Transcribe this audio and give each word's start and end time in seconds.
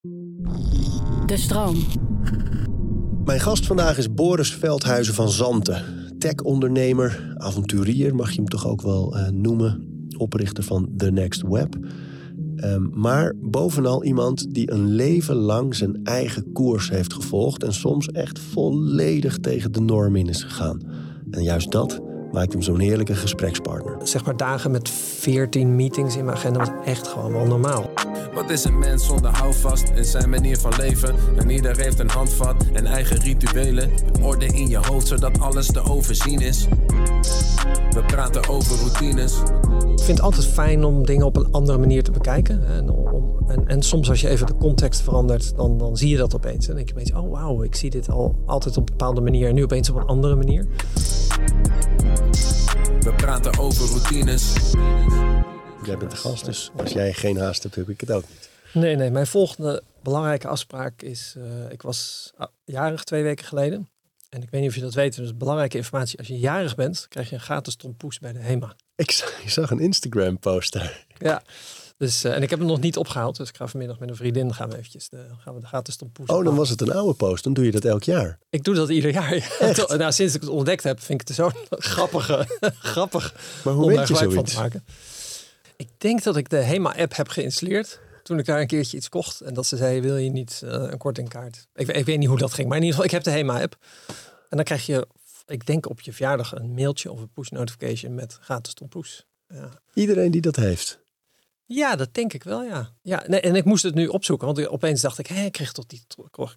De 0.00 1.34
stroom. 1.36 1.76
Mijn 3.24 3.40
gast 3.40 3.66
vandaag 3.66 3.98
is 3.98 4.14
Boris 4.14 4.52
Veldhuizen 4.52 5.14
van 5.14 5.28
Zanten. 5.28 5.82
Tech-ondernemer, 6.18 7.34
avonturier 7.36 8.14
mag 8.14 8.30
je 8.30 8.36
hem 8.36 8.48
toch 8.48 8.66
ook 8.66 8.82
wel 8.82 9.16
eh, 9.16 9.28
noemen. 9.28 10.06
Oprichter 10.16 10.64
van 10.64 10.92
The 10.96 11.10
Next 11.10 11.42
Web. 11.42 11.76
Ehm, 12.56 13.00
maar 13.00 13.34
bovenal 13.40 14.04
iemand 14.04 14.54
die 14.54 14.72
een 14.72 14.86
leven 14.88 15.36
lang 15.36 15.74
zijn 15.74 16.00
eigen 16.02 16.52
koers 16.52 16.90
heeft 16.90 17.12
gevolgd. 17.12 17.62
En 17.62 17.72
soms 17.72 18.08
echt 18.08 18.38
volledig 18.38 19.38
tegen 19.38 19.72
de 19.72 19.80
norm 19.80 20.16
in 20.16 20.28
is 20.28 20.42
gegaan. 20.42 20.80
En 21.30 21.42
juist 21.42 21.70
dat 21.70 22.00
maakt 22.32 22.52
hem 22.52 22.62
zo'n 22.62 22.80
heerlijke 22.80 23.14
gesprekspartner. 23.14 23.96
Zeg 24.02 24.24
maar 24.24 24.36
dagen 24.36 24.70
met 24.70 24.88
14 24.88 25.76
meetings 25.76 26.16
in 26.16 26.24
mijn 26.24 26.36
agenda 26.36 26.58
was 26.58 26.70
echt 26.84 27.08
gewoon 27.08 27.32
wel 27.32 27.46
normaal. 27.46 27.90
Wat 28.34 28.50
is 28.50 28.64
een 28.64 28.78
mens 28.78 29.06
zonder 29.06 29.30
houvast 29.30 29.88
in 29.94 30.04
zijn 30.04 30.30
manier 30.30 30.58
van 30.58 30.72
leven? 30.78 31.14
En 31.36 31.50
ieder 31.50 31.76
heeft 31.76 31.98
een 31.98 32.10
handvat 32.10 32.64
en 32.72 32.86
eigen 32.86 33.16
rituelen. 33.16 33.90
Orde 34.22 34.46
in 34.46 34.68
je 34.68 34.76
hoofd 34.76 35.06
zodat 35.06 35.40
alles 35.40 35.66
te 35.66 35.82
overzien 35.82 36.40
is. 36.40 36.66
We 37.90 38.02
praten 38.06 38.48
over 38.48 38.76
routines. 38.76 39.34
Ik 39.80 40.04
vind 40.04 40.18
het 40.18 40.20
altijd 40.20 40.46
fijn 40.46 40.84
om 40.84 41.06
dingen 41.06 41.26
op 41.26 41.36
een 41.36 41.52
andere 41.52 41.78
manier 41.78 42.02
te 42.02 42.10
bekijken. 42.10 42.66
En, 42.66 42.90
om, 42.90 43.38
en, 43.48 43.66
en 43.66 43.82
soms 43.82 44.08
als 44.08 44.20
je 44.20 44.28
even 44.28 44.46
de 44.46 44.56
context 44.56 45.00
verandert, 45.00 45.56
dan, 45.56 45.78
dan 45.78 45.96
zie 45.96 46.08
je 46.08 46.16
dat 46.16 46.34
opeens. 46.34 46.60
En 46.60 46.66
dan 46.66 46.76
denk 46.76 46.88
je 46.88 46.94
opeens, 46.94 47.12
oh 47.12 47.30
wauw, 47.30 47.62
ik 47.62 47.74
zie 47.74 47.90
dit 47.90 48.10
al 48.10 48.42
altijd 48.46 48.76
op 48.76 48.88
een 48.88 48.96
bepaalde 48.96 49.20
manier. 49.20 49.48
En 49.48 49.54
nu 49.54 49.62
opeens 49.62 49.90
op 49.90 49.96
een 49.96 50.06
andere 50.06 50.36
manier. 50.36 50.66
We 53.08 53.14
praten 53.14 53.58
over 53.58 53.86
routines. 53.88 54.52
Jij 55.84 55.96
bent 55.98 56.10
de 56.10 56.16
gast, 56.16 56.44
dus 56.44 56.70
als 56.76 56.92
jij 56.92 57.12
geen 57.12 57.36
haast 57.38 57.62
hebt, 57.62 57.74
heb 57.74 57.88
ik 57.88 58.00
het 58.00 58.10
ook 58.10 58.24
niet. 58.28 58.48
Nee, 58.72 58.96
nee. 58.96 59.10
Mijn 59.10 59.26
volgende 59.26 59.82
belangrijke 60.02 60.48
afspraak 60.48 61.02
is... 61.02 61.34
eh, 61.36 61.70
ik 61.70 61.82
was 61.82 62.30
ah, 62.36 62.48
jarig 62.64 63.04
twee 63.04 63.22
weken 63.22 63.44
geleden. 63.44 63.88
En 64.28 64.42
ik 64.42 64.50
weet 64.50 64.60
niet 64.60 64.70
of 64.70 64.76
je 64.76 64.80
dat 64.82 64.94
weet. 64.94 65.16
Dus 65.16 65.36
belangrijke 65.36 65.76
informatie. 65.76 66.18
Als 66.18 66.26
je 66.26 66.38
jarig 66.38 66.74
bent, 66.74 67.06
krijg 67.08 67.28
je 67.28 67.34
een 67.34 67.40
gratis 67.40 67.76
tompoes 67.76 68.18
bij 68.18 68.32
de 68.32 68.38
HEMA. 68.38 68.76
Ik 68.96 69.10
zag, 69.10 69.42
ik 69.42 69.50
zag 69.50 69.70
een 69.70 69.80
Instagram-post 69.80 70.72
daar. 70.72 71.06
Ja. 71.18 71.42
Dus, 71.98 72.24
eh, 72.24 72.34
en 72.34 72.42
ik 72.42 72.50
heb 72.50 72.58
hem 72.58 72.68
nog 72.68 72.80
niet 72.80 72.96
opgehaald. 72.96 73.36
Dus 73.36 73.48
ik 73.48 73.56
ga 73.56 73.66
vanmiddag 73.66 73.98
met 73.98 74.08
een 74.08 74.16
vriendin 74.16 74.54
gaan 74.54 74.70
we 74.70 74.76
eventjes 74.76 75.08
de, 75.08 75.24
gaan 75.38 75.54
we 75.54 75.60
de 75.60 75.66
gratis 75.66 75.96
tompoes 75.96 76.28
Oh, 76.28 76.44
dan 76.44 76.54
was 76.54 76.68
het 76.68 76.80
een 76.80 76.92
oude 76.92 77.14
post. 77.14 77.44
Dan 77.44 77.52
doe 77.52 77.64
je 77.64 77.70
dat 77.70 77.84
elk 77.84 78.02
jaar. 78.02 78.38
Ik 78.50 78.64
doe 78.64 78.74
dat 78.74 78.88
ieder 78.88 79.12
jaar. 79.12 79.34
ja. 79.60 79.96
nou, 79.96 80.12
sinds 80.12 80.34
ik 80.34 80.40
het 80.40 80.50
ontdekt 80.50 80.82
heb, 80.82 81.00
vind 81.00 81.20
ik 81.20 81.28
het 81.28 81.36
zo 81.36 81.50
grappige, 81.70 82.46
grappig 82.94 83.34
Maar 83.64 83.74
hoe 83.74 83.82
om 83.82 83.88
weet 83.88 84.08
je 84.08 84.14
gebruik 84.14 84.32
van 84.32 84.32
zoiets? 84.32 84.54
te 84.54 84.60
maken. 84.60 84.84
Ik 85.76 85.88
denk 85.98 86.22
dat 86.22 86.36
ik 86.36 86.48
de 86.48 86.56
HEMA-app 86.56 87.16
heb 87.16 87.28
geïnstalleerd. 87.28 88.00
Toen 88.22 88.38
ik 88.38 88.44
daar 88.44 88.60
een 88.60 88.66
keertje 88.66 88.96
iets 88.96 89.08
kocht. 89.08 89.40
En 89.40 89.54
dat 89.54 89.66
ze 89.66 89.76
zei, 89.76 90.00
wil 90.00 90.16
je 90.16 90.30
niet 90.30 90.62
eh, 90.64 90.70
een 90.70 90.98
kortingkaart? 90.98 91.66
Ik, 91.74 91.88
ik 91.88 92.04
weet 92.04 92.18
niet 92.18 92.28
hoe 92.28 92.38
dat 92.38 92.52
ging. 92.52 92.68
Maar 92.68 92.76
in 92.76 92.82
ieder 92.82 93.00
geval, 93.00 93.18
ik 93.18 93.24
heb 93.24 93.34
de 93.34 93.38
HEMA-app. 93.38 93.76
En 94.48 94.56
dan 94.56 94.64
krijg 94.64 94.86
je, 94.86 95.06
ik 95.46 95.66
denk 95.66 95.88
op 95.88 96.00
je 96.00 96.12
verjaardag, 96.12 96.54
een 96.54 96.74
mailtje 96.74 97.12
of 97.12 97.20
een 97.20 97.30
push 97.32 97.48
notification 97.48 98.14
met 98.14 98.38
gratis 98.40 98.74
tompoes. 98.74 99.26
Ja. 99.48 99.68
Iedereen 99.94 100.30
die 100.30 100.40
dat 100.40 100.56
heeft. 100.56 100.98
Ja, 101.70 101.96
dat 101.96 102.14
denk 102.14 102.32
ik 102.32 102.42
wel, 102.42 102.62
ja. 102.62 102.92
ja 103.02 103.24
nee, 103.26 103.40
en 103.40 103.54
ik 103.54 103.64
moest 103.64 103.82
het 103.82 103.94
nu 103.94 104.06
opzoeken, 104.06 104.46
want 104.46 104.68
opeens 104.68 105.00
dacht 105.00 105.18
ik, 105.18 105.26
hé, 105.26 105.44
ik 105.44 105.52
kreeg 105.52 105.72
toch 105.72 105.86
die, 105.86 106.02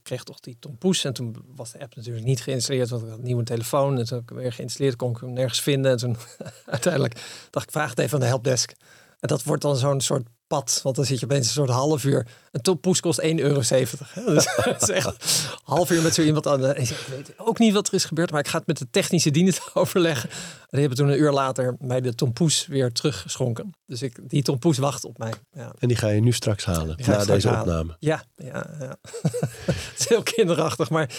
kreeg 0.03 0.23
toch 0.23 0.39
die 0.39 0.57
Tom 0.59 0.77
Poes. 0.77 1.03
En 1.03 1.13
toen 1.13 1.35
was 1.55 1.71
de 1.71 1.79
app 1.79 1.95
natuurlijk 1.95 2.25
niet 2.25 2.41
geïnstalleerd, 2.41 2.89
want 2.89 3.03
ik 3.03 3.09
had 3.09 3.17
een 3.17 3.23
nieuwe 3.23 3.43
telefoon. 3.43 3.97
En 3.97 4.05
toen 4.05 4.17
heb 4.17 4.23
ik 4.23 4.29
hem 4.29 4.37
weer 4.37 4.53
geïnstalleerd, 4.53 4.95
kon 4.95 5.11
ik 5.11 5.17
hem 5.17 5.33
nergens 5.33 5.61
vinden. 5.61 5.91
En 5.91 5.97
toen 5.97 6.17
uiteindelijk 6.65 7.47
dacht 7.49 7.65
ik, 7.65 7.71
vraag 7.71 7.89
het 7.89 7.99
even 7.99 8.13
aan 8.13 8.19
de 8.19 8.25
helpdesk. 8.25 8.73
En 9.21 9.27
dat 9.27 9.43
wordt 9.43 9.61
dan 9.61 9.77
zo'n 9.77 10.01
soort 10.01 10.27
pad, 10.47 10.79
want 10.83 10.95
dan 10.95 11.05
zit 11.05 11.19
je 11.19 11.25
opeens 11.25 11.45
een 11.45 11.53
soort 11.53 11.69
half 11.69 12.03
uur. 12.03 12.27
Een 12.51 12.61
Tom 12.61 12.79
Poes 12.79 12.99
kost 12.99 13.21
1,70 13.21 13.27
euro. 13.35 13.55
Dus 13.55 14.47
is 14.79 14.89
echt 14.89 15.47
half 15.63 15.91
uur 15.91 16.01
met 16.01 16.13
zo 16.13 16.21
iemand 16.21 16.47
aan. 16.47 16.65
En 16.65 16.81
ik 16.81 17.05
weet 17.09 17.33
ook 17.37 17.59
niet 17.59 17.73
wat 17.73 17.87
er 17.87 17.93
is 17.93 18.05
gebeurd, 18.05 18.31
maar 18.31 18.39
ik 18.39 18.47
ga 18.47 18.57
het 18.57 18.67
met 18.67 18.77
de 18.77 18.87
technische 18.91 19.31
dienst 19.31 19.61
overleggen. 19.73 20.29
En 20.29 20.67
die 20.69 20.79
hebben 20.79 20.97
toen 20.97 21.07
een 21.07 21.19
uur 21.19 21.31
later 21.31 21.75
mij 21.79 22.01
de 22.01 22.15
tompoes 22.15 22.67
weer 22.67 22.91
teruggeschonken. 22.91 23.73
Dus 23.85 24.01
ik, 24.01 24.29
die 24.29 24.43
tompoes 24.43 24.77
wacht 24.77 25.05
op 25.05 25.17
mij. 25.17 25.33
Ja, 25.51 25.73
En 25.79 25.87
die 25.87 25.97
ga 25.97 26.07
je 26.07 26.21
nu 26.21 26.31
straks 26.31 26.65
halen. 26.65 26.95
Na 26.97 27.03
straks 27.03 27.25
deze 27.25 27.47
halen. 27.47 27.61
opname. 27.61 27.95
ja, 27.99 28.23
ja. 28.35 28.69
ja. 28.79 28.97
het 29.65 29.99
is 29.99 30.07
heel 30.07 30.23
kinderachtig, 30.23 30.89
maar 30.89 31.09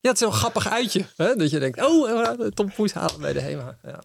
ja, 0.00 0.08
het 0.08 0.14
is 0.14 0.20
wel 0.20 0.28
een 0.28 0.36
grappig 0.36 0.68
uitje. 0.68 1.04
Hè? 1.16 1.34
Dat 1.34 1.50
je 1.50 1.58
denkt, 1.58 1.80
oh, 1.80 2.38
de 2.38 2.50
tompoes 2.54 2.92
halen 2.92 3.20
bij 3.20 3.32
de 3.32 3.40
HEMA. 3.40 3.78
Ja. 3.82 4.02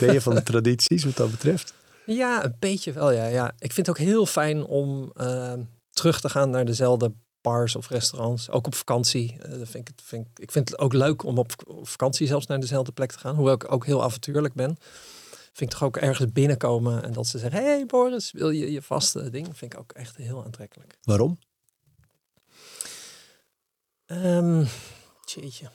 Ben 0.00 0.12
je 0.12 0.20
van 0.20 0.34
de 0.34 0.42
tradities 0.42 1.04
wat 1.04 1.16
dat 1.16 1.30
betreft? 1.30 1.74
Ja, 2.06 2.44
een 2.44 2.56
beetje 2.58 2.92
wel, 2.92 3.10
ja, 3.10 3.26
ja. 3.26 3.52
Ik 3.58 3.72
vind 3.72 3.86
het 3.86 3.96
ook 3.96 4.04
heel 4.04 4.26
fijn 4.26 4.64
om 4.64 5.10
eh, 5.14 5.52
terug 5.90 6.20
te 6.20 6.28
gaan 6.28 6.50
naar 6.50 6.64
dezelfde 6.64 7.12
bars 7.40 7.76
of 7.76 7.88
restaurants. 7.88 8.50
Ook 8.50 8.66
op 8.66 8.74
vakantie. 8.74 9.38
Eh, 9.40 9.52
vind 9.62 9.88
ik, 9.88 9.94
vind 10.02 10.26
ik, 10.26 10.38
ik 10.38 10.50
vind 10.50 10.68
het 10.68 10.78
ook 10.78 10.92
leuk 10.92 11.24
om 11.24 11.38
op 11.38 11.52
vakantie 11.82 12.26
zelfs 12.26 12.46
naar 12.46 12.60
dezelfde 12.60 12.92
plek 12.92 13.12
te 13.12 13.18
gaan. 13.18 13.34
Hoewel 13.34 13.54
ik 13.54 13.72
ook 13.72 13.86
heel 13.86 14.02
avontuurlijk 14.02 14.54
ben. 14.54 14.76
Vind 15.52 15.72
ik 15.72 15.78
toch 15.78 15.82
ook 15.88 15.96
ergens 15.96 16.32
binnenkomen 16.32 17.02
en 17.02 17.12
dat 17.12 17.26
ze 17.26 17.38
zeggen: 17.38 17.62
Hey 17.62 17.86
Boris, 17.86 18.32
wil 18.32 18.50
je 18.50 18.72
je 18.72 18.82
vaste 18.82 19.30
ding? 19.30 19.56
Vind 19.56 19.72
ik 19.72 19.78
ook 19.78 19.92
echt 19.92 20.16
heel 20.16 20.44
aantrekkelijk. 20.44 20.98
Waarom? 21.02 21.38
Ehm 24.06 24.64
jeetje. 25.24 25.70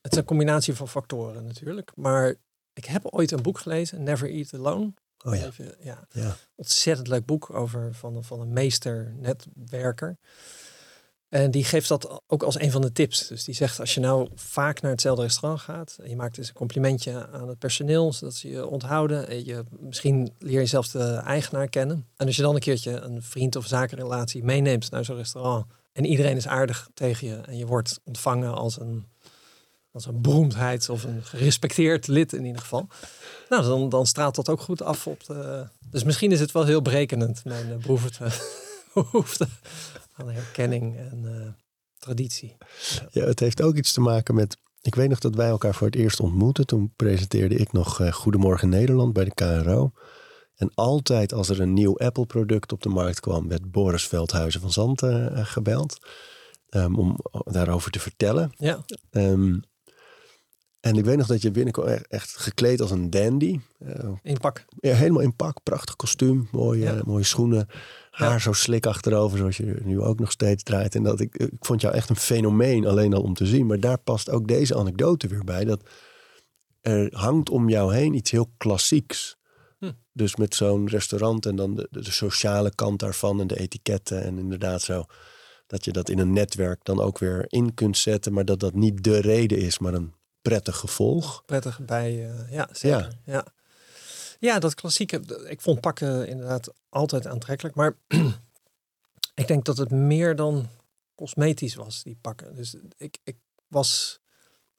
Het 0.00 0.12
is 0.12 0.18
een 0.18 0.24
combinatie 0.24 0.74
van 0.74 0.88
factoren 0.88 1.44
natuurlijk. 1.44 1.92
Maar 1.94 2.36
ik 2.80 2.86
heb 2.86 3.06
ooit 3.06 3.30
een 3.30 3.42
boek 3.42 3.58
gelezen, 3.58 4.02
Never 4.02 4.30
Eat 4.30 4.54
Alone. 4.54 4.92
Oh 5.24 5.34
ja. 5.34 5.46
Even, 5.46 5.74
ja. 5.80 6.06
ja. 6.10 6.36
Ontzettend 6.54 7.08
leuk 7.08 7.26
boek 7.26 7.50
over 7.54 7.94
van, 7.94 8.16
een- 8.16 8.24
van 8.24 8.40
een 8.40 8.52
meester 8.52 9.14
netwerker. 9.18 10.18
En 11.28 11.50
die 11.50 11.64
geeft 11.64 11.88
dat 11.88 12.20
ook 12.26 12.42
als 12.42 12.60
een 12.60 12.70
van 12.70 12.80
de 12.80 12.92
tips. 12.92 13.26
Dus 13.26 13.44
die 13.44 13.54
zegt, 13.54 13.80
als 13.80 13.94
je 13.94 14.00
nou 14.00 14.28
vaak 14.34 14.80
naar 14.80 14.90
hetzelfde 14.90 15.22
restaurant 15.22 15.60
gaat... 15.62 15.96
en 16.02 16.08
je 16.08 16.16
maakt 16.16 16.34
dus 16.34 16.48
een 16.48 16.54
complimentje 16.54 17.28
aan 17.28 17.48
het 17.48 17.58
personeel... 17.58 18.12
zodat 18.12 18.34
ze 18.34 18.48
je 18.50 18.66
onthouden. 18.66 19.28
En 19.28 19.44
je, 19.44 19.64
misschien 19.80 20.32
leer 20.38 20.60
je 20.60 20.66
zelfs 20.66 20.90
de 20.90 21.04
eigenaar 21.14 21.68
kennen. 21.68 22.06
En 22.16 22.26
als 22.26 22.36
je 22.36 22.42
dan 22.42 22.54
een 22.54 22.60
keertje 22.60 22.90
een 23.00 23.22
vriend- 23.22 23.56
of 23.56 23.66
zakenrelatie 23.66 24.44
meeneemt 24.44 24.90
naar 24.90 25.04
zo'n 25.04 25.16
restaurant... 25.16 25.66
en 25.92 26.04
iedereen 26.04 26.36
is 26.36 26.46
aardig 26.46 26.88
tegen 26.94 27.28
je... 27.28 27.36
en 27.36 27.56
je 27.56 27.66
wordt 27.66 28.00
ontvangen 28.04 28.54
als 28.54 28.80
een, 28.80 29.06
als 29.92 30.06
een 30.06 30.20
beroemdheid... 30.22 30.88
of 30.88 31.04
een 31.04 31.24
gerespecteerd 31.24 32.06
lid 32.06 32.32
in 32.32 32.44
ieder 32.44 32.60
geval... 32.60 32.88
Nou, 33.48 33.62
dan, 33.62 33.88
dan 33.88 34.06
straalt 34.06 34.34
dat 34.34 34.48
ook 34.48 34.60
goed 34.60 34.82
af 34.82 35.06
op 35.06 35.24
de... 35.24 35.66
Dus 35.90 36.04
misschien 36.04 36.32
is 36.32 36.40
het 36.40 36.52
wel 36.52 36.64
heel 36.64 36.82
berekenend, 36.82 37.44
mijn 37.44 37.70
eh, 37.70 37.76
behoefte, 38.94 39.46
aan 40.16 40.30
herkenning 40.30 40.96
en 40.96 41.22
eh, 41.24 41.52
traditie. 41.98 42.56
Ja, 43.10 43.24
het 43.24 43.40
heeft 43.40 43.62
ook 43.62 43.76
iets 43.76 43.92
te 43.92 44.00
maken 44.00 44.34
met. 44.34 44.56
Ik 44.82 44.94
weet 44.94 45.08
nog 45.08 45.18
dat 45.18 45.34
wij 45.34 45.48
elkaar 45.48 45.74
voor 45.74 45.86
het 45.86 45.96
eerst 45.96 46.20
ontmoetten. 46.20 46.66
Toen 46.66 46.92
presenteerde 46.96 47.54
ik 47.54 47.72
nog 47.72 48.00
eh, 48.00 48.12
Goedemorgen 48.12 48.68
Nederland 48.68 49.12
bij 49.12 49.24
de 49.24 49.34
KRO. 49.34 49.92
En 50.56 50.70
altijd 50.74 51.32
als 51.32 51.48
er 51.48 51.60
een 51.60 51.72
nieuw 51.72 51.98
Apple-product 51.98 52.72
op 52.72 52.82
de 52.82 52.88
markt 52.88 53.20
kwam, 53.20 53.48
werd 53.48 53.70
Boris 53.70 54.06
Veldhuizen 54.06 54.60
van 54.60 54.72
Zanten 54.72 55.46
gebeld. 55.46 55.98
ehm, 56.68 56.94
om 56.94 57.16
daarover 57.44 57.90
te 57.90 58.00
vertellen. 58.00 58.52
Ja, 58.56 58.84
Ehm, 59.10 59.58
en 60.80 60.96
ik 60.96 61.04
weet 61.04 61.16
nog 61.16 61.26
dat 61.26 61.42
je 61.42 61.50
binnenkwam 61.50 61.86
e- 61.88 62.00
echt 62.08 62.36
gekleed 62.36 62.80
als 62.80 62.90
een 62.90 63.10
dandy. 63.10 63.60
Eh, 63.78 64.10
in 64.22 64.38
pak. 64.38 64.64
ja, 64.80 64.94
helemaal 64.94 65.22
in 65.22 65.36
pak, 65.36 65.62
prachtig 65.62 65.96
kostuum, 65.96 66.48
mooie, 66.52 66.82
Ja. 66.84 67.00
mooie 67.04 67.24
schoenen. 67.24 67.66
Haar 68.10 68.40
zo 68.40 68.52
slik 68.52 68.86
achterover, 68.86 69.38
zoals 69.38 69.56
je 69.56 69.76
nu 69.84 70.00
ook 70.00 70.18
nog 70.18 70.30
steeds 70.30 70.62
draait. 70.62 70.94
En 70.94 71.02
dat 71.02 71.20
ik, 71.20 71.36
ik 71.36 71.64
vond 71.64 71.80
jou 71.80 71.94
echt 71.94 72.08
een 72.08 72.16
fenomeen, 72.16 72.86
alleen 72.86 73.14
al 73.14 73.22
om 73.22 73.34
te 73.34 73.46
zien. 73.46 73.66
Maar 73.66 73.80
daar 73.80 73.98
past 73.98 74.30
ook 74.30 74.48
deze 74.48 74.76
anekdote 74.76 75.28
weer 75.28 75.44
bij. 75.44 75.64
Dat 75.64 75.82
er 76.80 77.08
hangt 77.16 77.50
om 77.50 77.68
jou 77.68 77.94
heen 77.94 78.14
iets 78.14 78.30
heel 78.30 78.52
klassieks. 78.56 79.36
Hm. 79.78 79.92
Dus 80.12 80.36
met 80.36 80.54
zo'n 80.54 80.88
restaurant 80.88 81.46
en 81.46 81.56
dan 81.56 81.74
de, 81.74 81.88
de, 81.90 82.02
de 82.02 82.10
sociale 82.12 82.74
kant 82.74 82.98
daarvan 82.98 83.40
en 83.40 83.46
de 83.46 83.58
etiketten. 83.58 84.22
En 84.22 84.38
inderdaad 84.38 84.82
zo 84.82 85.04
dat 85.66 85.84
je 85.84 85.92
dat 85.92 86.08
in 86.08 86.18
een 86.18 86.32
netwerk 86.32 86.84
dan 86.84 87.00
ook 87.00 87.18
weer 87.18 87.44
in 87.48 87.74
kunt 87.74 87.98
zetten. 87.98 88.32
Maar 88.32 88.44
dat 88.44 88.60
dat 88.60 88.74
niet 88.74 89.04
de 89.04 89.18
reden 89.20 89.58
is, 89.58 89.78
maar 89.78 89.94
een 89.94 90.12
prettig 90.42 90.76
gevolg. 90.76 91.42
Prettig 91.46 91.80
bij, 91.80 92.30
eh, 92.30 92.52
ja, 92.52 92.68
zeker. 92.72 93.18
Ja. 93.24 93.44
ja. 94.38 94.58
dat 94.58 94.74
klassieke. 94.74 95.46
Ik 95.48 95.60
vond 95.60 95.80
pakken 95.80 96.28
inderdaad 96.28 96.72
altijd 96.88 97.26
aantrekkelijk. 97.26 97.74
Maar 97.74 97.96
ik 99.40 99.46
denk 99.46 99.64
dat 99.64 99.76
het 99.76 99.90
meer 99.90 100.36
dan 100.36 100.68
cosmetisch 101.14 101.74
was, 101.74 102.02
die 102.02 102.18
pakken. 102.20 102.54
Dus 102.54 102.76
ik, 102.96 103.18
ik 103.24 103.36
was... 103.66 104.20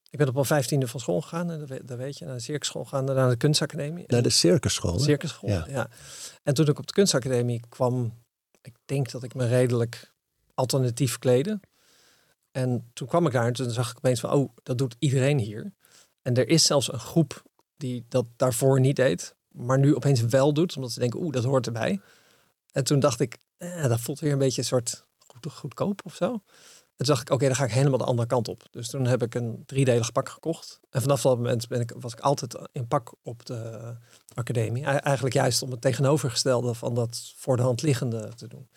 Ik 0.09 0.17
ben 0.17 0.27
op 0.27 0.33
mijn 0.33 0.45
vijftiende 0.45 0.87
van 0.87 0.99
school 0.99 1.21
gegaan, 1.21 1.51
en 1.51 1.59
dat 1.59 1.69
weet, 1.69 1.87
dat 1.87 1.97
weet 1.97 2.17
je, 2.17 2.25
naar 2.25 2.35
de 2.35 2.41
circusschool 2.41 2.83
gegaan, 2.83 3.05
daarna 3.05 3.21
naar 3.21 3.31
de 3.31 3.37
kunstacademie. 3.37 4.03
Naar 4.07 4.21
de 4.21 4.29
circusschool. 4.29 4.99
circusschool. 4.99 5.49
Ja. 5.49 5.65
Ja. 5.69 5.89
En 6.43 6.53
toen 6.53 6.67
ik 6.67 6.79
op 6.79 6.87
de 6.87 6.93
kunstacademie 6.93 7.61
kwam, 7.69 8.13
ik 8.61 8.75
denk 8.85 9.11
dat 9.11 9.23
ik 9.23 9.33
me 9.33 9.47
redelijk 9.47 10.11
alternatief 10.53 11.17
kleden. 11.17 11.61
En 12.51 12.89
toen 12.93 13.07
kwam 13.07 13.25
ik 13.25 13.31
daar 13.31 13.45
en 13.45 13.53
toen 13.53 13.71
zag 13.71 13.89
ik 13.91 13.97
opeens 13.97 14.19
van, 14.19 14.31
oh, 14.31 14.49
dat 14.63 14.77
doet 14.77 14.95
iedereen 14.99 15.39
hier. 15.39 15.73
En 16.21 16.33
er 16.33 16.47
is 16.47 16.65
zelfs 16.65 16.93
een 16.93 16.99
groep 16.99 17.43
die 17.77 18.05
dat 18.09 18.25
daarvoor 18.35 18.79
niet 18.79 18.95
deed, 18.95 19.35
maar 19.47 19.79
nu 19.79 19.95
opeens 19.95 20.21
wel 20.21 20.53
doet, 20.53 20.75
omdat 20.75 20.91
ze 20.91 20.99
denken, 20.99 21.19
oeh, 21.19 21.33
dat 21.33 21.43
hoort 21.43 21.65
erbij. 21.65 21.99
En 22.71 22.83
toen 22.83 22.99
dacht 22.99 23.19
ik, 23.19 23.37
eh, 23.57 23.87
dat 23.87 23.99
voelt 23.99 24.19
weer 24.19 24.31
een 24.31 24.37
beetje 24.37 24.61
een 24.61 24.67
soort 24.67 25.05
goed, 25.17 25.53
goedkoop 25.53 26.01
of 26.05 26.15
zo. 26.15 26.31
En 27.01 27.07
toen 27.07 27.15
dacht 27.15 27.21
ik, 27.21 27.33
oké, 27.33 27.45
dan 27.45 27.55
ga 27.55 27.63
ik 27.63 27.71
helemaal 27.71 27.97
de 27.97 28.03
andere 28.03 28.27
kant 28.27 28.47
op. 28.47 28.63
Dus 28.71 28.89
toen 28.89 29.05
heb 29.05 29.23
ik 29.23 29.35
een 29.35 29.63
driedelig 29.65 30.11
pak 30.11 30.29
gekocht. 30.29 30.79
En 30.89 31.01
vanaf 31.01 31.21
dat 31.21 31.37
moment 31.37 31.67
ben 31.67 31.81
ik, 31.81 31.93
was 31.99 32.13
ik 32.13 32.19
altijd 32.19 32.57
in 32.71 32.87
pak 32.87 33.13
op 33.23 33.45
de 33.45 33.93
academie. 34.33 34.83
Eigenlijk 34.85 35.35
juist 35.35 35.61
om 35.61 35.71
het 35.71 35.81
tegenovergestelde 35.81 36.73
van 36.73 36.95
dat 36.95 37.33
voor 37.35 37.57
de 37.57 37.63
hand 37.63 37.81
liggende 37.81 38.29
te 38.35 38.47
doen. 38.47 38.69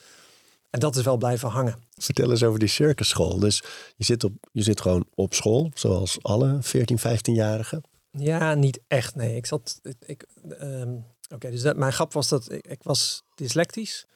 En 0.74 0.80
dat 0.80 0.96
is 0.96 1.04
wel 1.04 1.16
blijven 1.16 1.48
hangen. 1.48 1.76
Vertel 1.96 2.30
eens 2.30 2.42
over 2.42 2.58
die 2.58 2.68
circusschool. 2.68 3.38
Dus 3.38 3.62
je 3.96 4.04
zit, 4.04 4.24
op, 4.24 4.32
je 4.52 4.62
zit 4.62 4.80
gewoon 4.80 5.06
op 5.14 5.34
school, 5.34 5.70
zoals 5.74 6.22
alle 6.22 6.58
14, 6.60 6.98
15-jarigen. 6.98 7.80
Ja, 8.10 8.54
niet 8.54 8.80
echt. 8.88 9.14
Nee, 9.14 9.36
ik 9.36 9.46
zat. 9.46 9.80
Ik, 10.06 10.26
ehm, 10.58 10.92
Oké, 11.34 11.50
dus 11.50 11.62
dat, 11.62 11.76
mijn 11.76 11.92
grap 11.92 12.12
was 12.12 12.28
dat 12.28 12.52
ik, 12.52 12.66
ik, 12.66 12.82
was 12.82 13.22
dyslectisch. 13.34 14.06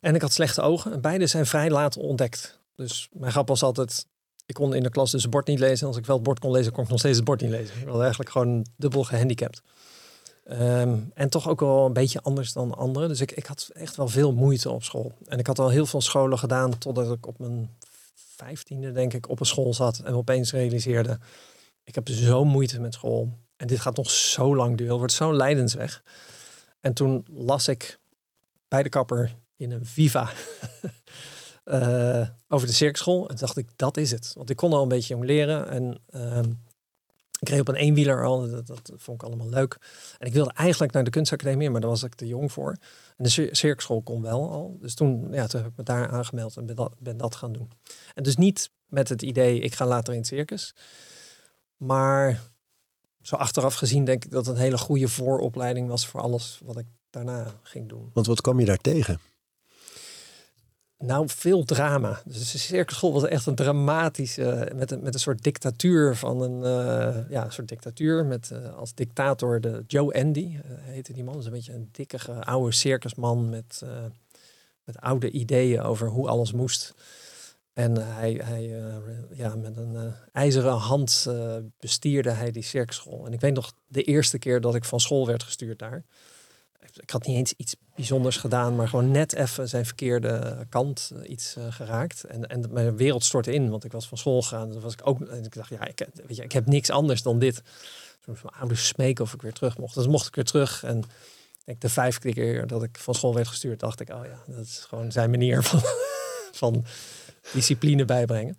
En 0.00 0.14
ik 0.14 0.20
had 0.20 0.32
slechte 0.32 0.62
ogen. 0.62 0.92
En 0.92 1.00
beide 1.00 1.26
zijn 1.26 1.46
vrij 1.46 1.70
laat 1.70 1.96
ontdekt. 1.96 2.58
Dus 2.76 3.08
mijn 3.12 3.32
grap 3.32 3.48
was 3.48 3.62
altijd. 3.62 4.06
Ik 4.46 4.54
kon 4.54 4.74
in 4.74 4.82
de 4.82 4.90
klas 4.90 5.10
dus 5.10 5.22
het 5.22 5.30
bord 5.30 5.46
niet 5.46 5.58
lezen. 5.58 5.86
Als 5.86 5.96
ik 5.96 6.06
wel 6.06 6.16
het 6.16 6.24
bord 6.24 6.38
kon 6.38 6.50
lezen, 6.50 6.72
kon 6.72 6.84
ik 6.84 6.90
nog 6.90 6.98
steeds 6.98 7.16
het 7.16 7.24
bord 7.24 7.40
niet 7.40 7.50
lezen. 7.50 7.80
Ik 7.80 7.88
was 7.88 8.00
eigenlijk 8.00 8.30
gewoon 8.30 8.66
dubbel 8.76 9.04
gehandicapt. 9.04 9.62
Ehm, 10.48 10.98
en 11.14 11.28
toch 11.28 11.48
ook 11.48 11.60
wel 11.60 11.86
een 11.86 11.92
beetje 11.92 12.22
anders 12.22 12.52
dan 12.52 12.74
anderen. 12.74 13.08
Dus 13.08 13.20
ik, 13.20 13.32
ik 13.32 13.46
had 13.46 13.70
echt 13.72 13.96
wel 13.96 14.08
veel 14.08 14.32
moeite 14.32 14.70
op 14.70 14.84
school. 14.84 15.12
En 15.26 15.38
ik 15.38 15.46
had 15.46 15.58
al 15.58 15.68
heel 15.68 15.86
veel 15.86 16.00
scholen 16.00 16.38
gedaan 16.38 16.78
totdat 16.78 17.12
ik 17.12 17.26
op 17.26 17.38
mijn 17.38 17.76
vijftiende, 18.14 18.92
denk 18.92 19.12
ik, 19.14 19.28
op 19.28 19.40
een 19.40 19.46
school 19.46 19.74
zat. 19.74 19.98
En 19.98 20.14
opeens 20.14 20.52
realiseerde, 20.52 21.18
ik 21.84 21.94
heb 21.94 22.08
zo 22.08 22.44
moeite 22.44 22.80
met 22.80 22.94
school. 22.94 23.32
En 23.56 23.66
dit 23.66 23.80
gaat 23.80 23.96
nog 23.96 24.10
zo 24.10 24.56
lang 24.56 24.76
duren. 24.76 24.90
Het 24.90 24.98
wordt 24.98 25.12
zo'n 25.12 25.36
lijdensweg. 25.36 26.02
En 26.80 26.92
toen 26.92 27.26
las 27.30 27.68
ik 27.68 27.98
bij 28.68 28.82
de 28.82 28.88
kapper 28.88 29.34
in 29.56 29.70
een 29.70 29.86
Viva 29.86 30.30
uh, 31.64 32.28
over 32.48 32.66
de 32.66 32.72
cirkschool. 32.72 33.28
En 33.28 33.36
dacht 33.36 33.56
ik, 33.56 33.68
dat 33.76 33.96
is 33.96 34.10
het. 34.10 34.32
Want 34.36 34.50
ik 34.50 34.56
kon 34.56 34.72
al 34.72 34.82
een 34.82 34.88
beetje 34.88 35.14
jong 35.14 35.26
leren. 35.26 35.68
En 35.68 35.98
ehm, 36.10 36.50
ik 37.38 37.48
reed 37.48 37.60
op 37.60 37.68
een 37.68 37.74
eenwieler 37.74 38.24
al, 38.24 38.50
dat, 38.50 38.92
vond 38.96 39.22
ik 39.22 39.28
allemaal 39.28 39.48
leuk. 39.48 39.78
En 40.18 40.26
ik 40.26 40.32
wilde 40.32 40.52
eigenlijk 40.52 40.92
naar 40.92 41.04
de 41.04 41.10
kunstacademie, 41.10 41.70
maar 41.70 41.80
daar 41.80 41.90
was 41.90 42.02
ik 42.02 42.14
te 42.14 42.26
jong 42.26 42.52
voor. 42.52 42.76
En 43.16 43.24
de 43.24 43.48
cirkschool 43.52 44.02
kon 44.02 44.22
wel 44.22 44.50
al. 44.50 44.76
Dus 44.80 44.94
toen, 44.94 45.28
ja, 45.32 45.46
toen 45.46 45.60
heb 45.60 45.70
ik 45.70 45.76
me 45.76 45.84
daar 45.84 46.08
aangemeld 46.08 46.56
en 46.56 46.66
ben 46.66 46.76
dat, 46.76 46.94
ben 46.98 47.16
dat 47.16 47.34
gaan 47.34 47.52
doen. 47.52 47.70
En 48.14 48.22
dus 48.22 48.36
niet 48.36 48.70
met 48.86 49.08
het 49.08 49.22
idee, 49.22 49.60
ik 49.60 49.74
ga 49.74 49.86
later 49.86 50.12
in 50.12 50.18
het 50.18 50.28
circus. 50.28 50.74
Maar 51.76 52.40
zo 53.22 53.36
achteraf 53.36 53.74
gezien 53.74 54.04
denk 54.04 54.24
ik 54.24 54.30
dat 54.30 54.46
het 54.46 54.56
een 54.56 54.62
hele 54.62 54.78
goede 54.78 55.08
vooropleiding 55.08 55.88
was 55.88 56.06
voor 56.06 56.20
alles 56.20 56.60
wat 56.64 56.78
ik 56.78 56.86
daarna 57.10 57.46
ging 57.62 57.88
doen. 57.88 58.10
Want 58.12 58.26
wat 58.26 58.40
kwam 58.40 58.60
je 58.60 58.66
daar 58.66 58.76
tegen? 58.76 59.20
Nou, 60.98 61.28
veel 61.28 61.64
drama. 61.64 62.22
Dus 62.24 62.52
de 62.52 62.58
circuschool 62.58 63.12
was 63.12 63.24
echt 63.24 63.46
een 63.46 63.54
dramatische, 63.54 64.72
met 64.74 64.90
een, 64.90 65.02
met 65.02 65.14
een 65.14 65.20
soort 65.20 65.42
dictatuur 65.42 66.16
van 66.16 66.40
een, 66.40 66.58
uh, 66.58 67.30
ja, 67.30 67.44
een 67.44 67.52
soort 67.52 67.68
dictatuur 67.68 68.26
met 68.26 68.50
uh, 68.52 68.76
als 68.76 68.94
dictator 68.94 69.60
de 69.60 69.84
Joe 69.86 70.14
Andy, 70.14 70.54
uh, 70.54 70.60
heette 70.64 71.12
die 71.12 71.24
man. 71.24 71.36
Dus 71.36 71.44
een 71.44 71.52
beetje 71.52 71.72
een 71.72 71.88
dikke 71.92 72.44
oude 72.44 72.72
circusman 72.72 73.48
met, 73.48 73.82
met 74.84 74.98
oude 75.00 75.30
ideeën 75.30 75.80
over 75.80 76.08
hoe 76.08 76.28
alles 76.28 76.52
moest. 76.52 76.94
En 77.72 77.96
hij, 77.96 78.40
hij 78.44 78.82
ja, 79.32 79.56
met 79.56 79.76
een 79.76 80.14
ijzeren 80.32 80.76
hand 80.76 81.26
bestierde 81.80 82.30
hij 82.30 82.50
die 82.50 82.62
circuschool. 82.62 83.26
En 83.26 83.32
ik 83.32 83.40
weet 83.40 83.54
nog 83.54 83.72
de 83.86 84.02
eerste 84.02 84.38
keer 84.38 84.60
dat 84.60 84.74
ik 84.74 84.84
van 84.84 85.00
school 85.00 85.26
werd 85.26 85.42
gestuurd 85.42 85.78
daar 85.78 86.04
ik 86.96 87.10
had 87.10 87.26
niet 87.26 87.36
eens 87.36 87.54
iets 87.56 87.76
bijzonders 87.94 88.36
gedaan, 88.36 88.76
maar 88.76 88.88
gewoon 88.88 89.10
net 89.10 89.34
even 89.34 89.68
zijn 89.68 89.86
verkeerde 89.86 90.66
kant 90.68 91.10
uh, 91.14 91.30
iets 91.30 91.56
uh, 91.58 91.64
geraakt. 91.70 92.24
En, 92.24 92.48
en 92.48 92.64
mijn 92.70 92.96
wereld 92.96 93.24
stortte 93.24 93.52
in, 93.52 93.70
want 93.70 93.84
ik 93.84 93.92
was 93.92 94.08
van 94.08 94.18
school 94.18 94.42
gegaan. 94.42 94.72
Dus 94.72 94.82
was 94.82 94.92
ik 94.92 95.06
ook, 95.06 95.20
en 95.20 95.44
ik 95.44 95.54
dacht, 95.54 95.70
ja, 95.70 95.86
ik, 95.86 96.06
weet 96.26 96.36
je, 96.36 96.42
ik 96.42 96.52
heb 96.52 96.66
niks 96.66 96.90
anders 96.90 97.22
dan 97.22 97.38
dit. 97.38 97.62
Toen 98.24 98.36
ouders 98.58 98.86
smeken 98.86 99.24
of 99.24 99.34
ik 99.34 99.42
weer 99.42 99.52
terug 99.52 99.78
mocht. 99.78 99.94
Dus 99.94 100.06
mocht 100.06 100.26
ik 100.26 100.34
weer 100.34 100.44
terug. 100.44 100.84
En 100.84 101.04
de 101.78 101.88
vijfde 101.88 102.32
keer 102.32 102.66
dat 102.66 102.82
ik 102.82 102.98
van 102.98 103.14
school 103.14 103.34
werd 103.34 103.48
gestuurd, 103.48 103.80
dacht 103.80 104.00
ik, 104.00 104.08
oh 104.08 104.24
ja, 104.24 104.54
dat 104.54 104.64
is 104.64 104.84
gewoon 104.88 105.12
zijn 105.12 105.30
manier 105.30 105.62
van, 105.62 105.80
van 106.62 106.84
discipline 107.52 108.04
bijbrengen. 108.04 108.58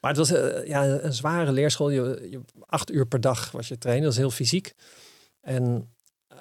Maar 0.00 0.10
het 0.10 0.28
was 0.28 0.32
uh, 0.32 0.66
ja, 0.66 0.84
een 0.84 1.12
zware 1.12 1.52
leerschool. 1.52 1.90
Je, 1.90 2.28
je, 2.30 2.40
acht 2.66 2.90
uur 2.90 3.06
per 3.06 3.20
dag 3.20 3.50
was 3.50 3.68
je 3.68 3.78
trainen. 3.78 4.04
Dat 4.04 4.12
is 4.12 4.18
heel 4.18 4.30
fysiek. 4.30 4.74
En 5.40 5.94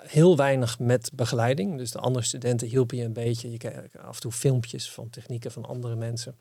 heel 0.07 0.37
weinig 0.37 0.79
met 0.79 1.11
begeleiding. 1.13 1.77
Dus 1.77 1.91
de 1.91 1.99
andere 1.99 2.25
studenten 2.25 2.67
hielpen 2.67 2.97
je 2.97 3.03
een 3.03 3.13
beetje. 3.13 3.51
Je 3.51 3.57
kreeg 3.57 3.97
af 3.97 4.15
en 4.15 4.21
toe 4.21 4.31
filmpjes 4.31 4.91
van 4.91 5.09
technieken 5.09 5.51
van 5.51 5.65
andere 5.65 5.95
mensen. 5.95 6.35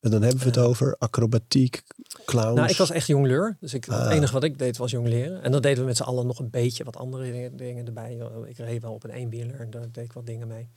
En 0.00 0.10
dan 0.10 0.22
hebben 0.22 0.40
we 0.40 0.46
het 0.46 0.56
uh, 0.56 0.64
over 0.64 0.96
acrobatiek, 0.98 1.82
clowns. 2.24 2.56
Nou, 2.56 2.68
ik 2.68 2.76
was 2.76 2.90
echt 2.90 3.06
jongleur. 3.06 3.56
Dus 3.60 3.74
ik, 3.74 3.88
ah. 3.88 4.02
het 4.02 4.12
enige 4.12 4.32
wat 4.32 4.44
ik 4.44 4.58
deed 4.58 4.76
was 4.76 4.90
jongleren. 4.90 5.42
En 5.42 5.52
dan 5.52 5.62
deden 5.62 5.78
we 5.78 5.84
met 5.84 5.96
z'n 5.96 6.02
allen 6.02 6.26
nog 6.26 6.38
een 6.38 6.50
beetje 6.50 6.84
wat 6.84 6.96
andere 6.96 7.54
dingen, 7.54 7.86
erbij. 7.86 8.18
Ik 8.46 8.56
reed 8.56 8.82
wel 8.82 8.92
op 8.92 9.04
een 9.04 9.10
eenwieler 9.10 9.60
en 9.60 9.70
daar 9.70 9.92
deed 9.92 10.04
ik 10.04 10.12
wat 10.12 10.26
dingen 10.26 10.48
mee. 10.48 10.68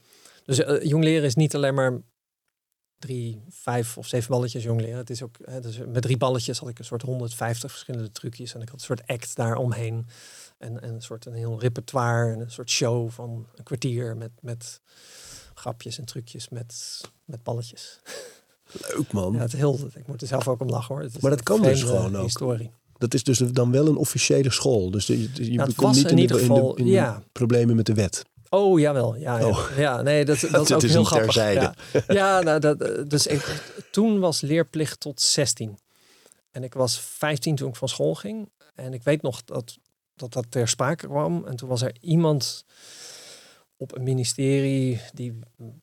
Dus 0.44 0.58
uh, 0.58 0.82
jongleren 0.82 1.24
is 1.24 1.34
niet 1.34 1.54
alleen 1.54 1.74
maar 1.74 2.00
drie, 2.98 3.42
vijf 3.48 3.98
of 3.98 4.06
zeven 4.06 4.30
balletjes 4.30 4.62
jongleren. 4.62 4.96
Het 4.96 5.10
is 5.10 5.22
ook, 5.22 5.36
hè, 5.44 5.60
dus 5.60 5.78
met 5.78 6.02
drie 6.02 6.16
balletjes 6.16 6.58
had 6.58 6.68
ik 6.68 6.78
een 6.78 6.84
soort 6.84 7.02
150 7.02 7.70
verschillende 7.70 8.10
trucjes. 8.10 8.54
En 8.54 8.60
ik 8.60 8.68
had 8.68 8.78
een 8.78 8.86
soort 8.86 9.06
act 9.06 9.36
daar 9.36 9.56
omheen. 9.56 10.06
En, 10.58 10.82
en 10.82 10.94
een 10.94 11.02
soort 11.02 11.26
een 11.26 11.34
heel 11.34 11.60
repertoire, 11.60 12.40
een 12.40 12.50
soort 12.50 12.70
show 12.70 13.10
van 13.10 13.46
een 13.54 13.64
kwartier 13.64 14.16
met, 14.16 14.30
met 14.40 14.80
grapjes 15.54 15.98
en 15.98 16.04
trucjes 16.04 16.48
met, 16.48 17.00
met 17.24 17.42
balletjes. 17.42 18.00
Leuk 18.72 19.12
man. 19.12 19.32
Ja, 19.32 19.38
het 19.38 19.52
heel, 19.52 19.78
ik 19.94 20.06
moet 20.06 20.22
er 20.22 20.28
zelf 20.28 20.48
ook 20.48 20.60
om 20.60 20.68
lachen 20.68 20.94
hoor. 20.94 21.08
maar 21.20 21.30
dat 21.30 21.42
kan 21.42 21.62
dus 21.62 21.82
gewoon 21.82 22.16
ook. 22.16 22.22
Historie. 22.22 22.70
Dat 22.98 23.14
is 23.14 23.24
dus 23.24 23.38
dan 23.38 23.70
wel 23.70 23.86
een 23.86 23.96
officiële 23.96 24.50
school. 24.50 24.90
Dus 24.90 25.06
je, 25.06 25.28
je 25.32 25.56
nou, 25.56 25.72
komt 25.72 25.94
niet 25.94 26.10
in, 26.10 26.18
ieder 26.18 26.38
geval, 26.38 26.76
in, 26.76 26.84
de, 26.84 26.90
ja. 26.90 27.22
problemen 27.32 27.76
met 27.76 27.86
de 27.86 27.94
wet. 27.94 28.24
Oh, 28.48 28.80
jawel. 28.80 29.16
Ja, 29.16 29.38
ja. 29.38 29.46
Oh. 29.46 29.68
ja 29.76 30.02
nee, 30.02 30.24
dat, 30.24 30.40
dat, 30.40 30.50
dat 30.52 30.68
is 30.68 30.72
ook 30.72 30.82
is 30.82 30.92
heel 30.92 31.04
grappig. 31.04 31.34
Ja, 31.34 31.74
ja 32.08 32.40
nou, 32.40 32.60
dat, 32.60 32.78
dus 33.10 33.26
ik, 33.26 33.62
toen 33.90 34.18
was 34.18 34.40
leerplicht 34.40 35.00
tot 35.00 35.20
16. 35.20 35.78
En 36.50 36.64
ik 36.64 36.74
was 36.74 37.00
15 37.00 37.56
toen 37.56 37.68
ik 37.68 37.76
van 37.76 37.88
school 37.88 38.14
ging. 38.14 38.48
En 38.74 38.92
ik 38.92 39.02
weet 39.02 39.22
nog 39.22 39.44
dat 39.44 39.78
dat 40.16 40.32
dat 40.32 40.50
ter 40.50 40.68
sprake 40.68 41.06
kwam. 41.06 41.44
En 41.46 41.56
toen 41.56 41.68
was 41.68 41.82
er 41.82 41.96
iemand 42.00 42.64
op 43.76 43.96
een 43.96 44.02
ministerie 44.02 45.00
die, 45.12 45.38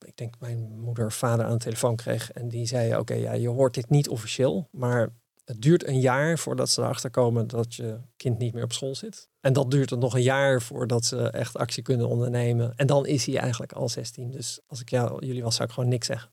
ik 0.06 0.18
denk 0.18 0.34
mijn 0.40 0.80
moeder 0.80 1.06
of 1.06 1.16
vader 1.16 1.46
aan 1.46 1.52
de 1.52 1.64
telefoon 1.64 1.96
kreeg. 1.96 2.32
En 2.32 2.50
die 2.50 2.66
zei, 2.66 2.98
oké, 2.98 3.14
ja, 3.14 3.34
je 3.34 3.50
hoort 3.50 3.74
dit 3.74 3.90
niet 3.90 4.10
officieel, 4.10 4.68
maar 4.72 5.10
het 5.46 5.62
duurt 5.62 5.88
een 5.88 6.00
jaar 6.00 6.40
voordat 6.40 6.70
ze 6.70 6.82
erachter 6.82 7.10
komen 7.10 7.48
dat 7.48 7.76
je 7.76 8.00
kind 8.18 8.38
niet 8.38 8.54
meer 8.54 8.64
op 8.64 8.74
school 8.74 8.96
zit. 8.96 9.30
En 9.40 9.54
dat 9.54 9.72
duurt 9.72 9.92
er 9.92 9.98
nog 9.98 10.14
een 10.14 10.22
jaar 10.22 10.62
voordat 10.62 11.06
ze 11.06 11.30
echt 11.30 11.58
actie 11.58 11.84
kunnen 11.84 12.08
ondernemen. 12.08 12.74
En 12.76 12.88
dan 12.88 13.06
is 13.06 13.26
hij 13.26 13.38
eigenlijk 13.38 13.72
al 13.72 13.90
16. 13.90 14.32
Dus 14.32 14.60
als 14.68 14.82
ik 14.82 14.90
jou, 14.90 15.26
jullie 15.26 15.44
was, 15.44 15.56
zou 15.56 15.68
ik 15.68 15.74
gewoon 15.74 15.90
niks 15.90 16.08
zeggen. 16.08 16.32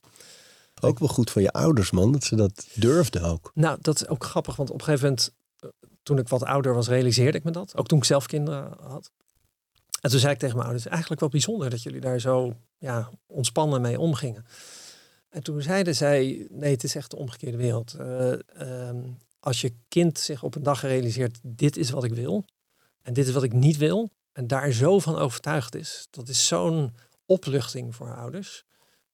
Ook 0.81 0.99
wel 0.99 1.07
goed 1.07 1.31
van 1.31 1.41
je 1.41 1.51
ouders, 1.51 1.91
man, 1.91 2.11
dat 2.11 2.23
ze 2.23 2.35
dat 2.35 2.67
durfden 2.73 3.23
ook. 3.23 3.51
Nou, 3.53 3.77
dat 3.81 3.95
is 3.95 4.07
ook 4.07 4.23
grappig, 4.23 4.55
want 4.55 4.69
op 4.69 4.79
een 4.79 4.85
gegeven 4.85 5.07
moment 5.07 5.33
toen 6.03 6.17
ik 6.17 6.27
wat 6.27 6.43
ouder 6.43 6.73
was, 6.73 6.87
realiseerde 6.87 7.37
ik 7.37 7.43
me 7.43 7.51
dat. 7.51 7.77
Ook 7.77 7.87
toen 7.87 7.97
ik 7.97 8.03
zelf 8.03 8.25
kinderen 8.25 8.77
had. 8.81 9.11
En 10.01 10.09
toen 10.09 10.19
zei 10.19 10.33
ik 10.33 10.39
tegen 10.39 10.55
mijn 10.55 10.67
ouders, 10.67 10.89
eigenlijk 10.89 11.21
wel 11.21 11.29
bijzonder 11.29 11.69
dat 11.69 11.83
jullie 11.83 12.01
daar 12.01 12.19
zo 12.19 12.55
ja, 12.77 13.09
ontspannen 13.25 13.81
mee 13.81 13.99
omgingen. 13.99 14.45
En 15.29 15.43
toen 15.43 15.61
zeiden 15.61 15.95
zij, 15.95 16.47
nee, 16.49 16.71
het 16.71 16.83
is 16.83 16.95
echt 16.95 17.11
de 17.11 17.17
omgekeerde 17.17 17.57
wereld. 17.57 17.95
Uh, 17.99 18.89
als 19.39 19.61
je 19.61 19.73
kind 19.87 20.19
zich 20.19 20.43
op 20.43 20.55
een 20.55 20.63
dag 20.63 20.81
realiseert, 20.81 21.39
dit 21.43 21.77
is 21.77 21.89
wat 21.89 22.03
ik 22.03 22.13
wil 22.13 22.45
en 23.01 23.13
dit 23.13 23.27
is 23.27 23.33
wat 23.33 23.43
ik 23.43 23.53
niet 23.53 23.77
wil, 23.77 24.09
en 24.31 24.47
daar 24.47 24.71
zo 24.71 24.99
van 24.99 25.15
overtuigd 25.15 25.75
is, 25.75 26.07
dat 26.09 26.29
is 26.29 26.47
zo'n 26.47 26.95
opluchting 27.25 27.95
voor 27.95 28.15
ouders. 28.15 28.63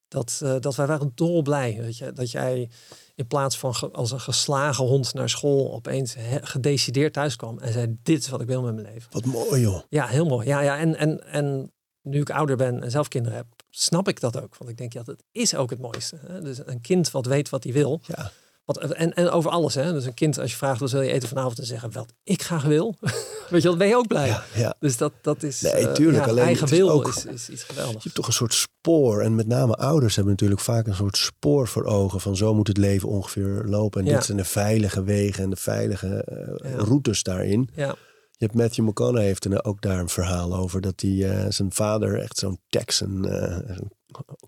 Dat, 0.07 0.39
uh, 0.43 0.55
dat 0.59 0.75
wij 0.75 0.87
waren 0.87 1.11
dolblij 1.15 1.75
dat, 1.81 1.97
je, 1.97 2.13
dat 2.13 2.31
jij 2.31 2.69
in 3.17 3.27
plaats 3.27 3.57
van 3.57 3.75
als 3.91 4.11
een 4.11 4.19
geslagen 4.19 4.85
hond 4.85 5.13
naar 5.13 5.29
school 5.29 5.73
opeens 5.73 6.15
gedecideerd 6.41 7.13
thuis 7.13 7.35
kwam 7.35 7.59
en 7.59 7.73
zei: 7.73 7.97
Dit 8.03 8.19
is 8.21 8.29
wat 8.29 8.41
ik 8.41 8.47
wil 8.47 8.61
met 8.61 8.75
mijn 8.75 8.87
leven. 8.93 9.09
Wat 9.11 9.25
mooi, 9.25 9.61
joh. 9.61 9.81
Ja, 9.89 10.05
heel 10.05 10.25
mooi. 10.25 10.47
Ja, 10.47 10.61
ja. 10.61 10.77
En, 10.77 10.95
en, 10.95 11.23
en 11.31 11.71
nu 12.01 12.19
ik 12.19 12.29
ouder 12.29 12.55
ben 12.55 12.83
en 12.83 12.91
zelf 12.91 13.07
kinderen 13.07 13.37
heb, 13.37 13.47
snap 13.69 14.07
ik 14.07 14.19
dat 14.19 14.41
ook. 14.41 14.57
Want 14.57 14.71
ik 14.71 14.77
denk, 14.77 14.93
ja, 14.93 15.03
dat 15.03 15.23
is 15.31 15.55
ook 15.55 15.69
het 15.69 15.79
mooiste. 15.79 16.19
Hè? 16.27 16.41
Dus 16.41 16.59
een 16.65 16.81
kind 16.81 17.11
wat 17.11 17.25
weet 17.25 17.49
wat 17.49 17.63
hij 17.63 17.73
wil. 17.73 18.01
Ja. 18.05 18.31
Wat, 18.67 18.77
en, 18.77 19.13
en 19.13 19.29
over 19.29 19.51
alles. 19.51 19.75
Hè? 19.75 19.93
Dus 19.93 20.05
een 20.05 20.13
kind, 20.13 20.39
als 20.39 20.51
je 20.51 20.57
vraagt 20.57 20.79
wat 20.79 20.91
wil 20.91 21.01
je 21.01 21.11
eten 21.11 21.27
vanavond, 21.27 21.55
te 21.55 21.65
zeggen 21.65 21.91
wat 21.91 22.13
ik 22.23 22.43
graag 22.43 22.63
wil. 22.63 22.95
Weet 23.49 23.61
je, 23.61 23.67
dan 23.67 23.77
ben 23.77 23.87
je 23.87 23.95
ook 23.95 24.07
blij. 24.07 24.27
Ja, 24.27 24.43
ja. 24.55 24.75
Dus 24.79 24.97
dat, 24.97 25.13
dat 25.21 25.43
is. 25.43 25.61
Nee, 25.61 25.73
eh, 25.73 25.93
tuurlijk. 25.93 26.23
Uh, 26.23 26.29
alleen 26.29 26.45
eigen 26.45 26.67
wil 26.67 26.91
ook, 26.91 27.07
is, 27.07 27.25
is, 27.25 27.49
iets 27.49 27.63
geweldigs. 27.63 27.95
Je 27.95 28.03
hebt 28.03 28.15
toch 28.15 28.27
een 28.27 28.33
soort 28.33 28.53
spoor. 28.53 29.21
En 29.21 29.35
met 29.35 29.47
name 29.47 29.75
ouders 29.75 30.15
hebben 30.15 30.33
natuurlijk 30.33 30.61
vaak 30.61 30.87
een 30.87 30.95
soort 30.95 31.17
spoor 31.17 31.67
voor 31.67 31.83
ogen. 31.83 32.21
Van 32.21 32.35
zo 32.35 32.53
moet 32.53 32.67
het 32.67 32.77
leven 32.77 33.09
ongeveer 33.09 33.63
lopen. 33.65 34.05
En 34.05 34.13
dit 34.13 34.25
zijn 34.25 34.37
de 34.37 34.45
veilige 34.45 35.03
wegen 35.03 35.43
en 35.43 35.49
de 35.49 35.55
veilige 35.55 36.27
uh, 36.63 36.75
routes 36.75 37.23
daarin. 37.23 37.69
Ja. 37.75 37.95
Je 38.31 38.45
hebt 38.45 38.53
Matthew 38.53 38.87
McConaughey 38.87 39.25
heeft 39.25 39.45
er 39.45 39.63
ook 39.63 39.81
daar 39.81 39.99
een 39.99 40.09
verhaal 40.09 40.55
over. 40.55 40.81
Dat 40.81 41.01
hij 41.01 41.11
uh, 41.11 41.45
zijn 41.49 41.71
vader 41.73 42.19
echt 42.19 42.37
zo'n 42.37 42.59
Texan, 42.69 43.29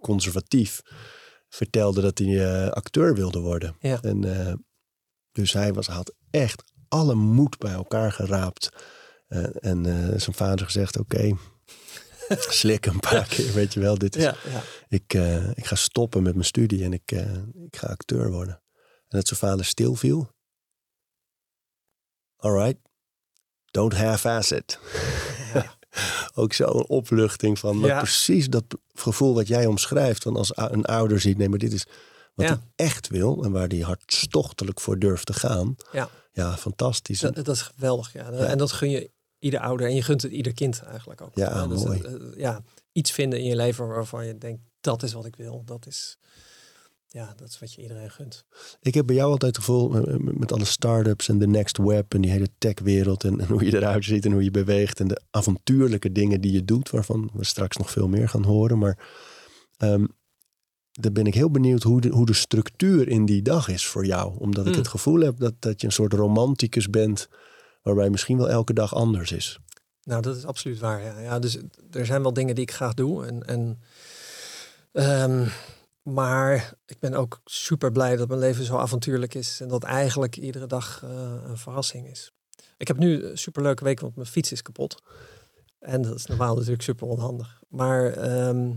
conservatief, 0.02 0.82
vertelde 1.50 2.02
dat 2.02 2.18
hij 2.18 2.64
eh, 2.66 2.72
acteur 2.72 3.16
wilde 3.16 3.40
worden. 3.40 3.76
Ja. 3.80 4.02
En, 4.02 4.48
eh, 4.48 4.54
dus 5.32 5.54
hij 5.54 5.74
was, 5.74 5.88
had 5.88 6.14
echt 6.30 6.64
alle 6.88 7.16
moed 7.16 7.58
bij 7.58 7.72
elkaar 7.72 8.12
geraapt. 8.12 8.70
Eh, 9.28 9.46
en 9.66 9.84
zijn 10.20 10.36
vader 10.36 10.66
gezegd, 10.66 10.98
oké, 10.98 11.38
slik 12.62 12.86
een 12.86 13.00
paar 13.00 13.28
keer, 13.28 13.54
weet 13.54 13.74
je 13.74 13.80
wel. 13.80 13.98
Dit 13.98 14.16
is, 14.16 14.24
Ja, 14.24 14.36
ja. 14.46 14.62
ik, 14.88 15.14
ik 15.54 15.66
ga 15.66 15.76
stoppen 15.76 16.24
met 16.24 16.34
mijn 16.34 16.46
studie 16.46 16.84
en 16.84 16.94
ik, 16.94 17.12
ik 17.66 17.78
ga 17.78 17.88
acteur 17.88 18.32
worden. 18.32 18.54
En 19.08 19.18
dat 19.18 19.28
zijn 19.28 19.40
vader 19.40 19.66
stilviel. 19.66 20.38
All 22.36 22.52
right, 22.52 22.78
don't 23.66 23.94
half-ass 23.94 24.52
it. 24.52 24.80
Ook 26.36 26.54
zo'n 26.54 26.88
opluchting 26.88 27.60
van 27.60 27.80
maar 27.80 27.90
Ja. 27.90 27.98
precies 27.98 28.50
dat 28.50 28.64
gevoel 28.94 29.34
wat 29.34 29.48
jij 29.48 29.66
omschrijft. 29.66 30.24
Van 30.24 30.36
als 30.36 30.52
een 30.56 30.86
ouder 30.86 31.20
ziet, 31.20 31.38
nee, 31.38 31.50
maar 31.50 31.60
dit 31.60 31.74
is 31.74 31.86
wat 32.34 32.48
Ja. 32.48 32.54
hij 32.54 32.86
echt 32.88 33.08
wil. 33.08 33.44
En 33.44 33.52
waar 33.52 33.68
hij 33.68 33.80
hartstochtelijk 33.80 34.80
voor 34.80 35.00
durft 35.00 35.26
te 35.26 35.34
gaan. 35.34 35.76
Ja. 35.92 36.10
Ja, 36.32 36.58
fantastisch. 36.58 37.20
Dat, 37.20 37.36
dat 37.36 37.48
is 37.48 37.62
geweldig. 37.62 38.14
Ja. 38.14 38.32
En 38.32 38.58
dat 38.58 38.72
gun 38.72 38.90
je 38.90 39.12
ieder 39.40 39.60
ouder 39.60 39.88
en 39.88 39.96
je 39.96 40.02
gunt 40.02 40.22
het 40.22 40.32
ieder 40.32 40.54
kind 40.54 40.82
eigenlijk 40.84 41.22
ook. 41.22 41.32
Ja, 41.36 41.68
dus, 41.68 41.84
mooi. 41.84 42.02
ja, 42.38 42.62
iets 42.92 43.12
vinden 43.12 43.40
in 43.40 43.46
je 43.46 43.56
leven 43.56 43.88
waarvan 43.88 44.26
je 44.26 44.38
denkt, 44.38 44.62
dat 44.82 45.04
is 45.04 45.14
wat 45.14 45.26
ik 45.26 45.36
wil. 45.36 45.62
Dat 45.66 45.86
is, 45.88 46.18
ja, 47.12 47.34
dat 47.38 47.48
is 47.48 47.60
wat 47.60 47.74
je 47.74 47.82
iedereen 47.82 48.12
gunt. 48.12 48.46
Ik 48.82 48.94
heb 48.94 49.06
bij 49.06 49.16
jou 49.16 49.32
altijd 49.32 49.56
het 49.56 49.66
gevoel, 49.66 49.96
eh, 49.96 50.18
met 50.18 50.38
met 50.40 50.52
alle 50.52 50.66
start-ups 50.66 51.30
en 51.30 51.40
de 51.40 51.48
next 51.48 51.78
web 51.78 52.14
en 52.14 52.22
die 52.22 52.32
hele 52.32 52.50
techwereld 52.58 53.24
en, 53.24 53.40
en 53.40 53.48
hoe 53.48 53.66
je 53.66 53.76
eruit 53.76 54.06
ziet 54.06 54.26
en 54.26 54.32
hoe 54.32 54.44
je 54.44 54.52
beweegt 54.52 55.00
en 55.00 55.08
de 55.08 55.22
avontuurlijke 55.32 56.12
dingen 56.12 56.42
die 56.42 56.52
je 56.52 56.66
doet, 56.66 56.90
waarvan 56.90 57.30
we 57.34 57.46
straks 57.46 57.78
nog 57.78 57.92
veel 57.92 58.08
meer 58.08 58.30
gaan 58.30 58.44
horen. 58.44 58.78
Maar 58.78 59.08
ehm 59.78 60.06
dan 60.92 61.14
ben 61.14 61.26
ik 61.26 61.34
heel 61.34 61.52
benieuwd 61.52 61.84
hoe 61.84 62.02
de, 62.02 62.10
hoe 62.10 62.26
de 62.26 62.34
structuur 62.34 63.08
in 63.08 63.26
die 63.26 63.42
dag 63.42 63.68
is 63.68 63.86
voor 63.86 64.06
jou. 64.06 64.40
Omdat 64.40 64.66
ik 64.66 64.72
Hmm. 64.72 64.82
het 64.82 64.92
gevoel 64.92 65.20
heb 65.20 65.38
dat, 65.38 65.54
dat 65.60 65.82
je 65.82 65.88
een 65.88 65.94
soort 65.94 66.14
romanticus 66.14 66.90
bent, 66.90 67.28
waarbij 67.82 68.10
misschien 68.10 68.38
wel 68.38 68.50
elke 68.50 68.74
dag 68.74 68.96
anders 68.96 69.32
is. 69.32 69.60
Nou, 70.04 70.22
dat 70.22 70.36
is 70.36 70.46
absoluut 70.46 70.80
waar. 70.80 71.04
Ja. 71.04 71.20
Ja, 71.20 71.40
dus 71.40 71.58
er 71.92 72.06
zijn 72.06 72.22
wel 72.22 72.34
dingen 72.34 72.56
die 72.56 72.64
ik 72.64 72.72
graag 72.72 72.94
doe. 72.94 73.26
En, 73.26 73.48
en, 73.48 73.80
ehm, 74.92 75.48
maar 76.04 76.74
ik 76.86 77.00
ben 77.00 77.14
ook 77.14 77.42
super 77.46 77.92
blij 77.92 78.16
dat 78.16 78.28
mijn 78.28 78.40
leven 78.40 78.66
zo 78.66 78.78
avontuurlijk 78.78 79.34
is. 79.34 79.62
En 79.62 79.68
dat 79.68 79.84
eigenlijk 79.84 80.38
iedere 80.38 80.68
dag 80.68 81.04
eh, 81.04 81.10
een 81.44 81.58
verrassing 81.58 82.08
is. 82.08 82.32
Ik 82.78 82.88
heb 82.88 82.98
nu 82.98 83.24
een 83.24 83.38
superleuke 83.38 83.84
week, 83.84 84.00
want 84.00 84.16
mijn 84.16 84.28
fiets 84.28 84.52
is 84.52 84.62
kapot. 84.62 85.02
En 85.80 86.02
dat 86.02 86.16
is 86.16 86.26
normaal 86.26 86.56
natuurlijk 86.56 86.82
super 86.82 87.08
onhandig. 87.08 87.62
Maar 87.68 88.12
ehm, 88.14 88.72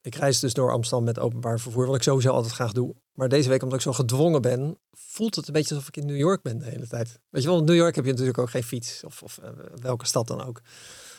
ik 0.00 0.14
reis 0.14 0.40
dus 0.40 0.54
door 0.54 0.72
Amsterdam 0.72 1.04
met 1.04 1.18
openbaar 1.18 1.60
vervoer, 1.60 1.86
wat 1.86 1.96
ik 1.96 2.02
sowieso 2.02 2.30
altijd 2.30 2.54
graag 2.54 2.72
doe. 2.72 2.94
Maar 3.12 3.28
deze 3.28 3.48
week, 3.48 3.62
omdat 3.62 3.78
ik 3.78 3.84
zo 3.84 3.92
gedwongen 3.92 4.42
ben, 4.42 4.78
voelt 4.92 5.34
het 5.34 5.46
een 5.46 5.52
beetje 5.52 5.74
alsof 5.74 5.88
ik 5.88 5.96
in 5.96 6.06
New 6.06 6.16
York 6.16 6.42
ben 6.42 6.58
de 6.58 6.64
hele 6.64 6.86
tijd. 6.86 7.20
Weet 7.30 7.42
je 7.42 7.48
wel, 7.48 7.58
in 7.58 7.64
New 7.64 7.76
York 7.76 7.94
heb 7.94 8.04
je 8.04 8.10
natuurlijk 8.10 8.38
ook 8.38 8.50
geen 8.50 8.62
fiets. 8.62 9.04
Of, 9.04 9.22
of 9.22 9.38
eh, 9.38 9.50
welke 9.80 10.06
stad 10.06 10.26
dan 10.26 10.44
ook. 10.44 10.60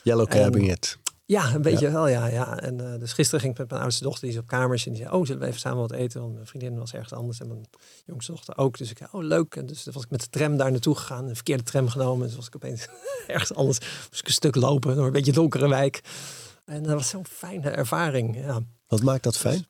Yellow 0.02 0.32
it. 0.70 0.98
Ja, 1.28 1.54
een 1.54 1.62
beetje 1.62 1.90
wel, 1.90 2.08
ja. 2.08 2.26
ja. 2.26 2.60
En 2.60 2.92
eh, 2.92 3.00
dus 3.00 3.12
gisteren 3.12 3.40
ging 3.40 3.52
ik 3.52 3.58
met 3.58 3.70
mijn 3.70 3.82
oudste 3.82 4.02
dochter, 4.02 4.22
die 4.22 4.36
is 4.36 4.40
op 4.40 4.46
kamers. 4.46 4.86
En 4.86 4.92
die 4.92 5.02
zei, 5.02 5.14
oh, 5.14 5.26
zullen 5.26 5.40
we 5.40 5.46
even 5.46 5.60
samen 5.60 5.78
wat 5.78 5.92
eten? 5.92 6.20
Want 6.20 6.34
mijn 6.34 6.46
vriendin 6.46 6.78
was 6.78 6.92
ergens 6.92 7.12
anders 7.12 7.40
en 7.40 7.48
mijn 7.48 7.66
jongste 8.06 8.32
dochter 8.32 8.56
ook. 8.56 8.78
Dus 8.78 8.90
ik 8.90 8.98
zei, 8.98 9.08
oh, 9.12 9.22
leuk. 9.22 9.56
En 9.56 9.66
dus 9.66 9.84
was 9.92 10.02
ik 10.02 10.10
met 10.10 10.20
de 10.20 10.28
tram 10.28 10.56
daar 10.56 10.70
naartoe 10.70 10.94
gegaan. 10.94 11.28
Een 11.28 11.34
verkeerde 11.34 11.62
tram 11.62 11.88
genomen. 11.88 12.26
Dus 12.26 12.36
was 12.36 12.46
ik 12.46 12.56
opeens 12.56 12.88
ergens 13.26 13.54
anders. 13.54 13.78
Moest 13.78 14.20
ik 14.20 14.26
een 14.26 14.32
stuk 14.32 14.54
lopen 14.54 14.96
door 14.96 15.06
een 15.06 15.12
beetje 15.12 15.32
donkere 15.32 15.68
wijk. 15.68 16.00
En 16.64 16.82
dat 16.82 16.92
was 16.92 17.08
zo'n 17.08 17.26
fijne 17.26 17.70
ervaring, 17.70 18.36
ja. 18.36 18.60
Wat 18.86 19.02
maakt 19.02 19.22
dat 19.22 19.36
fijn? 19.36 19.66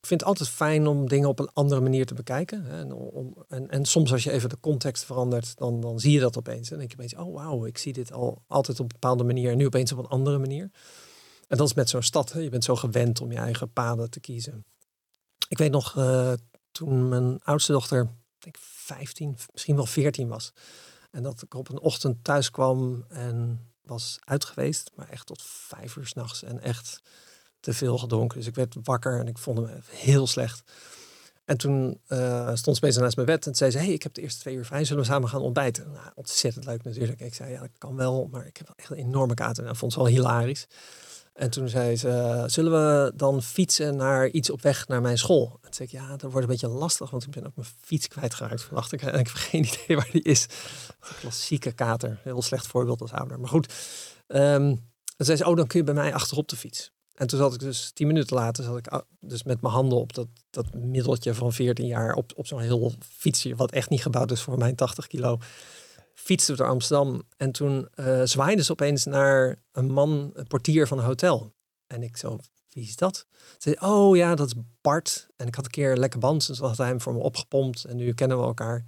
Ik 0.00 0.06
vind 0.06 0.20
het 0.20 0.28
altijd 0.28 0.48
fijn 0.48 0.86
om 0.86 1.08
dingen 1.08 1.28
op 1.28 1.38
een 1.38 1.50
andere 1.52 1.80
manier 1.80 2.06
te 2.06 2.14
bekijken. 2.14 2.70
En, 2.70 2.92
om, 2.92 3.44
en, 3.48 3.68
en 3.68 3.84
soms 3.84 4.12
als 4.12 4.24
je 4.24 4.30
even 4.30 4.48
de 4.48 4.60
context 4.60 5.04
verandert, 5.04 5.56
dan, 5.56 5.80
dan 5.80 6.00
zie 6.00 6.12
je 6.12 6.20
dat 6.20 6.38
opeens. 6.38 6.70
En 6.70 6.78
dan 6.78 6.78
denk 6.78 6.90
je 6.90 6.96
opeens, 6.96 7.14
oh 7.14 7.34
wauw, 7.34 7.66
ik 7.66 7.78
zie 7.78 7.92
dit 7.92 8.12
al 8.12 8.42
altijd 8.46 8.80
op 8.80 8.84
een 8.84 8.98
bepaalde 9.00 9.24
manier. 9.24 9.50
En 9.50 9.56
nu 9.56 9.66
opeens 9.66 9.92
op 9.92 9.98
een 9.98 10.06
andere 10.06 10.38
manier. 10.38 10.70
En 11.48 11.56
dat 11.56 11.66
is 11.66 11.74
met 11.74 11.88
zo'n 11.88 12.02
stad. 12.02 12.34
Je 12.36 12.48
bent 12.48 12.64
zo 12.64 12.76
gewend 12.76 13.20
om 13.20 13.32
je 13.32 13.38
eigen 13.38 13.72
paden 13.72 14.10
te 14.10 14.20
kiezen. 14.20 14.64
Ik 15.48 15.58
weet 15.58 15.70
nog, 15.70 15.96
eh, 15.96 16.32
toen 16.72 17.08
mijn 17.08 17.40
oudste 17.42 17.72
dochter, 17.72 18.10
denk 18.38 18.56
15, 18.60 19.36
misschien 19.52 19.76
wel 19.76 19.86
14 19.86 20.28
was. 20.28 20.52
En 21.10 21.22
dat 21.22 21.42
ik 21.42 21.54
op 21.54 21.68
een 21.68 21.80
ochtend 21.80 22.24
thuis 22.24 22.50
kwam 22.50 23.04
en 23.08 23.68
was 23.82 24.18
uit 24.20 24.44
geweest. 24.44 24.90
Maar 24.94 25.08
echt 25.08 25.26
tot 25.26 25.42
vijf 25.42 25.96
uur 25.96 26.06
s'nachts. 26.06 26.42
En 26.42 26.60
echt 26.60 27.00
te 27.60 27.72
veel 27.72 27.98
gedronken. 27.98 28.38
Dus 28.38 28.46
ik 28.46 28.54
werd 28.54 28.76
wakker 28.82 29.18
en 29.18 29.26
ik 29.26 29.38
vond 29.38 29.58
me 29.60 29.68
heel 29.90 30.26
slecht. 30.26 30.62
En 31.44 31.56
toen 31.56 32.00
eh, 32.06 32.50
stond 32.54 32.76
ze 32.76 32.82
bezig 32.82 33.02
naast 33.02 33.16
mijn 33.16 33.28
bed 33.28 33.46
en 33.46 33.54
zei 33.54 33.70
ze... 33.70 33.78
hey, 33.78 33.92
ik 33.92 34.02
heb 34.02 34.14
de 34.14 34.20
eerste 34.20 34.40
twee 34.40 34.54
uur 34.54 34.64
vrij, 34.64 34.84
zullen 34.84 35.02
we 35.02 35.08
samen 35.08 35.28
gaan 35.28 35.40
ontbijten? 35.40 35.92
Nou, 35.92 36.10
ontzettend 36.14 36.64
leuk 36.64 36.82
natuurlijk. 36.84 37.20
Ik 37.20 37.34
zei, 37.34 37.52
ja, 37.52 37.60
dat 37.60 37.70
kan 37.78 37.96
wel, 37.96 38.28
maar 38.30 38.46
ik 38.46 38.56
heb 38.56 38.66
wel 38.66 38.76
echt 38.76 38.90
een 38.90 39.06
enorme 39.06 39.34
kater. 39.34 39.62
En 39.62 39.68
dat 39.68 39.78
vond 39.78 39.92
ze 39.92 39.98
wel 39.98 40.08
hilarisch. 40.08 40.66
En 41.32 41.50
toen 41.50 41.68
zei 41.68 41.96
ze, 41.96 42.44
zullen 42.46 42.72
we 42.72 43.12
dan 43.16 43.42
fietsen 43.42 43.96
naar 43.96 44.28
iets 44.28 44.50
op 44.50 44.62
weg 44.62 44.88
naar 44.88 45.00
mijn 45.00 45.18
school? 45.18 45.46
En 45.46 45.60
toen 45.60 45.74
zei 45.74 45.88
ik, 45.88 45.94
ja, 45.94 46.16
dat 46.16 46.22
wordt 46.32 46.46
een 46.46 46.52
beetje 46.52 46.68
lastig, 46.68 47.10
want 47.10 47.22
ik 47.24 47.30
ben 47.30 47.46
ook 47.46 47.56
mijn 47.56 47.68
fiets 47.80 48.08
kwijtgeraakt 48.08 48.62
vannacht. 48.62 48.92
Ik, 48.92 49.02
en 49.02 49.18
ik 49.18 49.26
heb 49.26 49.36
geen 49.36 49.64
idee 49.72 49.96
waar 49.96 50.08
die 50.12 50.22
is. 50.22 50.46
Klassieke 51.20 51.72
kater, 51.72 52.20
heel 52.22 52.42
slecht 52.42 52.66
voorbeeld 52.66 53.00
als 53.00 53.12
ouder. 53.12 53.40
Maar 53.40 53.48
goed, 53.48 53.72
Ehm 54.26 54.74
en 55.20 55.26
zei 55.26 55.36
ze, 55.36 55.46
oh, 55.46 55.56
dan 55.56 55.66
kun 55.66 55.78
je 55.78 55.84
bij 55.84 55.94
mij 55.94 56.14
achterop 56.14 56.48
de 56.48 56.56
fiets. 56.56 56.92
En 57.20 57.26
toen 57.26 57.38
zat 57.38 57.54
ik 57.54 57.60
dus 57.60 57.90
tien 57.94 58.06
minuten 58.06 58.36
later, 58.36 58.64
zat 58.64 58.76
ik 58.76 58.86
ah, 58.86 59.00
dus 59.20 59.42
met 59.42 59.60
mijn 59.60 59.74
handen 59.74 59.98
op 59.98 60.14
dat, 60.14 60.26
dat 60.50 60.74
middeltje 60.74 61.34
van 61.34 61.52
14 61.52 61.86
jaar 61.86 62.14
op, 62.14 62.32
op 62.36 62.46
zo'n 62.46 62.60
heel 62.60 62.92
fietsje, 63.08 63.56
wat 63.56 63.72
echt 63.72 63.90
niet 63.90 64.02
gebouwd 64.02 64.30
is 64.30 64.40
voor 64.40 64.58
mijn 64.58 64.74
80 64.74 65.06
kilo. 65.06 65.38
Fietste 66.14 66.56
door 66.56 66.66
Amsterdam. 66.66 67.22
En 67.36 67.52
toen 67.52 67.88
eh 67.94 68.20
zwaaide 68.24 68.64
ze 68.64 68.72
opeens 68.72 69.04
naar 69.04 69.62
een 69.72 69.90
man, 69.90 70.30
een 70.34 70.46
portier 70.46 70.86
van 70.86 70.98
een 70.98 71.04
hotel. 71.04 71.52
En 71.86 72.02
ik 72.02 72.16
zo, 72.16 72.38
wie 72.68 72.84
is 72.84 72.96
dat? 72.96 73.26
Ze 73.36 73.56
zei, 73.58 73.92
oh 73.92 74.16
ja, 74.16 74.34
dat 74.34 74.46
is 74.46 74.54
Bart. 74.80 75.28
En 75.36 75.46
ik 75.46 75.54
had 75.54 75.64
een 75.64 75.70
keer 75.70 75.96
lekker 75.96 76.20
band, 76.20 76.46
dus 76.46 76.58
had 76.58 76.76
hij 76.76 76.86
hem 76.86 77.00
voor 77.00 77.12
me 77.12 77.20
opgepompt. 77.20 77.84
En 77.84 77.96
nu 77.96 78.12
kennen 78.12 78.38
we 78.38 78.44
elkaar. 78.44 78.84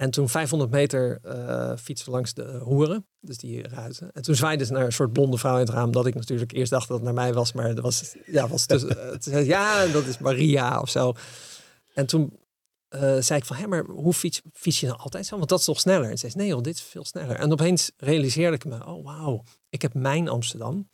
En 0.00 0.10
toen 0.10 0.28
500 0.28 0.70
meter 0.70 1.18
eh 1.22 1.72
fietsen 1.76 2.12
langs 2.12 2.34
de 2.34 2.60
hoeren, 2.62 3.06
dus 3.20 3.38
die 3.38 3.68
ruiten. 3.68 4.12
En 4.12 4.22
toen 4.22 4.34
zwaaide 4.34 4.64
ze 4.64 4.72
naar 4.72 4.84
een 4.84 4.92
soort 4.92 5.12
blonde 5.12 5.38
vrouw 5.38 5.54
in 5.54 5.60
het 5.60 5.68
raam, 5.68 5.92
dat 5.92 6.06
ik 6.06 6.14
natuurlijk 6.14 6.52
eerst 6.52 6.70
dacht 6.70 6.88
dat 6.88 6.96
het 6.96 7.06
naar 7.06 7.14
mij 7.14 7.32
was, 7.32 7.52
maar 7.52 7.74
dat 7.74 7.84
was, 7.84 8.14
ja, 8.26 8.48
was 8.48 8.66
dus, 8.66 8.82
ze, 9.20 9.44
ja, 9.44 9.86
dat 9.86 10.06
is 10.06 10.18
Maria 10.18 10.80
of 10.80 10.90
zo. 10.90 11.12
En 11.94 12.06
toen 12.06 12.38
eh, 12.88 13.16
zei 13.18 13.38
ik 13.38 13.44
van, 13.44 13.56
hé, 13.56 13.66
maar 13.66 13.84
hoe 13.84 14.12
fiets, 14.12 14.40
fiets 14.52 14.80
je 14.80 14.86
nou 14.86 14.98
altijd 14.98 15.26
zo? 15.26 15.36
Want 15.36 15.48
dat 15.48 15.58
is 15.58 15.64
toch 15.64 15.80
sneller? 15.80 16.10
En 16.10 16.18
ze 16.18 16.28
zei, 16.28 16.32
nee 16.36 16.48
joh, 16.48 16.62
dit 16.62 16.74
is 16.74 16.82
veel 16.82 17.04
sneller. 17.04 17.36
En 17.36 17.52
opeens 17.52 17.90
realiseerde 17.96 18.56
ik 18.56 18.64
me, 18.64 18.86
oh 18.86 19.04
wauw, 19.04 19.44
ik 19.68 19.82
heb 19.82 19.94
mijn 19.94 20.28
Amsterdam, 20.28 20.88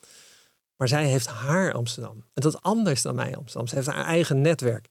maar 0.76 0.88
zij 0.88 1.06
heeft 1.06 1.26
haar 1.26 1.72
Amsterdam. 1.72 2.16
En 2.16 2.42
dat 2.42 2.54
is 2.54 2.60
anders 2.60 3.02
dan 3.02 3.14
mijn 3.14 3.36
Amsterdam. 3.36 3.66
Ze 3.66 3.74
heeft 3.74 3.86
haar 3.86 4.04
eigen 4.04 4.40
netwerk. 4.40 4.88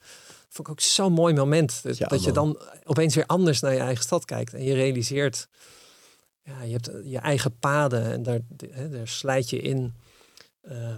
Vond 0.50 0.68
ik 0.68 0.70
ook 0.70 0.80
zo'n 0.80 1.14
mooi 1.14 1.34
moment. 1.34 1.84
Dat, 1.84 1.98
Ja, 1.98 2.08
dat 2.08 2.24
je 2.24 2.32
dan 2.32 2.60
opeens 2.84 3.16
weer 3.16 3.26
anders 3.26 3.60
naar 3.60 3.74
je 3.74 3.80
eigen 3.80 4.04
stad 4.04 4.26
kijkt. 4.26 4.54
En 4.54 4.64
je 4.64 4.74
realiseert, 4.74 5.48
ja, 6.44 6.62
je 6.62 6.72
hebt 6.72 6.90
je 7.04 7.18
eigen 7.18 7.60
paden 7.60 8.12
en 8.12 8.24
daar, 8.24 8.40
hè, 8.70 8.90
daar 8.90 9.08
slijt 9.08 9.50
je 9.50 9.60
in. 9.60 9.94
Eh, 10.62 10.96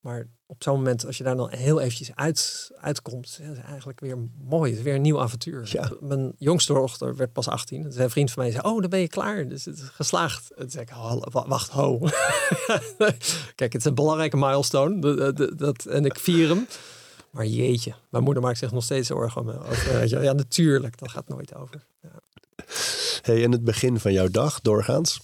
maar 0.00 0.26
op 0.46 0.62
zo'n 0.62 0.74
moment, 0.76 1.06
als 1.06 1.16
je 1.18 1.24
daar 1.24 1.36
dan 1.36 1.50
heel 1.50 1.80
eventjes 1.80 2.10
uit, 2.14 2.70
uitkomt, 2.80 3.38
dat 3.46 3.56
is 3.56 3.62
eigenlijk 3.62 4.00
weer 4.00 4.16
mooi. 4.44 4.70
Het 4.70 4.78
is 4.78 4.84
weer 4.84 4.94
een 4.94 5.00
nieuw 5.02 5.20
avontuur. 5.20 5.68
Ja. 5.72 5.90
Mijn 6.00 6.32
jongste 6.38 6.72
dochter 6.72 7.16
werd 7.16 7.32
pas 7.32 7.48
18. 7.48 7.82
Toen 7.82 7.92
zei 7.92 8.04
een 8.04 8.10
vriend 8.10 8.30
van 8.30 8.42
mij, 8.42 8.52
zei, 8.52 8.62
oh, 8.66 8.80
dan 8.80 8.90
ben 8.90 9.00
je 9.00 9.08
klaar. 9.08 9.48
Dus 9.48 9.64
het 9.64 9.78
is 9.78 9.82
geslaagd. 9.88 10.50
En 10.50 10.60
toen 10.60 10.70
zei 10.70 10.82
ik, 10.82 10.88
"Hal- 10.88 11.28
wa- 11.30 11.46
wacht, 11.48 11.70
ho. 11.70 11.98
Kijk, 13.54 13.72
het 13.72 13.74
is 13.74 13.84
een 13.84 13.94
belangrijke 13.94 14.36
milestone. 14.36 15.00
Dat, 15.16 15.36
dat, 15.36 15.58
dat- 15.58 15.84
en 15.84 16.04
ik 16.04 16.18
vier 16.18 16.48
hem. 16.48 16.66
Maar 17.30 17.46
jeetje, 17.46 17.94
mijn 18.08 18.24
moeder 18.24 18.42
maakt 18.42 18.58
zich 18.58 18.72
nog 18.72 18.84
steeds 18.84 19.06
zorgen 19.06 19.40
over. 19.40 20.08
wel. 20.08 20.22
Ja, 20.22 20.32
natuurlijk, 20.32 20.98
dat 20.98 21.10
gaat 21.10 21.28
nooit 21.28 21.54
over. 21.54 21.84
Ja. 22.02 22.20
Hey, 23.22 23.44
en 23.44 23.52
het 23.52 23.64
begin 23.64 24.00
van 24.00 24.12
jouw 24.12 24.28
dag, 24.28 24.60
doorgaans? 24.60 25.20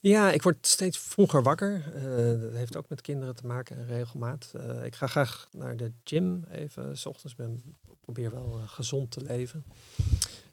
Ja, 0.00 0.32
ik 0.32 0.42
word 0.42 0.66
steeds 0.66 0.98
vroeger 0.98 1.42
wakker. 1.42 1.82
Eh, 1.94 2.40
dat 2.40 2.52
heeft 2.52 2.76
ook 2.76 2.88
met 2.88 3.00
kinderen 3.00 3.34
te 3.34 3.46
maken 3.46 3.76
en 3.76 3.86
regelmaat. 3.86 4.52
Eh, 4.56 4.84
ik 4.84 4.94
ga 4.94 5.06
graag 5.06 5.48
naar 5.52 5.76
de 5.76 5.92
gym 6.04 6.44
even. 6.50 6.98
S 6.98 7.06
ochtends 7.06 7.34
ben 7.34 7.62
probeer 8.00 8.30
wel 8.30 8.58
eh, 8.58 8.68
gezond 8.68 9.10
te 9.10 9.20
leven. 9.22 9.64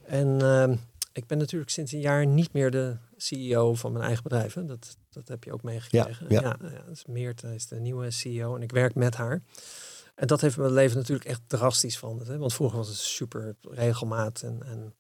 En 0.05 0.41
ehm, 0.41 0.75
ik 1.13 1.27
ben 1.27 1.38
natuurlijk 1.38 1.71
sinds 1.71 1.91
een 1.91 2.00
jaar 2.00 2.25
niet 2.25 2.53
meer 2.53 2.71
de 2.71 2.95
CEO 3.17 3.74
van 3.75 3.91
mijn 3.91 4.05
eigen 4.05 4.24
bedrijf. 4.24 4.53
Hè. 4.53 4.65
Dat, 4.65 4.98
dat 5.10 5.27
heb 5.27 5.43
je 5.43 5.53
ook 5.53 5.63
meegekregen. 5.63 6.25
Ja, 6.29 6.41
ja. 6.41 6.57
ja. 6.62 6.69
ja, 6.69 6.83
dus 6.88 7.05
Meert 7.05 7.43
is 7.43 7.67
de 7.67 7.79
nieuwe 7.79 8.12
CEO 8.12 8.55
en 8.55 8.62
ik 8.62 8.71
werk 8.71 8.95
met 8.95 9.15
haar. 9.15 9.41
En 10.22 10.28
dat 10.28 10.42
heeft 10.42 10.58
mijn 10.58 10.74
leven 10.74 10.98
natuurlijk 10.98 11.30
echt 11.30 11.42
drastisch 11.48 11.98
veranderd. 11.98 12.30
Hè? 12.30 12.38
Want 12.38 12.54
vroeger 12.54 12.78
was 12.78 12.88
het 12.88 12.98
super 12.98 13.56
regelmaat 13.62 14.42
en, 14.42 14.63
en 14.66 14.96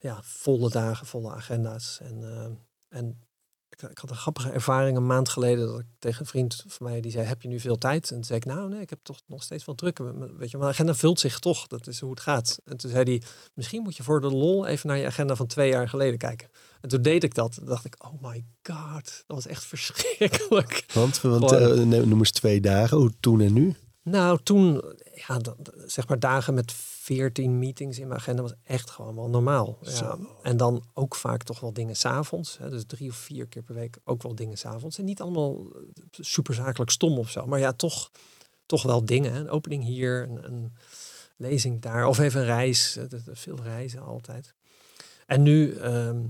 ja, 0.00 0.20
volle 0.22 0.70
dagen, 0.70 1.06
volle 1.06 1.30
agenda's. 1.30 1.98
En, 2.00 2.22
eh, 2.22 2.98
en 2.98 3.20
ik, 3.68 3.90
ik 3.90 3.98
had 3.98 4.10
een 4.10 4.16
grappige 4.16 4.50
ervaring 4.50 4.96
een 4.96 5.06
maand 5.06 5.28
geleden 5.28 5.66
dat 5.66 5.78
ik 5.78 5.86
tegen 5.98 6.20
een 6.20 6.26
vriend 6.26 6.64
van 6.66 6.86
mij 6.86 7.00
die 7.00 7.10
zei: 7.10 7.26
Heb 7.26 7.42
je 7.42 7.48
nu 7.48 7.60
veel 7.60 7.78
tijd? 7.78 8.08
En 8.08 8.14
toen 8.14 8.24
zei 8.24 8.38
ik: 8.38 8.44
Nou, 8.44 8.68
nee, 8.68 8.80
ik 8.80 8.90
heb 8.90 8.98
toch 9.02 9.20
nog 9.26 9.42
steeds 9.42 9.64
wel 9.64 9.74
druk. 9.74 9.98
Weet 10.38 10.50
je, 10.50 10.58
mijn 10.58 10.70
agenda 10.70 10.94
vult 10.94 11.20
zich 11.20 11.38
toch. 11.38 11.66
Dat 11.66 11.86
is 11.86 12.00
hoe 12.00 12.10
het 12.10 12.20
gaat. 12.20 12.58
En 12.64 12.76
toen 12.76 12.90
zei 12.90 13.04
hij: 13.04 13.22
Misschien 13.54 13.82
moet 13.82 13.96
je 13.96 14.02
voor 14.02 14.20
de 14.20 14.30
lol 14.30 14.66
even 14.66 14.88
naar 14.88 14.98
je 14.98 15.06
agenda 15.06 15.36
van 15.36 15.46
twee 15.46 15.70
jaar 15.70 15.88
geleden 15.88 16.18
kijken. 16.18 16.48
En 16.80 16.88
toen 16.88 17.02
deed 17.02 17.24
ik 17.24 17.34
dat. 17.34 17.54
Toen 17.54 17.66
dacht 17.66 17.84
ik: 17.84 18.04
Oh 18.04 18.22
my 18.22 18.44
god, 18.62 19.04
dat 19.04 19.36
was 19.36 19.46
echt 19.46 19.64
verschrikkelijk. 19.74 20.84
Want, 20.92 21.20
want 21.20 21.52
uh, 21.52 21.84
noem 21.84 22.18
eens 22.18 22.30
twee 22.30 22.60
dagen, 22.60 22.96
hoe 22.96 23.12
toen 23.20 23.40
en 23.40 23.52
nu? 23.52 23.76
Nou, 24.10 24.38
toen, 24.42 24.82
ja, 25.14 25.40
zeg 25.86 26.08
maar 26.08 26.18
dagen 26.18 26.54
met 26.54 26.72
14 26.72 27.58
meetings 27.58 27.98
in 27.98 28.08
mijn 28.08 28.20
agenda 28.20 28.42
was 28.42 28.54
echt 28.62 28.90
gewoon 28.90 29.14
wel 29.14 29.28
normaal. 29.28 29.78
Ja. 29.80 30.18
En 30.42 30.56
dan 30.56 30.84
ook 30.94 31.14
vaak 31.14 31.42
toch 31.42 31.60
wel 31.60 31.72
dingen 31.72 31.96
s'avonds. 31.96 32.58
Dus 32.70 32.84
drie 32.86 33.10
of 33.10 33.16
vier 33.16 33.46
keer 33.46 33.62
per 33.62 33.74
week 33.74 33.98
ook 34.04 34.22
wel 34.22 34.34
dingen 34.34 34.58
s'avonds. 34.58 34.98
En 34.98 35.04
niet 35.04 35.20
allemaal 35.20 35.56
eh, 35.56 35.80
super 36.10 36.54
zakelijk 36.54 36.90
stom 36.90 37.18
of 37.18 37.30
zo. 37.30 37.46
Maar 37.46 37.58
ja, 37.58 37.72
toch, 37.72 38.10
toch 38.66 38.82
wel 38.82 39.04
dingen. 39.04 39.34
Een 39.34 39.50
opening 39.50 39.84
hier, 39.84 40.22
een, 40.22 40.44
een 40.44 40.76
lezing 41.36 41.80
daar. 41.80 42.06
Of 42.06 42.18
even 42.18 42.40
een 42.40 42.46
reis. 42.46 42.98
Veel 43.32 43.58
reizen 43.62 44.02
altijd. 44.02 44.54
En 45.26 45.42
nu... 45.42 45.74
Ehm, 45.74 46.24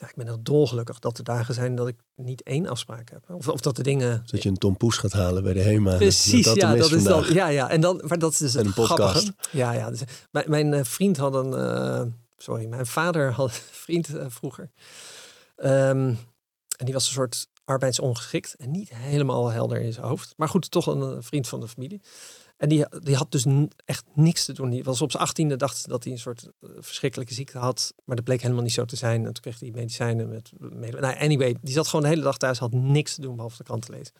ja, 0.00 0.08
ik 0.08 0.14
ben 0.14 0.26
heel 0.26 0.42
dolgelukkig 0.42 0.98
dat 0.98 1.18
er 1.18 1.24
dagen 1.24 1.54
zijn 1.54 1.74
dat 1.74 1.88
ik 1.88 1.96
niet 2.14 2.42
één 2.42 2.66
afspraak 2.66 3.10
heb. 3.10 3.30
Of, 3.30 3.48
of 3.48 3.60
dat 3.60 3.76
de 3.76 3.82
dingen... 3.82 4.22
Dat 4.26 4.42
je 4.42 4.48
een 4.48 4.58
tompoes 4.58 4.96
gaat 4.96 5.12
halen 5.12 5.42
bij 5.42 5.52
de 5.52 5.60
HEMA. 5.62 5.96
Precies, 5.96 6.44
dat 6.44 6.56
ja, 6.56 6.74
dat 6.74 6.92
is 6.92 7.04
dan, 7.04 7.24
ja, 7.32 7.48
ja. 7.48 7.70
En 7.70 7.80
dan, 7.80 8.02
maar 8.06 8.18
dat 8.18 8.32
is 8.32 8.38
dus 8.38 8.54
een 8.54 8.72
podcast. 8.72 9.32
Ja, 9.50 9.72
ja. 9.72 9.90
Dus, 9.90 10.00
mijn, 10.30 10.50
mijn 10.50 10.72
uh, 10.72 10.84
vriend 10.84 11.16
had 11.16 11.34
een... 11.34 11.50
Uh, 11.50 12.02
sorry, 12.36 12.66
mijn 12.66 12.86
vader 12.86 13.32
had 13.32 13.48
een 13.48 13.54
vriend 13.70 14.08
uh, 14.08 14.24
vroeger. 14.28 14.70
Um, 15.56 16.18
en 16.76 16.84
die 16.84 16.94
was 16.94 17.06
een 17.06 17.12
soort 17.12 17.48
arbeidsongeschikt 17.64 18.54
en 18.56 18.70
niet 18.70 18.94
helemaal 18.94 19.48
helder 19.48 19.80
in 19.80 19.92
zijn 19.92 20.06
hoofd. 20.06 20.34
Maar 20.36 20.48
goed, 20.48 20.70
toch 20.70 20.86
een 20.86 21.22
vriend 21.22 21.48
van 21.48 21.60
de 21.60 21.68
familie. 21.68 22.00
En 22.60 22.68
die, 22.68 22.84
die 23.02 23.16
had 23.16 23.32
dus 23.32 23.46
echt 23.84 24.04
niks 24.14 24.44
te 24.44 24.52
doen. 24.52 24.70
Die 24.70 24.84
was 24.84 25.02
op 25.02 25.10
zijn 25.10 25.22
achttiende, 25.22 25.56
dacht 25.56 25.88
dat 25.88 26.04
hij 26.04 26.12
een 26.12 26.18
soort 26.18 26.48
uh, 26.60 26.70
verschrikkelijke 26.78 27.34
ziekte 27.34 27.58
had. 27.58 27.94
Maar 28.04 28.16
dat 28.16 28.24
bleek 28.24 28.42
helemaal 28.42 28.62
niet 28.62 28.72
zo 28.72 28.84
te 28.84 28.96
zijn. 28.96 29.26
En 29.26 29.32
toen 29.32 29.42
kreeg 29.42 29.60
hij 29.60 29.70
medicijnen 29.70 30.28
met... 30.28 30.52
Nou, 31.00 31.18
anyway, 31.18 31.56
die 31.60 31.74
zat 31.74 31.86
gewoon 31.86 32.02
de 32.02 32.08
hele 32.10 32.22
dag 32.22 32.36
thuis, 32.36 32.58
had 32.58 32.72
niks 32.72 33.14
te 33.14 33.20
doen 33.20 33.34
behalve 33.34 33.56
de 33.56 33.64
krant 33.64 33.88
lezen. 33.88 34.14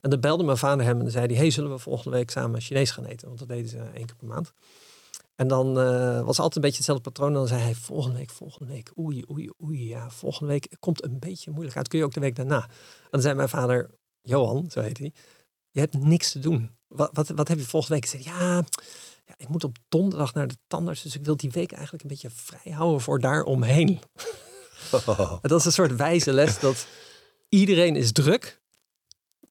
En 0.00 0.10
dan 0.10 0.20
belde 0.20 0.44
mijn 0.44 0.56
vader 0.56 0.86
hem 0.86 1.00
en 1.00 1.10
zei 1.10 1.26
hij... 1.26 1.36
hey, 1.36 1.50
zullen 1.50 1.70
we 1.70 1.78
volgende 1.78 2.16
week 2.16 2.30
samen 2.30 2.60
Chinees 2.60 2.90
gaan 2.90 3.04
eten? 3.04 3.26
Want 3.26 3.38
dat 3.38 3.48
deden 3.48 3.68
ze 3.68 3.78
één 3.78 4.06
keer 4.06 4.16
per 4.16 4.28
maand. 4.28 4.52
En 5.36 5.48
dan 5.48 5.78
uh, 5.78 6.20
was 6.20 6.38
altijd 6.38 6.56
een 6.56 6.62
beetje 6.62 6.76
hetzelfde 6.76 7.10
patroon. 7.10 7.28
En 7.28 7.34
dan 7.34 7.48
zei 7.48 7.60
hij, 7.60 7.74
volgende 7.74 8.18
week, 8.18 8.30
volgende 8.30 8.72
week, 8.72 8.92
oei, 8.98 9.24
oei, 9.30 9.50
oei. 9.62 9.88
Ja, 9.88 10.10
volgende 10.10 10.52
week 10.52 10.76
komt 10.80 11.04
een 11.04 11.18
beetje 11.18 11.50
moeilijk 11.50 11.76
uit. 11.76 11.88
Kun 11.88 11.98
je 11.98 12.04
ook 12.04 12.14
de 12.14 12.20
week 12.20 12.36
daarna? 12.36 12.62
En 12.62 13.08
dan 13.10 13.20
zei 13.20 13.34
mijn 13.34 13.48
vader, 13.48 13.90
Johan, 14.22 14.70
zo 14.70 14.80
heet 14.80 14.98
hij... 14.98 15.12
Je 15.74 15.80
hebt 15.80 15.98
niks 15.98 16.32
te 16.32 16.38
doen 16.38 16.70
wat, 16.86 17.10
wat, 17.12 17.28
wat 17.28 17.48
heb 17.48 17.58
je 17.58 17.64
volgende 17.64 17.94
week? 17.94 18.06
Zei, 18.06 18.22
ja, 18.22 18.64
ja, 19.26 19.34
ik 19.36 19.48
moet 19.48 19.64
op 19.64 19.76
donderdag 19.88 20.34
naar 20.34 20.48
de 20.48 20.56
tandarts. 20.66 21.02
Dus 21.02 21.14
ik 21.14 21.24
wil 21.24 21.36
die 21.36 21.50
week 21.50 21.72
eigenlijk 21.72 22.02
een 22.02 22.08
beetje 22.08 22.30
vrij 22.30 22.72
houden 22.72 23.00
voor 23.00 23.20
daaromheen. 23.20 24.00
Oh. 24.92 25.32
dat 25.42 25.60
is 25.60 25.64
een 25.64 25.72
soort 25.72 25.96
wijze 25.96 26.32
les 26.32 26.58
dat 26.58 26.86
iedereen 27.48 27.96
is 27.96 28.12
druk 28.12 28.60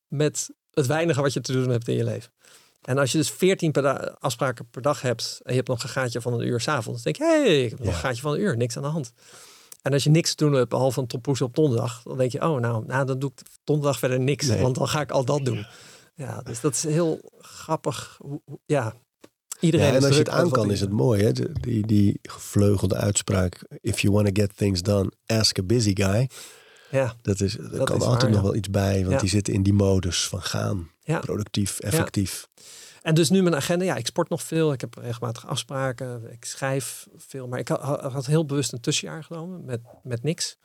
met 0.08 0.50
het 0.70 0.86
weinige 0.86 1.20
wat 1.20 1.32
je 1.32 1.40
te 1.40 1.52
doen 1.52 1.68
hebt 1.68 1.88
in 1.88 1.94
je 1.94 2.04
leven. 2.04 2.32
En 2.82 2.98
als 2.98 3.12
je 3.12 3.18
dus 3.18 3.30
14 3.30 3.72
per 3.72 4.10
afspraken 4.10 4.70
per 4.70 4.82
dag 4.82 5.00
hebt 5.00 5.40
en 5.42 5.50
je 5.50 5.56
hebt 5.56 5.68
nog 5.68 5.82
een 5.82 5.88
gaatje 5.88 6.20
van 6.20 6.32
een 6.32 6.46
uur 6.46 6.60
s'avonds, 6.60 7.02
denk 7.02 7.16
je, 7.16 7.24
hé, 7.24 7.40
hey, 7.40 7.64
ik 7.64 7.70
heb 7.70 7.78
nog 7.78 7.88
een 7.88 7.94
gaatje 7.94 8.22
van 8.22 8.32
een 8.32 8.40
uur, 8.40 8.56
niks 8.56 8.76
aan 8.76 8.82
de 8.82 8.88
hand. 8.88 9.12
En 9.82 9.92
als 9.92 10.04
je 10.04 10.10
niks 10.10 10.34
te 10.34 10.44
doen 10.44 10.54
hebt, 10.54 10.68
behalve 10.68 11.00
een 11.00 11.06
toppoes 11.06 11.40
op 11.40 11.54
donderdag, 11.54 12.02
dan 12.02 12.18
denk 12.18 12.32
je, 12.32 12.42
oh 12.42 12.60
nou, 12.60 12.84
nou 12.86 13.06
dan 13.06 13.18
doe 13.18 13.30
ik 13.36 13.46
donderdag 13.64 13.98
verder 13.98 14.20
niks, 14.20 14.46
want 14.46 14.74
dan 14.74 14.88
ga 14.88 15.00
ik 15.00 15.10
al 15.10 15.24
dat 15.24 15.44
doen. 15.44 15.66
Ja, 16.14 16.42
dus 16.42 16.60
dat 16.60 16.74
is 16.74 16.82
heel 16.82 17.20
grappig. 17.38 18.20
Ja, 18.66 18.94
iedereen. 19.60 19.86
Ja, 19.86 19.94
en 19.94 20.04
als 20.04 20.12
je 20.12 20.18
het 20.18 20.28
aan 20.28 20.50
kan, 20.50 20.70
is 20.70 20.80
het 20.80 20.90
mooi. 20.90 21.22
Hè? 21.22 21.32
Die, 21.32 21.86
die 21.86 22.18
gevleugelde 22.22 22.96
uitspraak: 22.96 23.66
If 23.80 24.00
you 24.00 24.14
want 24.14 24.26
to 24.26 24.42
get 24.42 24.56
things 24.56 24.82
done, 24.82 25.12
ask 25.26 25.58
a 25.58 25.62
busy 25.62 25.94
guy. 25.94 26.28
Ja, 26.90 27.16
dat 27.22 27.40
is, 27.40 27.58
er 27.58 27.70
dat 27.70 27.86
kan 27.88 28.02
altijd 28.02 28.32
nog 28.32 28.42
wel 28.42 28.54
iets 28.54 28.70
bij, 28.70 29.06
want 29.06 29.20
die 29.20 29.28
zitten 29.28 29.54
in 29.54 29.62
die 29.62 29.72
modus 29.72 30.28
van 30.28 30.42
gaan. 30.42 30.90
Productief, 31.20 31.78
effectief. 31.78 32.48
En 33.02 33.14
dus 33.14 33.30
nu 33.30 33.42
mijn 33.42 33.54
agenda, 33.54 33.84
ja, 33.84 33.96
ik 33.96 34.06
sport 34.06 34.28
nog 34.28 34.42
veel. 34.42 34.72
Ik 34.72 34.80
heb 34.80 34.94
regelmatig 34.94 35.46
afspraken. 35.46 36.32
Ik 36.32 36.44
schrijf 36.44 37.06
veel. 37.16 37.48
Maar 37.48 37.58
ik 37.58 37.68
had, 37.68 37.80
had 38.12 38.26
heel 38.26 38.46
bewust 38.46 38.72
een 38.72 38.80
tussenjaar 38.80 39.24
genomen 39.24 39.64
met, 39.64 39.80
met 40.02 40.22
niks. 40.22 40.56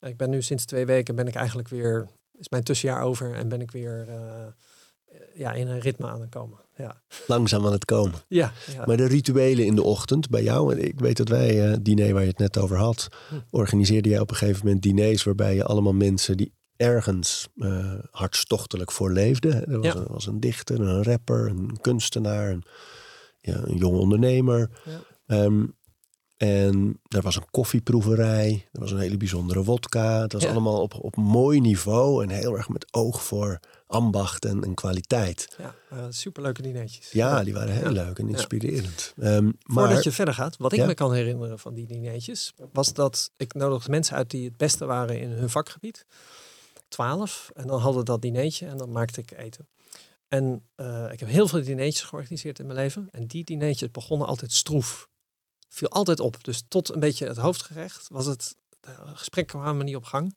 Ik 0.00 0.16
ben 0.16 0.30
nu 0.30 0.42
sinds 0.42 0.64
twee 0.64 0.86
weken 0.86 1.14
ben 1.14 1.26
ik 1.26 1.34
eigenlijk 1.34 1.68
weer, 1.68 2.08
is 2.38 2.48
mijn 2.48 2.62
tussenjaar 2.62 3.02
over 3.02 3.34
en 3.34 3.48
ben 3.48 3.60
ik 3.60 3.70
weer 3.70 4.06
uh, 4.08 4.46
ja, 5.34 5.52
in 5.52 5.68
een 5.68 5.80
ritme 5.80 6.06
aan 6.06 6.20
het 6.20 6.30
komen. 6.30 6.58
Ja. 6.76 7.02
Langzaam 7.26 7.66
aan 7.66 7.72
het 7.72 7.84
komen. 7.84 8.18
Ja, 8.28 8.52
ja, 8.74 8.86
Maar 8.86 8.96
de 8.96 9.06
rituelen 9.06 9.64
in 9.64 9.74
de 9.74 9.82
ochtend 9.82 10.30
bij 10.30 10.42
jou, 10.42 10.76
ik 10.76 11.00
weet 11.00 11.16
dat 11.16 11.28
wij, 11.28 11.70
uh, 11.70 11.76
diner 11.82 12.12
waar 12.12 12.22
je 12.22 12.28
het 12.28 12.38
net 12.38 12.58
over 12.58 12.76
had, 12.76 13.08
hm. 13.28 13.34
organiseerde 13.50 14.08
jij 14.08 14.20
op 14.20 14.30
een 14.30 14.36
gegeven 14.36 14.64
moment 14.64 14.82
diners 14.82 15.22
waarbij 15.22 15.54
je 15.54 15.64
allemaal 15.64 15.94
mensen 15.94 16.36
die 16.36 16.52
ergens 16.76 17.48
uh, 17.54 17.94
hartstochtelijk 18.10 18.92
voor 18.92 19.12
leefden. 19.12 19.66
Er 19.68 19.80
was, 19.80 19.86
ja. 19.86 20.00
een, 20.00 20.06
was, 20.06 20.26
een, 20.26 20.40
dichter, 20.40 20.80
een 20.80 21.02
rapper, 21.02 21.48
een 21.48 21.78
kunstenaar, 21.80 22.50
een, 22.50 22.64
ja, 23.40 23.60
een 23.64 23.76
jonge 23.76 23.98
ondernemer. 23.98 24.70
Um, 25.26 25.74
en 26.42 27.00
er 27.08 27.22
was 27.22 27.36
een 27.36 27.50
koffieproeverij, 27.50 28.68
er 28.72 28.80
was 28.80 28.90
een 28.90 28.98
hele 28.98 29.16
bijzondere 29.16 29.64
wodka. 29.64 30.22
Het 30.22 30.32
was 30.32 30.46
allemaal 30.46 30.80
op, 30.80 30.94
op 31.00 31.16
mooi 31.16 31.60
niveau 31.60 32.22
en 32.22 32.30
heel 32.30 32.56
erg 32.56 32.68
met 32.68 32.86
oog 32.90 33.24
voor 33.24 33.60
ambacht 33.86 34.44
en, 34.44 34.64
en 34.64 34.74
kwaliteit. 34.74 35.56
Ja, 35.58 35.74
uh, 35.92 36.04
superleuke 36.08 36.62
dinertjes. 36.62 37.10
Ja, 37.10 37.44
die 37.44 37.52
waren 37.52 37.74
heel 37.74 37.90
leuk 37.90 38.18
en 38.18 38.28
inspirerend. 38.28 39.12
Ja. 39.16 39.36
Um, 39.36 39.44
maar, 39.44 39.86
Voordat 39.86 40.04
je 40.04 40.12
verder 40.12 40.34
gaat, 40.34 40.56
wat 40.56 40.72
ik 40.72 40.86
me 40.86 40.94
kan 40.94 41.12
herinneren 41.12 41.58
van 41.58 41.74
die 41.74 41.86
dinertjes, 41.86 42.52
was 42.72 42.92
dat 42.92 43.30
ik 43.36 43.54
nodigde 43.54 43.90
mensen 43.90 44.16
uit 44.16 44.30
die 44.30 44.44
het 44.44 44.56
beste 44.56 44.84
waren 44.84 45.20
in 45.20 45.30
hun 45.30 45.50
vakgebied. 45.50 46.06
Twaalf. 46.88 47.50
En 47.54 47.66
dan 47.66 47.80
hadden 47.80 47.98
we 48.00 48.04
dat 48.04 48.22
dinertje 48.22 48.66
en 48.66 48.76
dan 48.76 48.92
maakte 48.92 49.20
ik 49.20 49.38
eten. 49.38 49.68
En 50.28 50.62
uh, 50.76 51.12
ik 51.12 51.20
heb 51.20 51.28
heel 51.28 51.48
veel 51.48 51.62
dinertjes 51.62 52.02
georganiseerd 52.02 52.58
in 52.58 52.66
mijn 52.66 52.78
leven. 52.78 53.08
En 53.10 53.26
die 53.26 53.44
dinertjes 53.44 53.90
begonnen 53.90 54.26
altijd 54.26 54.52
stroef. 54.52 55.10
Viel 55.72 55.88
altijd 55.88 56.20
op. 56.20 56.44
Dus 56.44 56.62
tot 56.68 56.94
een 56.94 57.00
beetje 57.00 57.26
het 57.26 57.36
hoofdgerecht 57.36 58.08
was 58.08 58.26
het, 58.26 58.56
gesprekken 59.14 59.60
kwamen 59.60 59.84
niet 59.84 59.96
op 59.96 60.04
gang. 60.04 60.36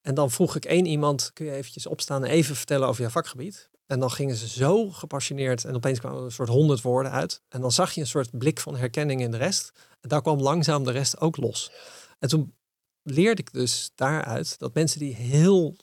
En 0.00 0.14
dan 0.14 0.30
vroeg 0.30 0.56
ik 0.56 0.64
één 0.64 0.86
iemand, 0.86 1.30
kun 1.32 1.46
je 1.46 1.52
eventjes 1.52 1.86
opstaan 1.86 2.24
en 2.24 2.30
even 2.30 2.56
vertellen 2.56 2.88
over 2.88 3.00
jouw 3.00 3.10
vakgebied? 3.10 3.70
En 3.86 4.00
dan 4.00 4.10
gingen 4.10 4.36
ze 4.36 4.48
zo 4.48 4.90
gepassioneerd 4.90 5.64
en 5.64 5.74
opeens 5.74 5.98
kwamen 5.98 6.22
een 6.22 6.30
soort 6.30 6.48
honderd 6.48 6.82
woorden 6.82 7.12
uit. 7.12 7.42
En 7.48 7.60
dan 7.60 7.72
zag 7.72 7.92
je 7.92 8.00
een 8.00 8.06
soort 8.06 8.38
blik 8.38 8.60
van 8.60 8.76
herkenning 8.76 9.20
in 9.20 9.30
de 9.30 9.36
rest. 9.36 9.72
En 10.00 10.08
daar 10.08 10.22
kwam 10.22 10.40
langzaam 10.40 10.84
de 10.84 10.90
rest 10.90 11.20
ook 11.20 11.36
los. 11.36 11.72
En 12.18 12.28
toen 12.28 12.54
leerde 13.02 13.40
ik 13.40 13.52
dus 13.52 13.90
daaruit 13.94 14.58
dat 14.58 14.74
mensen 14.74 14.98
die 14.98 15.14
heel 15.14 15.76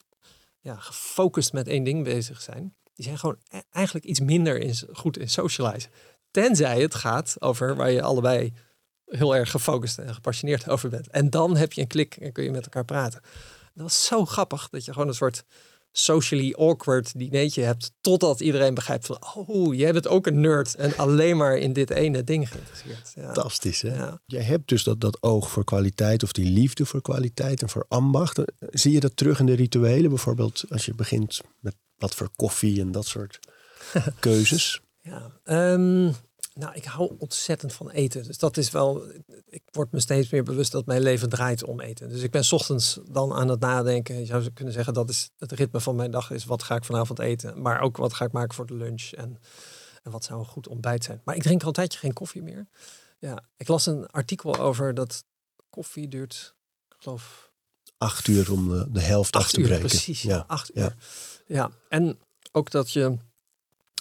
ja, 0.60 0.76
gefocust 0.76 1.54
met 1.54 1.68
één 1.68 1.84
ding 1.84 2.04
bezig 2.04 2.42
zijn, 2.42 2.76
die 2.94 3.06
zijn 3.06 3.18
gewoon 3.18 3.38
e-, 3.50 3.60
eigenlijk 3.72 4.06
iets 4.06 4.20
minder 4.20 4.60
in, 4.60 4.76
goed 4.94 5.18
in 5.18 5.30
socializen. 5.30 5.92
Tenzij 6.32 6.82
het 6.82 6.96
gaat 6.96 7.36
over 7.40 7.76
waar 7.76 7.92
je 7.92 8.02
allebei 8.02 8.54
heel 9.06 9.36
erg 9.36 9.52
gefocust 9.52 9.98
en 9.98 10.14
gepassioneerd 10.14 10.70
over 10.70 10.90
bent. 10.90 11.08
En 11.08 11.30
dan 11.30 11.56
heb 11.56 11.74
je 11.74 11.82
een 11.82 11.88
klik 11.88 12.16
en 12.16 12.32
kun 12.32 12.44
je 12.44 12.52
met 12.52 12.64
elkaar 12.64 12.86
praten. 12.86 13.22
Dat 13.74 13.84
was 13.84 14.06
zo 14.06 14.26
grappig 14.26 14.70
dat 14.70 14.86
je 14.86 14.94
gewoon 14.94 15.08
een 15.08 15.14
soort 15.14 15.44
socially 15.98 16.54
awkward 16.54 17.20
dinertje 17.20 17.62
hebt. 17.62 17.92
Totdat 18.02 18.40
iedereen 18.40 18.74
begrijpt 18.74 19.06
van, 19.06 19.18
oh, 19.36 19.76
jij 19.76 19.94
bent 19.94 20.08
ook 20.08 20.28
een 20.28 20.40
nerd 20.40 20.76
en 20.76 20.98
alleen 20.98 21.38
maar 21.38 21.58
in 21.58 21.74
dit 21.74 21.90
ene 21.90 22.24
ding 22.24 22.50
geïnteresseerd. 22.50 23.12
Ja. 23.16 23.24
Fantastisch, 23.24 23.82
hè? 23.82 23.96
Ja. 23.96 24.22
Jij 24.26 24.44
hebt 24.44 24.68
dus 24.68 24.84
dat, 24.84 25.02
dat 25.02 25.24
oog 25.24 25.50
voor 25.50 25.64
kwaliteit 25.64 26.24
of 26.24 26.32
die 26.32 26.50
liefde 26.50 26.86
voor 26.86 27.02
kwaliteit 27.02 27.62
en 27.62 27.70
voor 27.70 27.86
ambacht. 27.88 28.40
Zie 28.58 28.92
je 28.92 29.00
dat 29.00 29.18
terug 29.18 29.40
in 29.40 29.46
de 29.46 29.54
rituelen? 29.54 30.10
Bijvoorbeeld 30.10 30.64
als 30.70 30.86
je 30.86 30.96
begint 30.96 31.42
met 31.60 31.76
wat 31.98 32.16
voor 32.16 32.30
koffie 32.36 32.82
en 32.82 32.92
dat 32.92 33.06
soort 33.06 33.40
keuzes? 34.20 34.82
Ja, 35.02 35.32
um, 35.44 36.16
nou, 36.60 36.74
ik 36.74 36.86
hou 36.86 37.16
ontzettend 37.18 37.74
van 37.74 37.90
eten. 37.90 38.24
Dus 38.24 38.38
dat 38.38 38.58
is 38.58 38.72
wel. 38.72 39.04
Ik 39.46 39.64
word 39.72 39.92
me 39.92 40.00
steeds 40.00 40.30
meer 40.30 40.44
bewust 40.44 40.72
dat 40.72 40.86
mijn 40.86 41.02
leven 41.02 41.30
draait 41.30 41.64
om 41.64 41.80
eten. 41.80 42.10
Dus 42.10 42.22
ik 42.22 42.32
ben 42.32 42.52
ochtends 42.52 43.00
dan 43.12 43.34
aan 43.34 43.48
het 43.48 43.60
nadenken. 43.60 44.20
Je 44.20 44.26
zou 44.26 44.50
kunnen 44.50 44.74
zeggen 44.74 44.94
dat 44.94 45.10
is 45.10 45.30
het 45.38 45.52
ritme 45.52 45.80
van 45.80 45.96
mijn 45.96 46.12
dag 46.12 46.32
is. 46.32 46.46
Wat 46.46 46.64
ga 46.64 46.76
ik 46.76 46.84
vanavond 46.84 47.20
eten? 47.20 47.62
Maar 47.62 47.82
ook 47.82 47.98
wat 47.98 48.14
ga 48.14 48.26
ik 48.26 48.32
maken 48.32 48.56
voor 48.56 48.66
de 48.66 48.74
lunch? 48.74 49.12
En, 49.12 49.40
en 50.04 50.12
wat 50.12 50.24
zou 50.24 50.40
een 50.40 50.46
goed 50.46 50.68
ontbijt 50.68 51.04
zijn? 51.04 51.22
Maar 51.24 51.36
ik 51.36 51.42
drink 51.42 51.62
al 51.62 51.68
een 51.68 51.74
tijdje 51.74 52.00
geen 52.00 52.14
koffie 52.14 52.42
meer. 52.42 52.68
Ja, 53.20 53.44
ik 53.58 53.68
las 53.68 53.86
een 53.86 54.08
artikel 54.08 54.58
over 54.58 54.94
dat 54.94 55.24
koffie 55.70 56.08
duurt, 56.08 56.56
ik 56.90 56.96
geloof. 57.00 57.52
Acht 57.98 58.28
uur 58.28 58.52
om 58.52 58.70
de, 58.70 58.92
de 58.92 59.02
helft 59.02 59.36
af 59.36 59.50
te 59.50 59.60
uur, 59.60 59.66
breken. 59.66 59.88
Precies, 59.88 60.22
ja, 60.22 60.44
acht 60.48 60.76
uur. 60.76 60.84
Ja. 60.84 60.96
ja, 61.48 61.72
en 61.90 62.20
ook 62.52 62.72
dat 62.72 62.92
je 62.92 63.18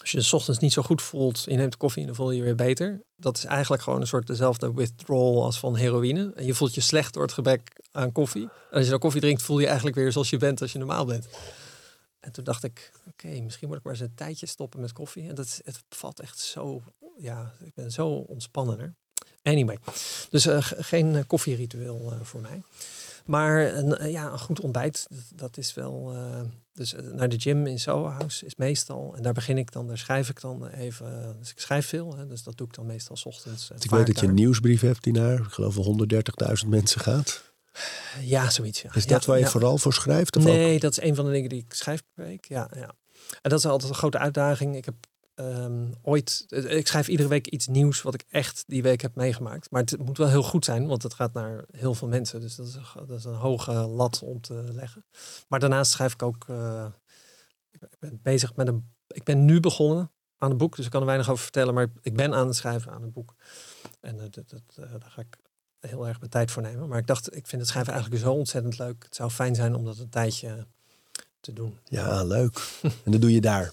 als 0.05 0.13
je 0.13 0.21
s 0.23 0.33
ochtends 0.33 0.61
niet 0.61 0.73
zo 0.73 0.83
goed 0.83 1.03
voelt, 1.03 1.45
je 1.45 1.57
neemt 1.57 1.77
koffie 1.77 2.01
en 2.01 2.07
dan 2.07 2.17
voel 2.17 2.31
je 2.31 2.37
je 2.37 2.43
weer 2.43 2.55
beter. 2.55 3.03
Dat 3.17 3.37
is 3.37 3.45
eigenlijk 3.45 3.83
gewoon 3.83 4.01
een 4.01 4.07
soort 4.07 4.27
dezelfde 4.27 4.73
withdrawal 4.75 5.45
als 5.45 5.59
van 5.59 5.77
heroïne. 5.77 6.33
En 6.35 6.47
je 6.47 6.55
voelt 6.55 6.75
je 6.75 6.81
slecht 6.81 7.15
door 7.15 7.23
het 7.23 7.33
gebrek 7.33 7.81
aan 7.93 8.13
koffie. 8.13 8.43
En 8.43 8.77
als 8.77 8.85
je 8.85 8.91
dan 8.91 8.99
koffie 8.99 9.21
drinkt, 9.21 9.43
voel 9.43 9.59
je 9.59 9.67
eigenlijk 9.67 9.97
weer 9.97 10.13
zoals 10.13 10.31
je 10.31 10.37
bent 10.37 10.61
als 10.61 10.73
je 10.73 10.79
normaal 10.79 11.05
bent. 11.05 11.29
En 12.21 12.33
toen 12.33 12.45
dacht 12.45 12.65
ik, 12.65 12.93
oké, 13.09 13.41
misschien 13.41 13.69
moet 13.69 13.77
ik 13.77 13.83
maar 13.83 13.93
eens 13.93 14.03
een 14.03 14.15
tijdje 14.15 14.47
stoppen 14.47 14.81
met 14.81 14.93
koffie. 14.93 15.29
En 15.29 15.35
dat 15.35 15.61
het 15.65 15.83
valt 15.89 16.21
echt 16.21 16.39
zo, 16.39 16.83
ja, 17.17 17.53
ik 17.65 17.75
ben 17.75 17.91
zo 17.91 18.09
ontspannender. 18.09 18.95
Anyway, 19.43 19.79
dus 20.31 20.47
uh, 20.47 20.59
geen 20.61 21.15
uh, 21.15 21.21
koffieritueel 21.27 22.13
uh, 22.13 22.21
voor 22.23 22.41
mij. 22.41 22.63
Maar 23.25 23.75
een, 23.75 24.11
ja, 24.11 24.33
een 24.33 24.39
goed 24.39 24.61
ontbijt, 24.61 25.07
dat, 25.35 25.57
is 25.57 25.75
wel... 25.75 26.17
dus 26.73 26.95
naar 27.13 27.29
de 27.29 27.41
gym 27.41 27.67
in 27.67 27.79
Soho 27.79 28.09
House 28.09 28.47
is 28.47 28.57
meestal... 28.57 29.15
En 29.17 29.23
daar 29.23 29.33
begin 29.33 29.59
ik 29.59 29.73
dan, 29.73 29.87
daar 29.87 29.99
schrijf 29.99 30.29
ik 30.29 30.41
dan 30.41 30.67
even... 30.67 31.37
dus 31.39 31.51
ik 31.51 31.61
schrijf 31.61 31.87
veel, 31.87 32.17
hè, 32.17 32.27
dus 32.27 32.43
dat 32.43 32.57
doe 32.57 32.67
ik 32.67 32.75
dan 32.75 32.87
meestal 32.87 33.17
s 33.17 33.27
ochtends. 33.27 33.71
ik 33.79 33.91
weet 33.91 34.07
dat 34.07 34.21
je 34.21 34.27
een 34.27 34.35
nieuwsbrief 34.35 34.81
hebt 34.81 35.03
die 35.03 35.13
naar, 35.13 35.39
ik 35.39 35.51
geloof 35.51 35.77
130.000 36.63 36.69
mensen 36.69 37.01
gaat. 37.01 37.53
Ja, 38.21 38.51
zoiets. 38.51 38.83
Ja. 38.83 38.95
Is 38.95 39.07
dat 39.07 39.25
ja, 39.25 39.29
waar 39.29 39.39
je 39.39 39.45
ja. 39.45 39.51
vooral 39.51 39.79
voor 39.79 39.93
schrijft? 39.93 40.37
Of 40.37 40.45
nee, 40.45 40.75
ook? 40.75 40.81
dat 40.81 40.91
is 40.91 41.01
een 41.01 41.15
van 41.15 41.25
de 41.25 41.31
dingen 41.31 41.49
die 41.49 41.65
ik 41.69 41.75
schrijf 41.75 42.03
per 42.15 42.25
week. 42.25 42.45
Ja, 42.49 42.71
ja. 42.75 42.95
En 43.43 43.51
dat 43.51 43.59
is 43.59 43.67
altijd 43.67 43.91
een 43.91 43.97
grote 43.97 44.19
uitdaging. 44.19 44.77
Ik 44.77 44.85
heb 44.85 44.95
um, 45.35 45.95
ooit, 46.03 46.45
ik 46.49 46.87
schrijf 46.87 47.09
iedere 47.09 47.29
week 47.29 47.47
iets 47.47 47.67
nieuws 47.67 48.03
wat 48.03 48.15
ik 48.15 48.25
echt 48.29 48.65
die 48.67 48.83
week 48.83 49.01
heb 49.01 49.15
meegemaakt. 49.15 49.71
Maar 49.71 49.81
het 49.81 49.99
moet 49.99 50.19
wel 50.19 50.29
heel 50.29 50.43
goed 50.43 50.65
zijn, 50.65 50.87
want 50.87 51.03
het 51.03 51.15
gaat 51.15 51.33
naar 51.33 51.65
heel 51.71 51.95
veel 51.95 52.09
mensen. 52.09 52.41
Dus 52.41 52.57
dat 52.57 52.67
is, 52.67 52.77
dat 53.07 53.19
is 53.19 53.25
een 53.25 53.35
hoge 53.35 53.73
lat 53.73 54.23
om 54.23 54.41
te 54.41 54.65
leggen. 54.73 55.05
Maar 55.49 55.61
daarnaast 55.61 55.91
schrijf 55.91 56.13
ik 56.13 56.23
ook, 56.23 56.47
uh, 56.51 56.87
ik 57.71 57.81
ben 57.99 58.21
bezig 58.23 58.57
met 58.57 58.69
een, 58.69 58.93
ik 59.07 59.25
ben 59.25 59.45
nu 59.45 59.61
begonnen 59.61 60.13
aan 60.39 60.51
een 60.51 60.57
boek, 60.57 60.77
dus 60.77 60.85
ik 60.85 60.91
kan 60.91 61.01
er 61.01 61.07
weinig 61.07 61.31
over 61.31 61.43
vertellen. 61.43 61.75
Maar 61.75 61.89
ik 62.01 62.15
ben 62.15 62.35
aan 62.35 62.47
het 62.47 62.57
schrijven 62.57 62.93
aan 62.93 63.03
een 63.03 63.13
boek. 63.13 63.35
En 64.01 64.17
uh, 64.17 64.23
dat, 64.31 64.51
dat, 64.51 64.63
daar 64.77 65.11
ga 65.11 65.21
ik 65.21 65.37
heel 65.81 66.07
erg 66.07 66.19
mijn 66.19 66.31
tijd 66.31 66.51
voor 66.51 66.63
nemen. 66.63 66.89
Maar 66.89 66.99
ik 66.99 67.07
dacht, 67.07 67.37
ik 67.37 67.47
vind 67.47 67.61
het 67.61 67.71
schrijven 67.71 67.93
eigenlijk 67.93 68.23
zo 68.23 68.33
ontzettend 68.33 68.79
leuk. 68.79 69.05
Het 69.05 69.15
zou 69.15 69.31
fijn 69.31 69.55
zijn 69.55 69.75
om 69.75 69.85
dat 69.85 69.99
een 69.99 70.09
tijdje 70.09 70.67
te 71.41 71.53
doen. 71.53 71.79
Ja, 71.85 72.25
leuk. 72.25 72.81
en 73.05 73.13
dat 73.13 73.21
doe 73.21 73.33
je 73.33 73.41
daar? 73.41 73.73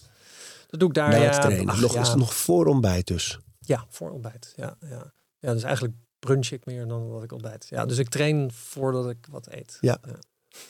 Dat 0.71 0.79
doe 0.79 0.89
ik 0.89 0.95
daar, 0.95 1.09
Na 1.09 1.17
het 1.17 1.41
trainen. 1.41 1.69
Ach, 1.69 1.81
nog. 1.81 1.95
Is 1.97 2.07
het 2.07 2.17
nog 2.17 2.35
voor 2.35 2.65
ontbijt 2.65 3.07
dus? 3.07 3.39
Ja, 3.59 3.85
voor 3.89 4.11
ontbijt. 4.11 4.53
Ja, 4.55 4.77
ja. 4.89 5.13
ja, 5.39 5.53
dus 5.53 5.63
eigenlijk 5.63 5.95
brunch 6.19 6.49
ik 6.51 6.65
meer 6.65 6.87
dan 6.87 7.11
dat 7.11 7.23
ik 7.23 7.31
ontbijt. 7.31 7.67
Ja, 7.69 7.85
dus 7.85 7.97
ik 7.97 8.09
train 8.09 8.51
voordat 8.51 9.09
ik 9.09 9.27
wat 9.29 9.47
eet. 9.51 9.77
Ja. 9.81 9.97
ja. 10.07 10.15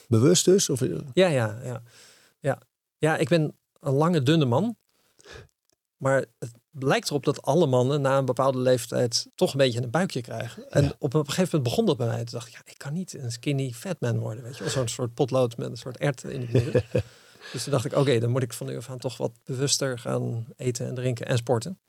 Bewust 0.07 0.45
dus? 0.45 0.69
Of... 0.69 0.79
Ja, 1.13 1.27
ja, 1.27 1.59
ja, 1.63 1.83
ja. 2.39 2.59
Ja, 2.97 3.17
ik 3.17 3.29
ben 3.29 3.57
een 3.79 3.93
lange, 3.93 4.23
dunne 4.23 4.45
man. 4.45 4.75
Maar 5.97 6.25
het 6.39 6.53
lijkt 6.71 7.09
erop 7.09 7.23
dat 7.25 7.41
alle 7.41 7.67
mannen 7.67 8.01
na 8.01 8.17
een 8.17 8.25
bepaalde 8.25 8.57
leeftijd 8.57 9.27
toch 9.35 9.51
een 9.51 9.57
beetje 9.57 9.81
een 9.81 9.89
buikje 9.89 10.21
krijgen. 10.21 10.69
En 10.71 10.83
Ja. 10.83 10.93
op 10.99 11.13
een 11.13 11.25
gegeven 11.25 11.43
moment 11.51 11.63
begon 11.63 11.85
dat 11.85 11.97
bij 11.97 12.07
mij. 12.07 12.17
Toen 12.17 12.25
dacht 12.39 12.47
ik, 12.47 12.53
ja, 12.53 12.61
ik 12.65 12.77
kan 12.77 12.93
niet 12.93 13.13
een 13.13 13.31
skinny 13.31 13.71
fat 13.71 13.99
man 13.99 14.19
worden. 14.19 14.43
Weet 14.43 14.57
je 14.57 14.63
wel, 14.63 14.71
zo'n 14.73 14.87
soort 14.87 15.13
potlood 15.13 15.57
met 15.57 15.69
een 15.69 15.77
soort 15.77 15.97
ert 15.97 16.23
in 16.23 16.39
de 16.39 16.47
midden. 16.51 16.83
dus 17.51 17.63
toen 17.63 17.71
dacht 17.71 17.85
ik, 17.85 17.95
oké, 17.95 18.19
dan 18.19 18.29
moet 18.29 18.43
ik 18.43 18.53
van 18.53 18.67
nu 18.67 18.77
af 18.77 18.89
aan 18.89 18.97
toch 18.97 19.17
wat 19.17 19.31
bewuster 19.43 19.99
gaan 19.99 20.45
eten 20.55 20.87
en 20.87 20.95
drinken 20.95 21.25
en 21.25 21.37
sporten. 21.37 21.79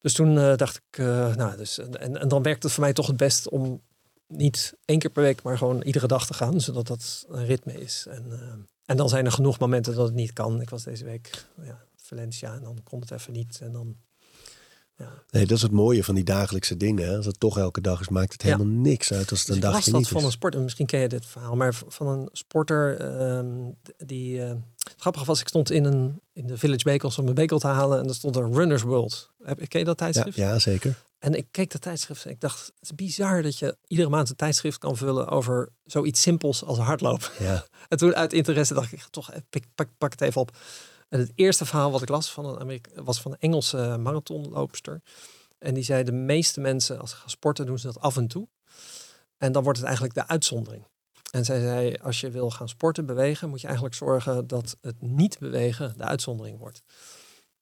Dus 0.00 0.12
toen 0.12 0.36
uh, 0.36 0.56
dacht 0.56 0.76
ik, 0.76 0.98
uh, 0.98 1.34
nou, 1.34 1.56
dus, 1.56 1.78
en, 1.78 2.20
en 2.20 2.28
dan 2.28 2.42
werkt 2.42 2.62
het 2.62 2.72
voor 2.72 2.82
mij 2.82 2.92
toch 2.92 3.06
het 3.06 3.16
best 3.16 3.48
om 3.48 3.82
niet 4.26 4.74
één 4.84 4.98
keer 4.98 5.10
per 5.10 5.22
week, 5.22 5.42
maar 5.42 5.58
gewoon 5.58 5.82
iedere 5.82 6.06
dag 6.06 6.26
te 6.26 6.34
gaan, 6.34 6.60
zodat 6.60 6.86
dat 6.86 7.26
een 7.28 7.46
ritme 7.46 7.72
is. 7.72 8.06
En, 8.08 8.26
uh, 8.28 8.52
en 8.84 8.96
dan 8.96 9.08
zijn 9.08 9.24
er 9.24 9.32
genoeg 9.32 9.58
momenten 9.58 9.94
dat 9.94 10.06
het 10.06 10.14
niet 10.14 10.32
kan. 10.32 10.60
Ik 10.60 10.70
was 10.70 10.82
deze 10.82 11.04
week 11.04 11.44
ja, 11.62 11.84
Valencia 11.96 12.54
en 12.54 12.62
dan 12.62 12.82
kon 12.82 13.00
het 13.00 13.10
even 13.10 13.32
niet. 13.32 13.58
En 13.62 13.72
dan, 13.72 13.96
ja. 14.96 15.22
Nee, 15.30 15.46
dat 15.46 15.56
is 15.56 15.62
het 15.62 15.72
mooie 15.72 16.04
van 16.04 16.14
die 16.14 16.24
dagelijkse 16.24 16.76
dingen. 16.76 17.08
Hè? 17.08 17.16
Als 17.16 17.26
het 17.26 17.40
toch 17.40 17.58
elke 17.58 17.80
dag 17.80 18.00
is, 18.00 18.08
maakt 18.08 18.32
het 18.32 18.42
helemaal 18.42 18.66
ja. 18.66 18.72
niks 18.72 19.12
uit 19.12 19.30
als 19.30 19.38
het 19.38 19.48
dus 19.48 19.56
een 19.56 19.72
was 19.72 19.84
dat 19.84 19.94
niet 19.94 20.08
van 20.08 20.16
is. 20.16 20.24
een 20.24 20.30
sporter, 20.30 20.60
misschien 20.60 20.86
ken 20.86 21.00
je 21.00 21.08
dit 21.08 21.26
verhaal, 21.26 21.56
maar 21.56 21.74
van 21.88 22.06
een 22.06 22.28
sporter 22.32 23.00
um, 23.36 23.76
die... 23.96 24.38
Uh, 24.38 24.52
grappig 24.96 25.24
was, 25.24 25.40
ik 25.40 25.48
stond 25.48 25.70
in, 25.70 25.84
een, 25.84 26.20
in 26.32 26.46
de 26.46 26.58
Village 26.58 26.84
Bakels 26.84 27.18
om 27.18 27.24
mijn 27.24 27.36
bekel 27.36 27.58
te 27.58 27.66
halen 27.66 28.00
en 28.00 28.08
er 28.08 28.14
stond 28.14 28.36
er 28.36 28.50
Runners 28.52 28.82
World. 28.82 29.30
Heb, 29.42 29.68
ken 29.68 29.78
je 29.80 29.86
dat 29.86 29.98
tijdschrift? 29.98 30.36
Ja, 30.36 30.48
ja, 30.48 30.58
zeker. 30.58 31.04
En 31.18 31.34
ik 31.34 31.46
keek 31.50 31.72
dat 31.72 31.80
tijdschrift 31.80 32.24
en 32.24 32.30
ik 32.30 32.40
dacht, 32.40 32.66
het 32.66 32.74
is 32.80 32.94
bizar 32.94 33.42
dat 33.42 33.58
je 33.58 33.76
iedere 33.86 34.08
maand 34.08 34.28
een 34.28 34.36
tijdschrift 34.36 34.78
kan 34.78 34.96
vullen 34.96 35.28
over 35.28 35.72
zoiets 35.84 36.22
simpels 36.22 36.64
als 36.64 36.78
hardlopen. 36.78 37.28
Ja. 37.38 37.64
En 37.88 37.98
toen 37.98 38.14
uit 38.14 38.32
interesse 38.32 38.74
dacht 38.74 38.92
ik, 38.92 39.06
toch, 39.10 39.30
pak, 39.50 39.62
pak, 39.74 39.88
pak 39.98 40.10
het 40.10 40.20
even 40.20 40.40
op. 40.40 40.56
En 41.08 41.18
het 41.18 41.32
eerste 41.34 41.64
verhaal 41.64 41.90
wat 41.90 42.02
ik 42.02 42.08
las 42.08 42.32
van 42.32 42.46
een 42.46 42.58
Amerika 42.58 43.02
was 43.02 43.20
van 43.20 43.32
een 43.32 43.40
Engelse 43.40 43.96
marathonloopster. 44.00 45.02
En 45.58 45.74
die 45.74 45.84
zei, 45.84 46.04
de 46.04 46.12
meeste 46.12 46.60
mensen 46.60 47.00
als 47.00 47.10
ze 47.10 47.16
gaan 47.16 47.30
sporten 47.30 47.66
doen 47.66 47.78
ze 47.78 47.86
dat 47.86 48.00
af 48.00 48.16
en 48.16 48.28
toe. 48.28 48.48
En 49.38 49.52
dan 49.52 49.62
wordt 49.62 49.78
het 49.78 49.86
eigenlijk 49.86 50.16
de 50.16 50.26
uitzondering. 50.26 50.86
En 51.30 51.44
zij 51.44 51.60
zei, 51.60 51.96
als 51.96 52.20
je 52.20 52.30
wil 52.30 52.50
gaan 52.50 52.68
sporten, 52.68 53.06
bewegen, 53.06 53.48
moet 53.48 53.60
je 53.60 53.66
eigenlijk 53.66 53.96
zorgen 53.96 54.46
dat 54.46 54.76
het 54.80 55.02
niet 55.02 55.38
bewegen 55.38 55.94
de 55.96 56.04
uitzondering 56.04 56.58
wordt. 56.58 56.82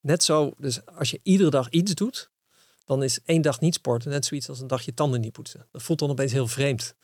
Net 0.01 0.23
zo, 0.23 0.53
dus 0.59 0.87
als 0.87 1.11
je 1.11 1.21
iedere 1.23 1.51
dag 1.51 1.69
iets 1.69 1.95
doet, 1.95 2.31
dan 2.85 3.03
is 3.03 3.21
één 3.25 3.43
dag 3.43 3.61
niet 3.61 3.75
sporten 3.75 4.11
net 4.11 4.25
zoiets 4.25 4.49
als 4.49 4.61
een 4.61 4.67
dag 4.67 4.83
je 4.83 4.95
tanden 4.95 5.21
niet 5.21 5.33
poetsen. 5.33 5.67
Dat 5.71 5.83
voelt 5.83 5.99
dan 5.99 6.11
opeens 6.11 6.33
heel 6.33 6.47
vreemd. 6.47 6.95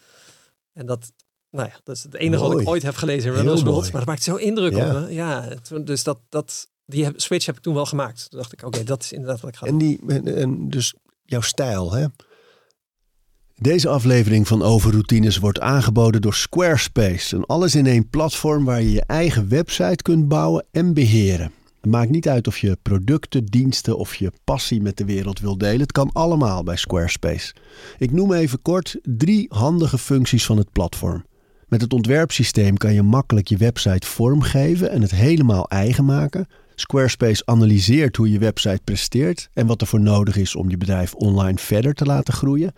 En 0.73 0.87
dat, 0.87 1.13
nou 1.51 1.69
ja, 1.69 1.81
dat 1.85 1.97
is 1.97 2.03
het 2.03 2.15
enige 2.15 2.43
mooi. 2.43 2.53
wat 2.53 2.63
ik 2.63 2.69
ooit 2.69 2.83
heb 2.83 2.95
gelezen 2.95 3.35
in 3.35 3.45
World. 3.45 3.65
Maar 3.65 3.91
dat 4.01 4.07
maakt 4.07 4.23
zo 4.23 4.35
indruk 4.37 4.77
Ja. 4.77 4.87
op 4.87 4.93
me. 4.93 5.13
Ja, 5.15 5.49
dus 5.85 6.03
dat, 6.05 6.19
dat, 6.29 6.69
die 6.87 7.05
heb- 7.05 7.21
switch 7.21 7.47
heb 7.47 7.57
ik 7.57 7.63
toen 7.63 7.75
wel 7.75 7.87
gemaakt. 7.87 8.31
Toen 8.31 8.39
dacht 8.39 8.53
ik, 8.53 8.63
oké, 8.67 8.83
dat 8.85 9.03
is 9.03 9.13
inderdaad 9.13 9.41
wat 9.41 9.51
ik 9.51 9.57
ga 9.57 9.67
En, 9.67 9.79
die, 9.79 10.01
en, 10.07 10.37
en 10.37 10.69
dus 10.69 10.95
jouw 11.25 11.41
stijl, 11.41 11.93
hè? 11.93 12.07
Deze 13.55 13.89
aflevering 13.89 14.49
van 14.49 14.63
Overroutines 14.63 15.37
wordt 15.39 15.61
aangeboden 15.61 16.21
door 16.21 16.35
Squarespace. 16.35 17.37
Een 17.37 17.45
alles-in-één 17.45 18.09
platform 18.09 18.65
waar 18.65 18.83
je 18.83 18.91
je 18.93 19.05
eigen 19.07 19.49
website 19.49 20.03
kunt 20.03 20.29
bouwen 20.29 20.67
en 20.71 20.95
beheren. 20.95 21.53
Het 21.81 21.91
maakt 21.91 22.11
niet 22.11 22.29
uit 22.29 22.47
of 22.47 22.59
je 22.59 22.79
producten, 22.83 23.45
diensten 23.45 23.99
of 23.99 24.15
je 24.15 24.33
passie 24.45 24.81
met 24.83 24.97
de 24.97 25.05
wereld 25.05 25.41
wil 25.41 25.59
delen. 25.59 25.81
Het 25.81 25.93
kan 25.93 26.11
allemaal 26.13 26.63
bij 26.63 26.77
Squarespace. 26.77 27.55
Ik 27.99 28.13
noem 28.13 28.33
even 28.33 28.63
kort 28.63 28.97
drie 29.03 29.47
handige 29.49 29.99
functies 29.99 30.47
van 30.47 30.57
het 30.57 30.73
platform. 30.73 31.25
Met 31.71 31.81
het 31.81 31.93
ontwerpsysteem 31.93 32.77
kan 32.77 32.95
je 32.95 33.03
makkelijk 33.03 33.49
je 33.49 33.57
website 33.57 34.07
vormgeven 34.07 34.91
en 34.91 35.03
het 35.03 35.11
helemaal 35.11 35.69
eigen 35.69 36.05
maken. 36.05 36.47
Squarespace 36.75 37.47
analyseert 37.47 38.17
hoe 38.17 38.31
je 38.31 38.39
website 38.39 38.81
presteert 38.85 39.49
en 39.53 39.67
wat 39.67 39.81
er 39.81 39.87
voor 39.87 40.01
nodig 40.01 40.37
is 40.37 40.55
om 40.55 40.71
je 40.71 40.77
bedrijf 40.77 41.15
online 41.15 41.59
verder 41.59 41.95
te 41.95 42.05
laten 42.05 42.35
groeien. 42.35 42.73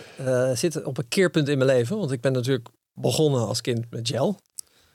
zit 0.55 0.85
op 0.85 0.99
een 0.99 1.09
keerpunt 1.09 1.49
in 1.49 1.59
mijn 1.59 1.70
leven. 1.70 1.99
Want 1.99 2.12
ik 2.12 2.20
ben 2.20 2.33
natuurlijk 2.33 2.68
begonnen 3.00 3.46
als 3.46 3.60
kind 3.60 3.90
met 3.90 4.08
gel. 4.08 4.40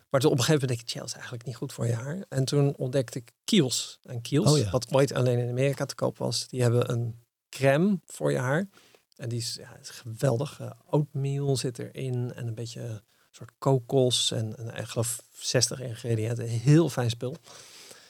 Maar 0.09 0.21
toen 0.21 0.31
op 0.31 0.37
een 0.37 0.43
gegeven 0.43 0.67
moment 0.67 0.69
dacht 0.69 0.81
ik, 0.81 0.97
gel 0.97 1.05
is 1.05 1.13
eigenlijk 1.13 1.45
niet 1.45 1.55
goed 1.55 1.73
voor 1.73 1.87
je 1.87 1.93
haar. 1.93 2.25
En 2.29 2.45
toen 2.45 2.75
ontdekte 2.75 3.19
ik 3.19 3.31
Kiehl's. 3.43 3.99
En 4.03 4.21
Kiehl's, 4.21 4.51
Oh 4.51 4.57
ja. 4.57 4.69
wat 4.69 4.93
ooit 4.93 5.13
alleen 5.13 5.39
in 5.39 5.49
Amerika 5.49 5.85
te 5.85 5.95
koop 5.95 6.17
was, 6.17 6.47
die 6.47 6.61
hebben 6.61 6.91
een 6.91 7.23
crème 7.49 7.99
voor 8.05 8.31
je 8.31 8.37
haar. 8.37 8.67
En 9.15 9.29
die 9.29 9.39
is, 9.39 9.55
ja, 9.59 9.77
is 9.81 9.89
geweldig. 9.89 10.59
Eh, 10.59 10.71
oatmeal 10.89 11.57
zit 11.57 11.79
erin 11.79 12.33
en 12.33 12.47
een 12.47 12.55
beetje 12.55 12.81
een 12.81 13.01
soort 13.31 13.51
kokos 13.57 14.31
en, 14.31 14.57
en 14.57 14.67
ik 14.75 14.85
geloof 14.85 15.21
60 15.31 15.79
ingrediënten. 15.79 16.45
Heel 16.45 16.89
fijn 16.89 17.09
spul. 17.09 17.35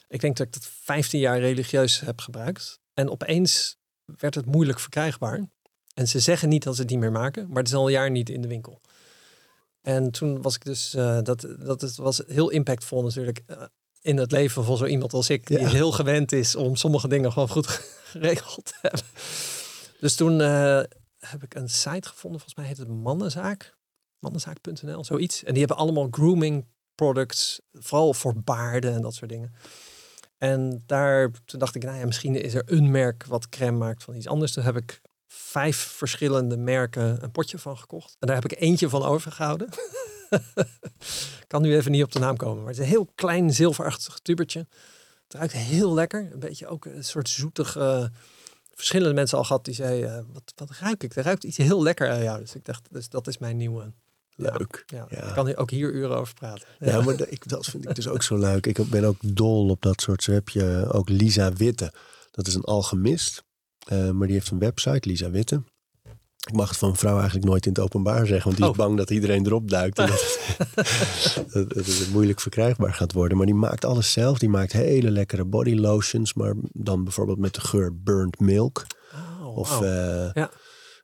Ik 0.07 0.21
denk 0.21 0.37
dat 0.37 0.47
ik 0.47 0.53
dat 0.53 0.65
15 0.65 1.19
jaar 1.19 1.39
religieus 1.39 1.99
heb 1.99 2.19
gebruikt. 2.19 2.79
En 2.93 3.09
opeens 3.09 3.77
werd 4.05 4.35
het 4.35 4.45
moeilijk 4.45 4.79
verkrijgbaar. 4.79 5.45
En 5.93 6.07
ze 6.07 6.19
zeggen 6.19 6.49
niet 6.49 6.63
dat 6.63 6.75
ze 6.75 6.81
het 6.81 6.89
niet 6.89 6.99
meer 6.99 7.11
maken, 7.11 7.47
maar 7.47 7.57
het 7.57 7.67
is 7.67 7.73
al 7.73 7.85
een 7.85 7.91
jaar 7.91 8.11
niet 8.11 8.29
in 8.29 8.41
de 8.41 8.47
winkel. 8.47 8.81
En 9.85 10.11
toen 10.11 10.41
was 10.41 10.55
ik 10.55 10.65
dus, 10.65 10.93
eh, 10.93 11.19
dat, 11.21 11.47
dat 11.59 11.81
het 11.81 11.95
was 11.95 12.21
heel 12.27 12.49
impactvol 12.49 13.03
natuurlijk 13.03 13.41
eh, 13.45 13.63
in 14.01 14.17
het 14.17 14.31
leven 14.31 14.63
van 14.63 14.77
zo 14.77 14.85
iemand 14.85 15.13
als 15.13 15.29
ik, 15.29 15.47
die 15.47 15.67
heel 15.67 15.91
gewend 15.91 16.31
is 16.31 16.55
om 16.55 16.75
sommige 16.75 17.07
dingen 17.07 17.31
gewoon 17.31 17.49
goed 17.49 17.67
geregeld 18.11 18.65
te 18.65 18.73
hebben. 18.81 19.01
Dus 19.99 20.15
toen 20.15 20.41
eh, 20.41 20.81
heb 21.17 21.43
ik 21.43 21.55
een 21.55 21.69
site 21.69 22.07
gevonden, 22.07 22.39
volgens 22.39 22.55
mij 22.55 22.65
heet 22.65 22.77
het 22.77 22.87
Mannenzaak, 22.87 23.77
mannenzaak.nl, 24.19 25.03
zoiets. 25.03 25.43
En 25.43 25.51
die 25.51 25.59
hebben 25.59 25.77
allemaal 25.77 26.07
grooming 26.11 26.65
products, 26.95 27.61
vooral 27.71 28.13
voor 28.13 28.33
baarden 28.43 28.93
en 28.93 29.01
dat 29.01 29.13
soort 29.13 29.31
dingen. 29.31 29.53
En 30.37 30.83
daar, 30.85 31.31
toen 31.45 31.59
dacht 31.59 31.75
ik, 31.75 31.83
nou 31.83 31.97
ja, 31.97 32.05
misschien 32.05 32.41
is 32.41 32.53
er 32.53 32.63
een 32.65 32.91
merk 32.91 33.25
wat 33.25 33.49
crème 33.49 33.77
maakt 33.77 34.03
van 34.03 34.15
iets 34.15 34.27
anders. 34.27 34.51
Toen 34.51 34.63
heb 34.63 34.75
ik 34.77 35.01
vijf 35.27 35.77
verschillende 35.77 36.57
merken 36.57 37.23
een 37.23 37.31
potje 37.31 37.59
van 37.59 37.77
gekocht. 37.77 38.15
En 38.19 38.27
daar 38.27 38.35
heb 38.41 38.51
ik 38.51 38.59
eentje 38.59 38.89
van 38.89 39.03
overgehouden. 39.03 39.69
kan 41.47 41.61
nu 41.61 41.75
even 41.75 41.91
niet 41.91 42.03
op 42.03 42.11
de 42.11 42.19
naam 42.19 42.37
komen. 42.37 42.57
Maar 42.57 42.71
het 42.71 42.77
is 42.77 42.83
een 42.83 42.91
heel 42.91 43.11
klein 43.15 43.53
zilverachtig 43.53 44.19
tubertje. 44.19 44.67
Het 45.23 45.33
ruikt 45.33 45.53
heel 45.53 45.93
lekker. 45.93 46.29
Een 46.31 46.39
beetje 46.39 46.67
ook 46.67 46.85
een 46.85 47.03
soort 47.03 47.29
zoetig... 47.29 47.75
Uh, 47.77 48.05
verschillende 48.73 49.13
mensen 49.13 49.37
al 49.37 49.43
gehad 49.43 49.65
die 49.65 49.73
zeiden, 49.73 50.27
wat, 50.33 50.53
wat 50.55 50.71
ruik 50.79 51.03
ik? 51.03 51.15
Er 51.15 51.23
ruikt 51.23 51.43
iets 51.43 51.57
heel 51.57 51.83
lekker 51.83 52.09
aan 52.09 52.23
jou. 52.23 52.39
Dus 52.39 52.55
ik 52.55 52.65
dacht, 52.65 52.87
dus 52.91 53.09
dat 53.09 53.27
is 53.27 53.37
mijn 53.37 53.57
nieuwe 53.57 53.93
Leuk. 54.35 54.83
Ja, 54.87 55.05
ja. 55.09 55.23
Ik 55.23 55.33
kan 55.33 55.55
ook 55.55 55.69
hier 55.69 55.93
uren 55.93 56.17
over 56.17 56.33
praten. 56.33 56.67
Ja, 56.79 57.01
maar 57.01 57.29
ik, 57.29 57.47
dat 57.47 57.65
vind 57.65 57.89
ik 57.89 57.95
dus 57.95 58.07
ook 58.07 58.23
zo 58.23 58.37
leuk. 58.37 58.65
Ik 58.65 58.89
ben 58.89 59.03
ook 59.03 59.17
dol 59.21 59.69
op 59.69 59.81
dat 59.81 60.01
soort. 60.01 60.23
Zo 60.23 60.31
heb 60.31 60.49
je 60.49 60.87
ook 60.91 61.09
Lisa 61.09 61.53
Witte. 61.53 61.93
Dat 62.31 62.47
is 62.47 62.53
een 62.53 62.63
alchemist. 62.63 63.43
Uh, 63.91 64.11
maar 64.11 64.27
die 64.27 64.35
heeft 64.35 64.51
een 64.51 64.59
website, 64.59 65.09
Lisa 65.09 65.29
Witte. 65.29 65.63
Ik 66.45 66.53
mag 66.53 66.69
het 66.69 66.77
van 66.77 66.89
een 66.89 66.95
vrouw 66.95 67.15
eigenlijk 67.15 67.45
nooit 67.45 67.65
in 67.65 67.71
het 67.71 67.81
openbaar 67.81 68.25
zeggen. 68.25 68.43
Want 68.43 68.55
die 68.55 68.65
is 68.65 68.71
oh. 68.71 68.77
bang 68.77 68.97
dat 68.97 69.09
iedereen 69.09 69.45
erop 69.45 69.69
duikt. 69.69 69.99
En 69.99 70.07
dat, 70.07 70.39
het, 71.51 71.69
dat 71.69 71.85
het 71.85 72.09
moeilijk 72.11 72.41
verkrijgbaar 72.41 72.93
gaat 72.93 73.13
worden. 73.13 73.37
Maar 73.37 73.45
die 73.45 73.55
maakt 73.55 73.85
alles 73.85 74.11
zelf. 74.11 74.39
Die 74.39 74.49
maakt 74.49 74.71
hele 74.71 75.11
lekkere 75.11 75.45
body 75.45 75.75
lotions. 75.75 76.33
Maar 76.33 76.53
dan 76.71 77.03
bijvoorbeeld 77.03 77.37
met 77.37 77.53
de 77.53 77.61
geur 77.61 78.01
burnt 78.01 78.39
milk. 78.39 78.85
Oh, 79.41 79.57
of 79.57 79.81
uh, 79.81 80.29
ja. 80.33 80.51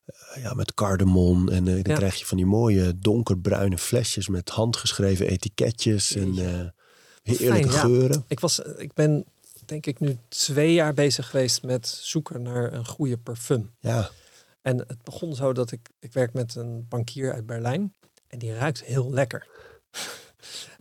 Eh, 0.06 0.44
ja, 0.44 0.54
met 0.54 0.74
cardamom. 0.74 1.50
En 1.50 1.65
uh, 1.65 1.84
dan 1.84 1.96
krijg 1.96 2.15
je 2.15 2.26
van 2.26 2.38
die 2.38 2.46
mooie 2.46 2.98
donkerbruine 2.98 3.78
flesjes 3.78 4.28
met 4.28 4.50
handgeschreven 4.50 5.28
etiketjes. 5.28 6.15
En 6.15 6.34
heerlijke 7.24 7.70
Fijn, 7.70 7.70
geuren. 7.70 8.17
Ja. 8.17 8.24
Ik, 8.28 8.39
was, 8.39 8.60
ik 8.60 8.94
ben 8.94 9.26
denk 9.71 9.86
ik 9.86 9.99
nu 9.99 10.17
twee 10.27 10.73
jaar 10.73 10.93
bezig 10.93 11.29
geweest 11.29 11.63
met 11.63 11.88
zoeken 11.88 12.41
naar 12.41 12.73
een 12.73 12.86
goede 12.86 13.17
parfum. 13.17 13.73
Ja. 13.79 14.10
En 14.62 14.77
het 14.77 15.03
begon 15.03 15.36
zo 15.36 15.53
dat 15.53 15.71
ik, 15.71 15.89
ik 15.99 16.13
werk 16.13 16.34
met 16.34 16.55
een 16.55 16.88
bankier 16.88 17.34
uit 17.34 17.45
Berlijn. 17.45 17.93
En 18.27 18.39
die 18.39 18.53
ruikt 18.53 18.84
heel 18.84 19.12
lekker. 19.12 19.47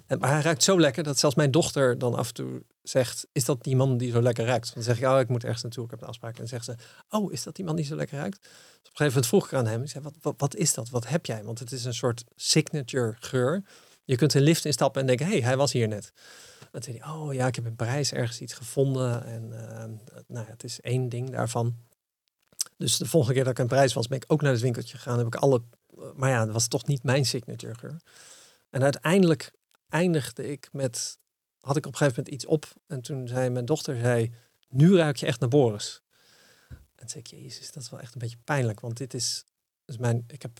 en, 0.07 0.18
maar 0.18 0.31
hij 0.31 0.40
ruikt 0.40 0.62
zo 0.62 0.81
lekker 0.81 1.03
dat 1.03 1.18
zelfs 1.18 1.37
mijn 1.37 1.50
dochter 1.50 1.98
dan 1.98 2.14
af 2.14 2.29
en 2.29 2.35
toe 2.35 2.62
zegt, 2.83 3.26
is 3.33 3.44
dat 3.44 3.62
die 3.62 3.76
man 3.76 3.96
die 3.96 4.11
zo 4.11 4.22
lekker 4.22 4.44
ruikt? 4.44 4.74
Dan 4.74 4.83
zeg 4.83 4.98
ik, 4.98 5.07
oh, 5.07 5.20
ik 5.20 5.29
moet 5.29 5.44
ergens 5.44 5.62
naartoe, 5.62 5.85
ik 5.85 5.90
heb 5.90 6.00
een 6.00 6.09
afspraak. 6.09 6.33
En 6.33 6.38
dan 6.38 6.48
zegt 6.48 6.64
ze, 6.64 6.74
oh, 7.09 7.33
is 7.33 7.42
dat 7.42 7.57
die 7.57 7.64
man 7.64 7.76
die 7.76 7.85
zo 7.85 7.96
lekker 7.96 8.18
ruikt? 8.18 8.38
Dus 8.40 8.50
op 8.50 8.57
een 8.76 8.83
gegeven 8.83 9.07
moment 9.07 9.26
vroeg 9.26 9.46
ik 9.46 9.53
aan 9.53 9.66
hem, 9.66 9.83
ik 9.83 9.90
zei, 9.90 10.05
wat, 10.05 10.14
wat, 10.20 10.35
wat 10.37 10.57
is 10.57 10.74
dat? 10.74 10.88
Wat 10.88 11.09
heb 11.09 11.26
jij? 11.26 11.44
Want 11.44 11.59
het 11.59 11.72
is 11.72 11.85
een 11.85 11.94
soort 11.94 12.24
signature 12.37 13.16
geur. 13.18 13.62
Je 14.05 14.16
kunt 14.16 14.35
een 14.35 14.42
lift 14.42 14.64
instappen 14.64 15.00
en 15.00 15.07
denken, 15.07 15.26
hé, 15.26 15.33
hey, 15.33 15.42
hij 15.42 15.57
was 15.57 15.72
hier 15.72 15.88
net. 15.88 16.12
Dan 16.71 16.83
zei 16.83 16.99
hij, 16.99 17.11
oh 17.11 17.35
ja, 17.35 17.47
ik 17.47 17.55
heb 17.55 17.67
in 17.67 17.77
Parijs 17.77 18.13
ergens 18.13 18.41
iets 18.41 18.53
gevonden. 18.53 19.25
En 19.25 19.45
uh, 19.53 20.21
nou, 20.27 20.47
het 20.47 20.65
is 20.65 20.81
één 20.81 21.09
ding 21.09 21.31
daarvan. 21.31 21.77
Dus 22.77 22.97
de 22.97 23.07
volgende 23.07 23.35
keer 23.35 23.45
dat 23.45 23.53
ik 23.53 23.59
in 23.59 23.67
Parijs 23.67 23.93
was, 23.93 24.09
ben 24.09 24.17
ik 24.17 24.25
ook 24.27 24.43
naar 24.43 24.53
het 24.53 24.61
winkeltje 24.61 24.97
gegaan. 24.97 25.19
Heb 25.19 25.27
ik 25.27 25.35
alle, 25.35 25.63
maar 26.15 26.31
ja, 26.31 26.45
dat 26.45 26.53
was 26.53 26.69
toch 26.69 26.87
niet 26.87 27.03
mijn 27.03 27.25
signature 27.25 27.75
geur. 27.75 28.01
En 28.71 28.83
uiteindelijk 28.83 29.53
eindigde 29.89 30.51
ik 30.51 30.69
met 30.73 31.19
had 31.61 31.77
ik 31.77 31.87
op 31.87 31.93
een 31.93 31.99
gegeven 31.99 32.23
moment 32.23 32.35
iets 32.35 32.47
op. 32.47 32.67
En 32.87 33.01
toen 33.01 33.29
zei 33.29 33.51
mijn 33.51 33.65
dochter, 33.65 34.01
zei, 34.01 34.35
nu 34.69 34.97
ruik 34.97 35.17
je 35.17 35.27
echt 35.27 35.41
naar 35.41 35.49
Boris. 35.49 36.03
En 36.95 37.09
zei 37.09 37.23
ik, 37.23 37.27
jezus, 37.27 37.73
dat 37.73 37.83
is 37.83 37.91
wel 37.91 38.01
echt 38.01 38.15
een 38.15 38.21
beetje 38.21 38.39
pijnlijk. 38.45 38.81
Want 38.81 38.97
dit 38.97 39.15
is, 39.15 39.45
mijn, 39.99 40.25
ik 40.27 40.43
heb 40.43 40.59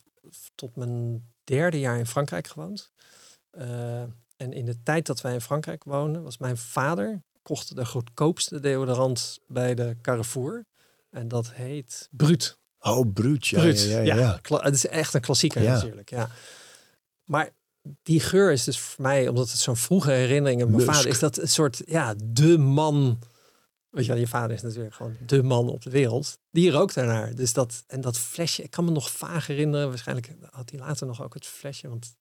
tot 0.55 0.77
mijn 0.77 1.29
derde 1.45 1.79
jaar 1.79 1.99
in 1.99 2.07
Frankrijk 2.07 2.47
gewoond. 2.47 2.93
Uh, 3.53 4.05
en 4.41 4.53
in 4.53 4.65
de 4.65 4.83
tijd 4.83 5.07
dat 5.07 5.21
wij 5.21 5.33
in 5.33 5.41
Frankrijk 5.41 5.85
woonden, 5.85 6.23
was 6.23 6.39
mijn 6.39 6.57
vader 6.57 7.23
kocht 7.43 7.77
de 7.77 7.87
goedkoopste 7.87 8.61
deodorant 8.61 9.39
bij 9.47 9.75
de 9.75 9.97
Carrefour. 10.03 10.67
En 11.11 11.29
dat 11.29 11.53
heet 11.53 12.09
Brut. 12.11 12.59
Oh, 12.79 13.13
Brut, 13.13 13.47
ja. 13.47 13.61
Brut. 13.61 13.83
Ja, 13.83 13.99
ja, 13.99 14.15
ja, 14.15 14.41
ja. 14.43 14.59
Het 14.59 14.75
is 14.75 14.87
echt 14.87 15.15
een 15.15 15.21
klassieker 15.21 15.63
natuurlijk, 15.63 16.11
ja. 16.11 16.29
Maar 17.25 17.51
die 18.03 18.21
geur 18.21 18.53
is 18.53 18.65
dus 18.65 18.79
voor 18.79 19.03
mij, 19.03 19.29
omdat 19.29 19.51
het 19.51 19.59
zo'n 19.59 19.77
vroege 19.77 20.11
herinnering 20.11 20.71
mijn 20.71 20.85
vader 20.85 21.07
is 21.07 21.19
dat 21.19 21.39
een 21.39 21.49
soort, 21.49 21.83
ja, 21.85 22.15
de 22.25 22.59
man. 22.59 23.19
Weet 23.91 24.05
je 24.05 24.11
wel, 24.11 24.21
je 24.21 24.27
vader 24.27 24.57
is 24.57 24.63
natuurlijk 24.63 24.95
gewoon 24.95 25.17
de 25.27 25.43
man 25.43 25.69
op 25.69 25.83
de 25.83 25.91
wereld. 25.91 26.39
Die 26.51 26.71
rookt 26.71 26.95
daarnaar. 26.95 27.35
Dus 27.35 27.53
dat, 27.53 27.85
en 27.87 28.01
dat 28.01 28.19
flesje, 28.19 28.63
ik 28.63 28.71
kan 28.71 28.85
me 28.85 28.91
nog 28.91 29.11
vaag 29.11 29.47
herinneren. 29.47 29.89
Waarschijnlijk 29.89 30.33
had 30.51 30.71
hij 30.71 30.79
later 30.79 31.07
nog 31.07 31.23
ook 31.23 31.35
het 31.35 31.47
flesje. 31.47 31.89
Want 31.89 32.15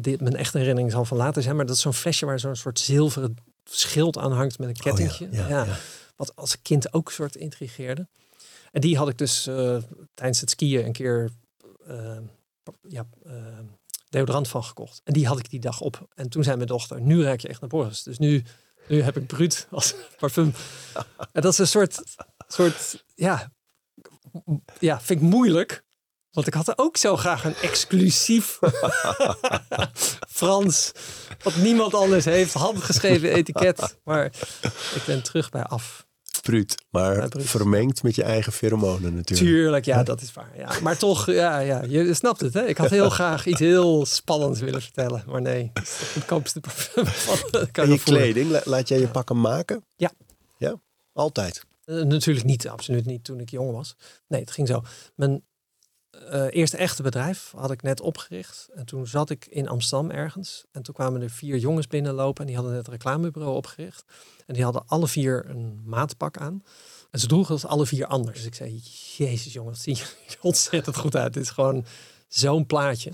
dit, 0.00 0.20
mijn 0.20 0.36
echte 0.36 0.58
herinnering 0.58 0.92
zal 0.92 1.04
van 1.04 1.16
later 1.16 1.42
zijn. 1.42 1.56
Maar 1.56 1.66
dat 1.66 1.76
is 1.76 1.82
zo'n 1.82 1.94
flesje 1.94 2.26
waar 2.26 2.40
zo'n 2.40 2.56
soort 2.56 2.78
zilveren 2.78 3.36
schild 3.64 4.18
aan 4.18 4.32
hangt 4.32 4.58
met 4.58 4.68
een 4.68 4.74
oh 4.74 4.82
kettingje. 4.82 5.28
ja, 5.30 5.48
ja, 5.48 5.76
Wat 6.16 6.36
als 6.36 6.62
kind 6.62 6.92
ook 6.92 7.10
soort 7.10 7.36
intrigeerde. 7.36 8.08
En 8.70 8.80
die 8.80 8.96
had 8.96 9.08
ik 9.08 9.18
dus 9.18 9.46
uh, 9.46 9.76
tijdens 10.14 10.40
het 10.40 10.50
skiën 10.50 10.84
een 10.84 10.92
keer 10.92 11.30
uh, 11.88 12.16
ja, 12.88 13.06
uh, 13.26 13.32
deodorant 14.08 14.48
van 14.48 14.64
gekocht. 14.64 15.00
En 15.04 15.12
die 15.12 15.26
had 15.26 15.38
ik 15.38 15.50
die 15.50 15.60
dag 15.60 15.80
op. 15.80 16.08
En 16.14 16.28
toen 16.28 16.42
zei 16.42 16.56
mijn 16.56 16.68
dochter, 16.68 17.00
nu 17.00 17.22
ruik 17.22 17.40
je 17.40 17.48
echt 17.48 17.60
naar 17.60 17.70
Boris. 17.70 18.02
Dus 18.02 18.18
nu, 18.18 18.44
nu 18.88 19.02
heb 19.02 19.16
ik 19.16 19.26
Bruut 19.26 19.66
als 19.70 19.94
parfum. 20.18 20.54
En 21.32 21.42
dat 21.42 21.52
is 21.52 21.58
een 21.58 21.66
soort, 21.66 22.02
soort 22.48 23.04
ja, 23.14 23.52
ja, 24.78 25.00
vind 25.00 25.20
ik 25.20 25.28
moeilijk. 25.28 25.83
Want 26.34 26.46
ik 26.46 26.54
had 26.54 26.78
ook 26.78 26.96
zo 26.96 27.16
graag 27.16 27.44
een 27.44 27.54
exclusief 27.62 28.58
Frans, 30.28 30.92
wat 31.42 31.56
niemand 31.56 31.94
anders 31.94 32.24
heeft, 32.24 32.52
handgeschreven 32.52 33.32
etiket. 33.32 33.98
Maar 34.04 34.24
ik 34.94 35.02
ben 35.06 35.22
terug 35.22 35.50
bij 35.50 35.62
af. 35.62 36.06
Bruut, 36.42 36.84
maar 36.90 37.28
vermengd 37.30 38.02
met 38.02 38.14
je 38.14 38.22
eigen 38.22 38.52
pheromonen 38.52 39.14
natuurlijk. 39.14 39.48
Tuurlijk, 39.48 39.84
ja, 39.84 40.02
dat 40.02 40.20
is 40.20 40.32
waar. 40.32 40.50
Ja. 40.56 40.80
Maar 40.82 40.96
toch, 40.96 41.26
ja, 41.30 41.58
ja, 41.58 41.82
je 41.82 42.14
snapt 42.14 42.40
het. 42.40 42.54
Hè? 42.54 42.66
Ik 42.66 42.76
had 42.76 42.90
heel 42.90 43.10
graag 43.10 43.46
iets 43.46 43.60
heel 43.60 44.06
spannends 44.06 44.60
willen 44.60 44.82
vertellen. 44.82 45.24
Maar 45.26 45.42
nee, 45.42 45.70
het 45.72 46.16
is 46.44 46.52
parfum 46.60 47.06
van 47.06 47.68
En 47.72 47.90
je 47.90 47.98
kleding, 47.98 48.64
laat 48.64 48.88
jij 48.88 49.00
je 49.00 49.08
pakken 49.08 49.40
maken? 49.40 49.84
Ja. 49.96 50.12
Ja, 50.58 50.74
altijd? 51.12 51.64
Uh, 51.86 52.02
natuurlijk 52.02 52.46
niet, 52.46 52.68
absoluut 52.68 53.06
niet 53.06 53.24
toen 53.24 53.40
ik 53.40 53.50
jong 53.50 53.72
was. 53.72 53.96
Nee, 54.28 54.40
het 54.40 54.50
ging 54.50 54.68
zo. 54.68 54.82
Mijn 55.14 55.42
uh, 56.32 56.46
eerste 56.50 56.76
echte 56.76 57.02
bedrijf 57.02 57.52
had 57.56 57.70
ik 57.70 57.82
net 57.82 58.00
opgericht. 58.00 58.68
En 58.74 58.86
toen 58.86 59.06
zat 59.06 59.30
ik 59.30 59.46
in 59.46 59.68
Amsterdam 59.68 60.10
ergens. 60.10 60.64
En 60.72 60.82
toen 60.82 60.94
kwamen 60.94 61.22
er 61.22 61.30
vier 61.30 61.56
jongens 61.56 61.86
binnenlopen. 61.86 62.40
En 62.40 62.46
die 62.46 62.56
hadden 62.56 62.74
net 62.74 62.86
een 62.86 62.92
reclamebureau 62.92 63.56
opgericht. 63.56 64.04
En 64.46 64.54
die 64.54 64.64
hadden 64.64 64.82
alle 64.86 65.08
vier 65.08 65.44
een 65.48 65.82
maatpak 65.84 66.36
aan. 66.36 66.62
En 67.10 67.20
ze 67.20 67.26
droegen 67.26 67.54
het 67.54 67.66
alle 67.66 67.86
vier 67.86 68.06
anders. 68.06 68.36
Dus 68.36 68.46
ik 68.46 68.54
zei, 68.54 68.82
jezus 69.16 69.52
jongens, 69.52 69.82
zie 69.82 69.96
je 69.96 70.04
ontzettend 70.40 70.96
goed 70.96 71.16
uit. 71.16 71.32
Dit 71.32 71.42
is 71.42 71.50
gewoon 71.50 71.84
zo'n 72.28 72.66
plaatje. 72.66 73.12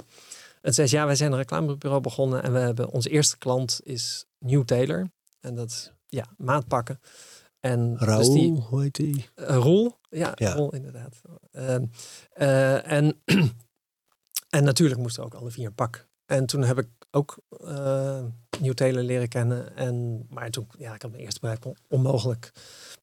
En 0.61 0.75
zei 0.75 0.89
ja, 0.91 1.07
wij 1.07 1.15
zijn 1.15 1.33
een 1.33 1.39
reclamebureau 1.39 2.03
begonnen. 2.03 2.43
En 2.43 2.53
we 2.53 2.59
hebben, 2.59 2.91
onze 2.91 3.11
eerste 3.11 3.39
klant 3.39 3.81
is 3.85 4.27
New 4.39 4.65
Taylor. 4.65 5.11
En 5.41 5.55
dat 5.55 5.93
ja, 6.07 6.25
maatpakken. 6.37 7.01
En 7.61 7.97
Raoul, 7.99 8.19
dus 8.19 8.41
die, 8.41 8.53
hoe 8.53 8.83
heet 8.83 8.95
die? 8.95 9.29
Uh, 9.37 9.57
Roel, 9.57 9.99
ja, 10.11 10.33
ja. 10.35 10.69
Inderdaad. 10.71 11.21
Uh, 11.53 11.77
uh, 12.37 12.93
en, 12.93 13.23
en 14.57 14.65
natuurlijk 14.65 15.01
moesten 15.01 15.25
ook 15.25 15.35
alle 15.35 15.51
vier 15.51 15.67
een 15.67 15.75
pak. 15.75 16.09
En 16.27 16.47
toen 16.47 16.63
heb 16.63 16.79
ik 16.79 16.89
ook 17.11 17.39
uh, 17.65 18.25
New 18.61 18.73
Taylor 18.73 19.03
leren 19.03 19.29
kennen. 19.29 19.77
En, 19.77 20.27
maar 20.29 20.51
toen, 20.51 20.67
ja, 20.79 20.95
ik 20.95 21.03
had 21.03 21.11
mijn 21.11 21.23
eerste 21.23 21.41
bedrijf 21.41 21.77
onmogelijk 21.89 22.53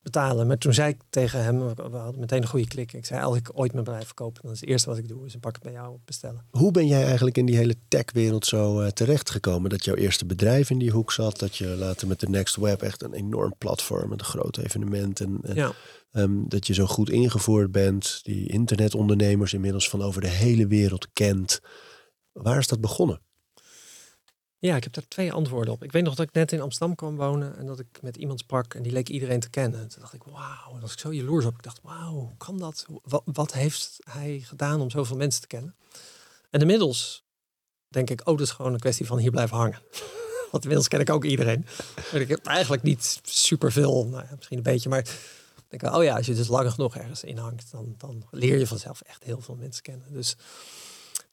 betalen. 0.01 0.47
Maar 0.47 0.57
toen 0.57 0.73
zei 0.73 0.89
ik 0.89 1.01
tegen 1.09 1.43
hem, 1.43 1.75
we 1.75 1.97
hadden 1.97 2.19
meteen 2.19 2.41
een 2.41 2.47
goede 2.47 2.67
klik. 2.67 2.93
Ik 2.93 3.05
zei, 3.05 3.21
als 3.21 3.37
ik 3.37 3.49
ooit 3.53 3.71
mijn 3.71 3.83
bedrijf 3.83 4.05
verkoop, 4.05 4.39
dan 4.41 4.51
is 4.51 4.59
het 4.59 4.69
eerste 4.69 4.89
wat 4.89 4.97
ik 4.97 5.07
doe, 5.07 5.25
is 5.25 5.33
een 5.33 5.39
pak 5.39 5.61
bij 5.61 5.71
jou 5.71 5.97
bestellen. 6.05 6.45
Hoe 6.49 6.71
ben 6.71 6.87
jij 6.87 7.03
eigenlijk 7.03 7.37
in 7.37 7.45
die 7.45 7.57
hele 7.57 7.75
techwereld 7.87 8.45
zo 8.45 8.81
uh, 8.81 8.87
terechtgekomen? 8.87 9.69
Dat 9.69 9.85
jouw 9.85 9.95
eerste 9.95 10.25
bedrijf 10.25 10.69
in 10.69 10.77
die 10.77 10.91
hoek 10.91 11.11
zat, 11.11 11.39
dat 11.39 11.55
je 11.55 11.67
later 11.67 12.07
met 12.07 12.19
de 12.19 12.29
Next 12.29 12.55
Web 12.55 12.81
echt 12.81 13.03
een 13.03 13.13
enorm 13.13 13.53
platform 13.57 14.09
met 14.09 14.19
een 14.19 14.25
groot 14.25 14.57
evenement 14.57 15.19
en, 15.19 15.39
ja. 15.53 15.71
Um, 16.11 16.49
dat 16.49 16.67
je 16.67 16.73
zo 16.73 16.85
goed 16.85 17.09
ingevoerd 17.09 17.71
bent, 17.71 18.19
die 18.23 18.49
internetondernemers 18.49 19.53
inmiddels 19.53 19.89
van 19.89 20.01
over 20.01 20.21
de 20.21 20.27
hele 20.27 20.67
wereld 20.67 21.07
kent. 21.13 21.59
Waar 22.31 22.57
is 22.57 22.67
dat 22.67 22.81
begonnen? 22.81 23.21
Ja, 24.59 24.75
ik 24.75 24.83
heb 24.83 24.93
daar 24.93 25.07
twee 25.07 25.33
antwoorden 25.33 25.73
op. 25.73 25.83
Ik 25.83 25.91
weet 25.91 26.03
nog 26.03 26.15
dat 26.15 26.27
ik 26.27 26.33
net 26.33 26.51
in 26.51 26.61
Amsterdam 26.61 26.95
kwam 26.95 27.15
wonen 27.15 27.57
en 27.57 27.65
dat 27.65 27.79
ik 27.79 28.01
met 28.01 28.17
iemand 28.17 28.39
sprak 28.39 28.73
en 28.73 28.83
die 28.83 28.91
leek 28.91 29.09
iedereen 29.09 29.39
te 29.39 29.49
kennen. 29.49 29.79
En 29.79 29.87
toen 29.87 30.01
dacht 30.01 30.13
ik, 30.13 30.23
wauw, 30.23 30.73
en 30.73 30.81
was 30.81 30.93
ik 30.93 30.99
zo 30.99 31.13
jaloers 31.13 31.45
op. 31.45 31.53
Ik 31.53 31.63
dacht, 31.63 31.79
wauw, 31.83 32.11
hoe 32.11 32.37
kan 32.37 32.57
dat? 32.57 32.85
Wat, 33.23 33.53
heeft 33.53 33.97
hij 34.09 34.39
gedaan 34.43 34.81
om 34.81 34.89
zoveel 34.89 35.17
mensen 35.17 35.41
te 35.41 35.47
kennen? 35.47 35.75
En 36.49 36.61
inmiddels 36.61 37.25
denk 37.87 38.09
ik, 38.09 38.19
oh, 38.19 38.37
dat 38.37 38.47
is 38.47 38.51
gewoon 38.51 38.73
een 38.73 38.79
kwestie 38.79 39.05
van 39.05 39.17
hier 39.17 39.31
blijven 39.31 39.57
hangen. 39.57 39.81
Want 40.51 40.63
inmiddels 40.63 40.87
ken 40.87 40.99
ik 40.99 41.09
ook 41.09 41.25
iedereen. 41.25 41.65
Ik 42.13 42.27
heb 42.27 42.45
eigenlijk 42.45 42.83
niet 42.83 43.19
superveel, 43.23 44.07
nou 44.07 44.23
ja, 44.23 44.35
misschien 44.35 44.57
een 44.57 44.63
beetje, 44.63 44.89
maar 44.89 45.05
ik 45.69 45.79
denk, 45.79 45.95
oh 45.95 46.03
ja, 46.03 46.15
als 46.15 46.25
je 46.25 46.35
dus 46.35 46.47
lang 46.47 46.71
genoeg 46.71 46.95
ergens 46.95 47.23
in 47.23 47.37
hangt, 47.37 47.71
dan, 47.71 47.95
dan 47.97 48.27
leer 48.31 48.57
je 48.57 48.67
vanzelf 48.67 49.01
echt 49.01 49.23
heel 49.23 49.41
veel 49.41 49.55
mensen 49.55 49.83
kennen. 49.83 50.13
Dus 50.13 50.35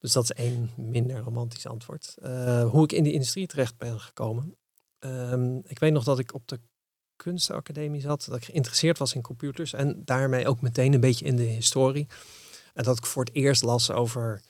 dus 0.04 0.12
dat 0.12 0.24
is 0.24 0.32
één 0.32 0.70
minder 0.76 1.18
romantisch 1.18 1.66
antwoord. 1.66 2.14
Uh, 2.22 2.70
hoe 2.70 2.84
ik 2.84 2.92
in 2.92 3.02
die 3.02 3.12
industrie 3.12 3.46
terecht 3.46 3.76
ben 3.76 4.00
gekomen. 4.00 4.56
Um, 5.00 5.62
ik 5.66 5.78
weet 5.78 5.92
nog 5.92 6.04
dat 6.04 6.18
ik 6.18 6.34
op 6.34 6.48
de 6.48 6.60
kunstacademie 7.16 8.00
zat, 8.00 8.24
dat 8.28 8.36
ik 8.36 8.44
geïnteresseerd 8.44 8.98
was 8.98 9.14
in 9.14 9.22
computers 9.22 9.72
en 9.72 10.02
daarmee 10.04 10.48
ook 10.48 10.60
meteen 10.60 10.92
een 10.92 11.00
beetje 11.00 11.24
in 11.24 11.36
de 11.36 11.42
historie. 11.42 12.06
En 12.74 12.84
dat 12.84 12.98
ik 12.98 13.06
voor 13.06 13.24
het 13.24 13.34
eerst 13.34 13.62
las 13.62 13.90
over 13.90 14.42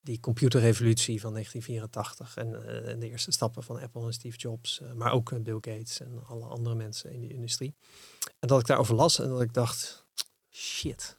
die 0.00 0.20
computerrevolutie 0.20 1.20
van 1.20 1.32
1984 1.32 2.36
en, 2.36 2.66
eh, 2.66 2.92
en 2.92 2.98
de 2.98 3.08
eerste 3.08 3.30
stappen 3.30 3.62
van 3.62 3.80
Apple 3.80 4.06
en 4.06 4.12
Steve 4.12 4.36
Jobs, 4.36 4.80
eh, 4.80 4.92
maar 4.92 5.12
ook 5.12 5.32
eh, 5.32 5.40
Bill 5.40 5.58
Gates 5.60 6.00
en 6.00 6.24
alle 6.26 6.44
andere 6.44 6.74
mensen 6.74 7.12
in 7.12 7.20
die 7.20 7.32
industrie. 7.32 7.74
En 8.38 8.48
dat 8.48 8.60
ik 8.60 8.66
daarover 8.66 8.94
las 8.94 9.18
en 9.18 9.28
dat 9.28 9.40
ik 9.40 9.52
dacht, 9.52 10.06
shit, 10.50 11.18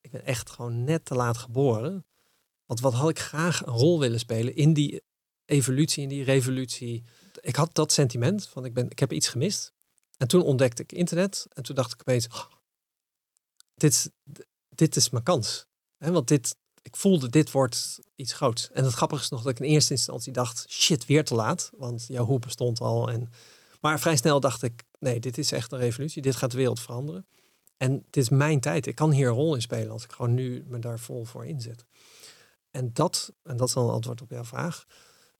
ik 0.00 0.10
ben 0.10 0.24
echt 0.24 0.50
gewoon 0.50 0.84
net 0.84 1.04
te 1.04 1.14
laat 1.14 1.36
geboren. 1.36 2.06
Want 2.66 2.80
wat 2.80 2.94
had 2.94 3.10
ik 3.10 3.18
graag 3.18 3.66
een 3.66 3.72
rol 3.72 4.00
willen 4.00 4.18
spelen 4.18 4.56
in 4.56 4.72
die 4.72 5.02
evolutie, 5.44 6.02
in 6.02 6.08
die 6.08 6.24
revolutie. 6.24 7.04
Ik 7.40 7.56
had 7.56 7.74
dat 7.74 7.92
sentiment 7.92 8.46
van 8.46 8.64
ik, 8.64 8.74
ben, 8.74 8.90
ik 8.90 8.98
heb 8.98 9.12
iets 9.12 9.28
gemist. 9.28 9.74
En 10.16 10.28
toen 10.28 10.42
ontdekte 10.42 10.82
ik 10.82 10.92
internet 10.92 11.46
en 11.52 11.62
toen 11.62 11.74
dacht 11.74 11.92
ik 11.92 12.00
opeens, 12.00 12.28
oh, 12.28 12.44
dit, 13.74 14.10
dit 14.68 14.96
is 14.96 15.10
mijn 15.10 15.24
kans. 15.24 15.66
He, 15.96 16.10
want 16.10 16.28
dit, 16.28 16.56
ik 16.86 16.96
voelde 16.96 17.28
dit 17.28 17.50
wordt 17.50 17.98
iets 18.14 18.32
groots. 18.32 18.70
En 18.70 18.84
het 18.84 18.92
grappige 18.92 19.22
is 19.22 19.28
nog 19.28 19.42
dat 19.42 19.52
ik 19.52 19.58
in 19.58 19.70
eerste 19.70 19.92
instantie 19.92 20.32
dacht, 20.32 20.64
shit, 20.68 21.06
weer 21.06 21.24
te 21.24 21.34
laat. 21.34 21.70
Want 21.76 22.04
jouw 22.08 22.24
hoe 22.24 22.38
bestond 22.38 22.80
al. 22.80 23.10
En, 23.10 23.30
maar 23.80 24.00
vrij 24.00 24.16
snel 24.16 24.40
dacht 24.40 24.62
ik, 24.62 24.84
nee, 24.98 25.20
dit 25.20 25.38
is 25.38 25.52
echt 25.52 25.72
een 25.72 25.78
revolutie. 25.78 26.22
Dit 26.22 26.36
gaat 26.36 26.50
de 26.50 26.56
wereld 26.56 26.80
veranderen. 26.80 27.26
En 27.76 28.04
dit 28.10 28.22
is 28.22 28.28
mijn 28.28 28.60
tijd. 28.60 28.86
Ik 28.86 28.94
kan 28.94 29.10
hier 29.10 29.28
een 29.28 29.34
rol 29.34 29.54
in 29.54 29.62
spelen 29.62 29.90
als 29.90 30.04
ik 30.04 30.12
gewoon 30.12 30.34
nu 30.34 30.64
me 30.66 30.78
daar 30.78 30.98
vol 30.98 31.24
voor 31.24 31.46
inzet. 31.46 31.84
En 32.70 32.90
dat, 32.92 33.32
en 33.42 33.56
dat 33.56 33.68
is 33.68 33.74
dan 33.74 33.84
een 33.84 33.94
antwoord 33.94 34.22
op 34.22 34.30
jouw 34.30 34.44
vraag. 34.44 34.84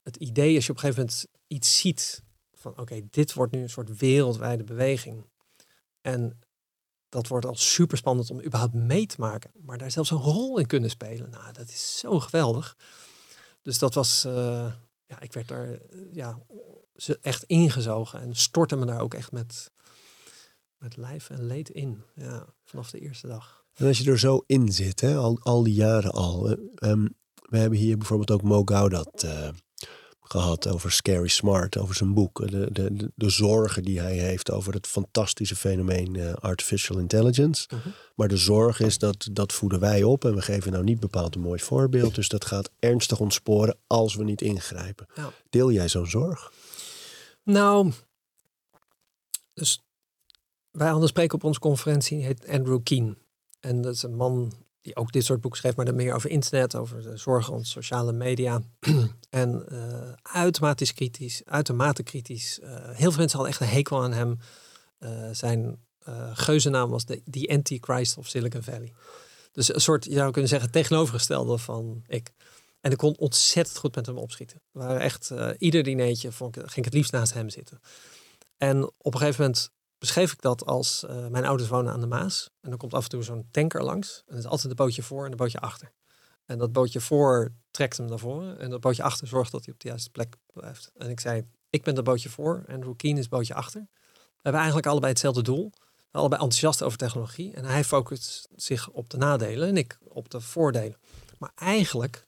Het 0.03 0.17
idee 0.17 0.55
als 0.55 0.67
je 0.67 0.71
op 0.71 0.77
een 0.77 0.83
gegeven 0.83 1.05
moment 1.05 1.27
iets 1.47 1.79
ziet 1.79 2.23
van 2.53 2.79
oké, 2.79 3.01
dit 3.11 3.33
wordt 3.33 3.53
nu 3.53 3.63
een 3.63 3.71
soort 3.71 3.99
wereldwijde 3.99 4.65
beweging. 4.65 5.25
En 6.01 6.39
dat 7.09 7.29
wordt 7.29 7.47
al 7.47 7.55
super 7.55 7.97
spannend 7.97 8.31
om 8.31 8.43
überhaupt 8.43 8.75
mee 8.75 9.07
te 9.07 9.17
maken. 9.19 9.51
Maar 9.55 9.79
daar 9.79 9.91
zelfs 9.91 10.11
een 10.11 10.19
rol 10.19 10.59
in 10.59 10.67
kunnen 10.67 10.91
spelen. 10.91 11.31
Nou, 11.31 11.53
dat 11.53 11.69
is 11.69 11.99
zo 11.99 12.21
geweldig. 12.21 12.77
Dus 13.63 13.79
dat 13.79 13.95
was, 13.95 14.25
uh, 14.27 14.73
ja, 15.07 15.21
ik 15.21 15.33
werd 15.33 15.49
daar 15.49 15.79
ja, 16.13 16.39
echt 17.21 17.43
ingezogen 17.43 18.21
en 18.21 18.37
stortte 18.37 18.77
me 18.77 18.87
daar 18.87 19.01
ook 19.01 19.15
echt 19.15 19.33
met, 19.33 19.71
met 20.77 20.97
lijf 20.97 21.31
en 21.31 21.47
leed 21.47 21.69
in. 21.69 22.03
Ja, 22.15 22.47
vanaf 22.65 22.91
de 22.91 22.99
eerste 22.99 23.27
dag. 23.27 23.65
En 23.75 23.87
als 23.87 23.99
je 23.99 24.11
er 24.11 24.19
zo 24.19 24.43
in 24.47 24.73
zit, 24.73 25.01
hè, 25.01 25.17
al, 25.17 25.39
al 25.41 25.63
die 25.63 25.75
jaren 25.75 26.13
al. 26.13 26.57
Um, 26.83 27.17
we 27.35 27.59
hebben 27.59 27.79
hier 27.79 27.97
bijvoorbeeld 27.97 28.31
ook 28.31 28.43
Mo 28.43 28.63
Gaudat 28.65 29.23
uh, 29.25 29.49
gehad 30.31 30.69
over 30.69 30.93
Scary 30.93 31.29
Smart, 31.29 31.77
over 31.77 31.95
zijn 31.95 32.15
boek. 32.15 32.51
De, 32.51 32.69
de, 32.73 33.11
de, 33.15 33.31
zorgen 33.31 33.83
die 33.83 34.01
hij 34.01 34.17
heeft 34.17 34.51
over 34.51 34.73
het 34.73 34.87
fantastische 34.87 35.57
fenomeen 35.57 36.15
uh, 36.15 36.33
artificial 36.33 36.99
intelligence. 36.99 37.69
Mhm. 37.71 37.89
Maar 38.15 38.29
de 38.29 38.37
zorg 38.37 38.81
is 38.81 38.99
dat 38.99 39.29
dat 39.33 39.53
voeden 39.53 39.81
wij 39.81 40.03
op 40.03 40.25
en 40.25 40.35
we 40.35 40.43
geven 40.43 40.73
nou 40.73 40.85
niet 40.85 41.01
bepaald 41.01 41.35
een 41.35 41.41
mooi 41.41 41.61
voorbeeld. 41.61 42.15
Dus 42.15 42.29
dat 42.29 42.45
gaat 42.45 42.71
ernstig 42.79 43.21
ontsporen 43.21 43.77
als 43.87 44.15
we 44.15 44.25
niet 44.25 44.43
ingrijpen. 44.43 45.07
Deel 45.51 45.73
jij 45.73 45.89
zo'n 45.89 46.07
zorg? 46.07 46.53
Nou, 47.43 47.93
dus 49.55 49.83
wij 50.71 50.89
hadden 50.89 51.09
spreken 51.09 51.35
op 51.35 51.45
onze 51.45 51.61
conferentie, 51.61 52.25
heet 52.25 52.49
Andrew 52.49 52.83
Keen. 52.83 53.19
En 53.61 53.83
dat 53.83 53.95
is 53.95 54.03
een 54.03 54.17
man 54.17 54.53
die 54.87 54.97
ook 54.97 55.13
dit 55.13 55.25
soort 55.25 55.41
boeken 55.41 55.59
schrijft, 55.59 55.77
maar 55.77 55.87
dan 55.87 55.97
meer 55.97 56.15
over 56.15 56.31
internet, 56.31 56.75
over 56.75 57.03
de 57.03 57.17
zorgen 57.17 57.53
rond 57.53 57.67
sociale 57.67 58.13
media. 58.13 58.63
en 59.37 59.67
uh, 59.73 60.13
uitermate 60.23 60.93
kritisch, 60.95 61.43
uitermate 61.45 62.03
kritisch. 62.03 62.59
Uh, 62.63 62.69
heel 62.71 63.11
veel 63.11 63.19
mensen 63.19 63.39
hadden 63.39 63.49
echt 63.49 63.61
een 63.61 63.77
hekel 63.77 64.03
aan 64.03 64.13
hem. 64.13 64.39
Uh, 64.99 65.29
zijn 65.33 65.85
geuzennaam 66.33 66.91
was 66.91 67.05
de 67.05 67.23
The 67.31 67.49
Antichrist 67.49 68.17
of 68.17 68.29
Silicon 68.29 68.63
Valley. 68.63 68.93
Dus 69.53 69.75
een 69.75 69.81
soort, 69.81 70.05
je 70.05 70.15
zou 70.15 70.31
kunnen 70.31 70.51
zeggen, 70.51 70.71
tegenovergestelde 70.71 71.59
van 71.59 72.05
ik. 72.07 72.33
En 72.81 72.91
ik 72.91 72.97
kon 72.97 73.17
ontzettend 73.19 73.79
goed 73.79 73.95
met 73.95 74.07
hem 74.07 74.17
opschieten. 74.17 74.63
We 74.71 74.79
waren 74.79 75.01
echt, 75.01 75.33
ieder 75.59 75.83
dinertje 75.83 76.33
ging 76.33 76.77
ik 76.77 76.85
het 76.85 76.93
liefst 76.93 77.13
naast 77.13 77.33
hem 77.33 77.49
zitten. 77.49 77.81
En 78.57 78.93
op 78.99 79.15
een 79.15 79.21
gegeven 79.21 79.41
moment 79.45 79.71
beschreef 79.99 80.33
ik 80.33 80.41
dat 80.41 80.65
als 80.65 81.05
mijn 81.31 81.45
ouders 81.45 81.69
wonen 81.69 81.93
aan 81.93 82.01
de 82.01 82.07
Maas. 82.07 82.51
En 82.61 82.69
dan 82.69 82.79
komt 82.79 82.95
af 82.95 83.03
en 83.05 83.11
toe 83.11 83.23
zo'n 83.23 83.49
tanker 83.51 83.83
langs. 83.83 84.23
En 84.27 84.33
er 84.33 84.39
is 84.39 84.47
altijd 84.47 84.71
een 84.71 84.77
bootje 84.77 85.03
voor 85.03 85.25
en 85.25 85.31
een 85.31 85.37
bootje 85.37 85.61
achter. 85.61 85.93
En 86.47 86.59
dat 86.59 86.73
bootje 86.73 87.01
voor 87.01 87.53
trekt 87.71 87.97
hem 87.97 88.07
naar 88.07 88.19
voren. 88.19 88.59
En 88.59 88.71
dat 88.71 88.81
bootje 88.81 89.03
achter 89.03 89.27
zorgt 89.27 89.53
dat 89.53 89.65
hij 89.65 89.75
op 89.75 89.81
de 89.81 89.89
juiste 89.89 90.11
plek 90.11 90.37
blijft. 90.53 90.91
En 90.97 91.11
ik 91.11 91.21
zei, 91.21 91.45
ik 91.71 91.83
ben 91.83 91.95
dat 91.95 92.05
bootje 92.05 92.29
voor 92.29 92.63
en 92.67 92.83
Rookien 92.83 93.19
is 93.19 93.29
bootje 93.29 93.55
achter. 93.55 93.87
We 94.13 94.43
hebben 94.43 94.61
eigenlijk 94.61 94.87
allebei 94.87 95.13
hetzelfde 95.13 95.43
doel. 95.43 95.73
Allebei 96.11 96.43
enthousiast 96.43 96.83
over 96.83 96.99
technologie. 96.99 97.55
En 97.55 97.65
hij 97.65 97.85
focust 97.85 98.49
zich 98.55 98.91
op 98.91 99.11
de 99.11 99.17
nadelen 99.17 99.69
en 99.69 99.77
ik 99.77 99.99
op 100.09 100.31
de 100.31 100.41
voordelen. 100.41 100.97
Maar 101.39 101.53
eigenlijk 101.55 102.25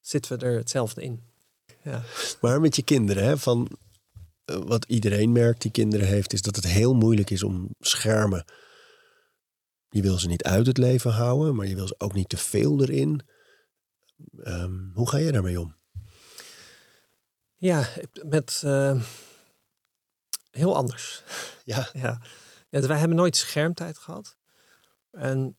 zitten 0.00 0.38
we 0.38 0.46
er 0.46 0.56
hetzelfde 0.56 1.02
in. 1.02 1.22
Ja. 1.82 2.02
Maar 2.40 2.60
met 2.60 2.76
je 2.76 2.82
kinderen, 2.82 3.24
hè, 3.24 3.38
van 3.38 3.68
eh, 4.44 4.56
wat 4.56 4.84
iedereen 4.84 5.32
merkt 5.32 5.62
die 5.62 5.70
kinderen 5.70 6.06
heeft, 6.06 6.32
is 6.32 6.42
dat 6.42 6.56
het 6.56 6.66
heel 6.66 6.94
moeilijk 6.94 7.30
is 7.30 7.42
om 7.42 7.68
schermen. 7.80 8.44
Je 9.88 10.02
wil 10.02 10.18
ze 10.18 10.28
niet 10.28 10.42
uit 10.42 10.66
het 10.66 10.78
leven 10.78 11.10
houden, 11.10 11.54
maar 11.54 11.66
je 11.66 11.74
wil 11.74 11.86
ze 11.86 11.94
ook 11.98 12.14
niet 12.14 12.28
te 12.28 12.36
veel 12.36 12.80
erin. 12.80 13.22
Um, 14.44 14.90
hoe 14.94 15.08
ga 15.08 15.16
je 15.16 15.32
daarmee 15.32 15.60
om? 15.60 15.76
Ja, 17.56 17.88
met 18.24 18.62
uh, 18.64 19.02
heel 20.50 20.76
anders. 20.76 21.22
Ja. 21.64 21.88
ja. 21.92 22.20
ja. 22.70 22.80
Wij 22.80 22.98
hebben 22.98 23.16
nooit 23.16 23.36
schermtijd 23.36 23.98
gehad. 23.98 24.36
En 25.10 25.56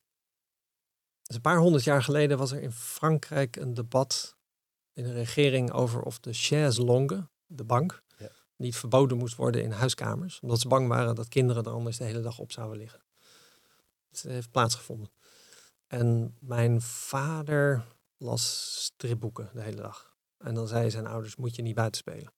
dus 1.24 1.36
een 1.36 1.42
paar 1.42 1.58
honderd 1.58 1.84
jaar 1.84 2.04
geleden 2.04 2.38
was 2.38 2.52
er 2.52 2.62
in 2.62 2.72
Frankrijk 2.72 3.56
een 3.56 3.74
debat 3.74 4.38
in 4.94 5.04
de 5.04 5.14
regering 5.14 5.72
over 5.72 6.02
of 6.02 6.20
de 6.20 6.34
chaise 6.34 6.84
longue, 6.84 7.30
de 7.46 7.64
bank, 7.64 8.04
niet 8.56 8.76
verboden 8.76 9.18
moest 9.18 9.36
worden 9.36 9.64
in 9.64 9.72
huiskamers. 9.72 10.40
Omdat 10.40 10.60
ze 10.60 10.68
bang 10.68 10.88
waren 10.88 11.16
dat 11.16 11.28
kinderen 11.28 11.64
er 11.64 11.72
anders 11.72 11.98
de 11.98 12.04
hele 12.04 12.22
dag 12.22 12.40
op 12.40 12.52
zouden 12.52 12.78
liggen. 12.78 13.02
Het 14.10 14.22
heeft 14.22 14.52
plaatsgevonden. 14.52 15.12
En 15.88 16.38
mijn 16.40 16.82
vader 16.82 17.84
las 18.20 18.84
stripboeken 18.84 19.50
de 19.54 19.62
hele 19.62 19.82
dag. 19.82 20.18
En 20.38 20.54
dan 20.54 20.68
zei 20.68 20.90
zijn 20.90 21.08
ouders, 21.08 21.36
moet 21.36 21.56
je 21.56 21.62
niet 21.62 21.76
buiten 21.76 22.00
spelen. 22.00 22.34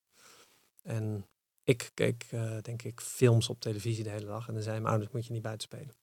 En 0.82 1.28
ik 1.64 1.92
keek, 1.94 2.28
uh, 2.32 2.58
denk 2.62 2.82
ik, 2.82 3.02
films 3.02 3.50
op 3.50 3.60
televisie 3.60 4.04
de 4.04 4.10
hele 4.10 4.26
dag. 4.26 4.48
En 4.48 4.54
dan 4.54 4.64
zei 4.64 4.76
mijn 4.80 4.92
ouders, 4.92 5.12
moet 5.12 5.26
je 5.26 5.34
niet 5.34 5.42
buiten 5.42 5.68
spelen. 5.68 5.96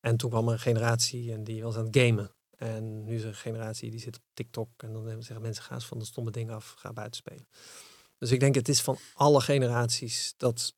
En 0.00 0.16
toen 0.16 0.30
kwam 0.30 0.46
er 0.46 0.52
een 0.52 0.58
generatie 0.58 1.32
en 1.32 1.44
die 1.44 1.62
was 1.62 1.76
aan 1.76 1.84
het 1.84 1.96
gamen. 1.96 2.30
En 2.56 3.04
nu 3.04 3.14
is 3.14 3.22
er 3.22 3.28
een 3.28 3.34
generatie 3.34 3.90
die 3.90 4.00
zit 4.00 4.16
op 4.16 4.22
TikTok. 4.32 4.68
En 4.76 4.92
dan 4.92 5.22
zeggen 5.22 5.42
mensen, 5.42 5.64
ga 5.64 5.74
eens 5.74 5.86
van 5.86 5.98
de 5.98 6.04
stomme 6.04 6.30
dingen 6.30 6.54
af, 6.54 6.74
ga 6.78 6.92
buiten 6.92 7.16
spelen. 7.16 7.48
Dus 8.18 8.30
ik 8.30 8.40
denk 8.40 8.54
het 8.54 8.68
is 8.68 8.80
van 8.80 8.98
alle 9.14 9.40
generaties 9.40 10.34
dat 10.36 10.74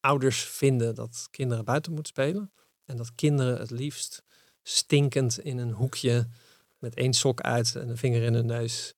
ouders 0.00 0.42
vinden 0.44 0.94
dat 0.94 1.28
kinderen 1.30 1.64
buiten 1.64 1.92
moeten 1.92 2.12
spelen. 2.12 2.52
En 2.84 2.96
dat 2.96 3.14
kinderen 3.14 3.58
het 3.58 3.70
liefst 3.70 4.22
stinkend 4.62 5.38
in 5.38 5.58
een 5.58 5.72
hoekje 5.72 6.28
met 6.78 6.94
één 6.94 7.12
sok 7.12 7.40
uit 7.40 7.76
en 7.76 7.88
een 7.88 7.96
vinger 7.96 8.22
in 8.22 8.32
de 8.32 8.44
neus 8.44 8.94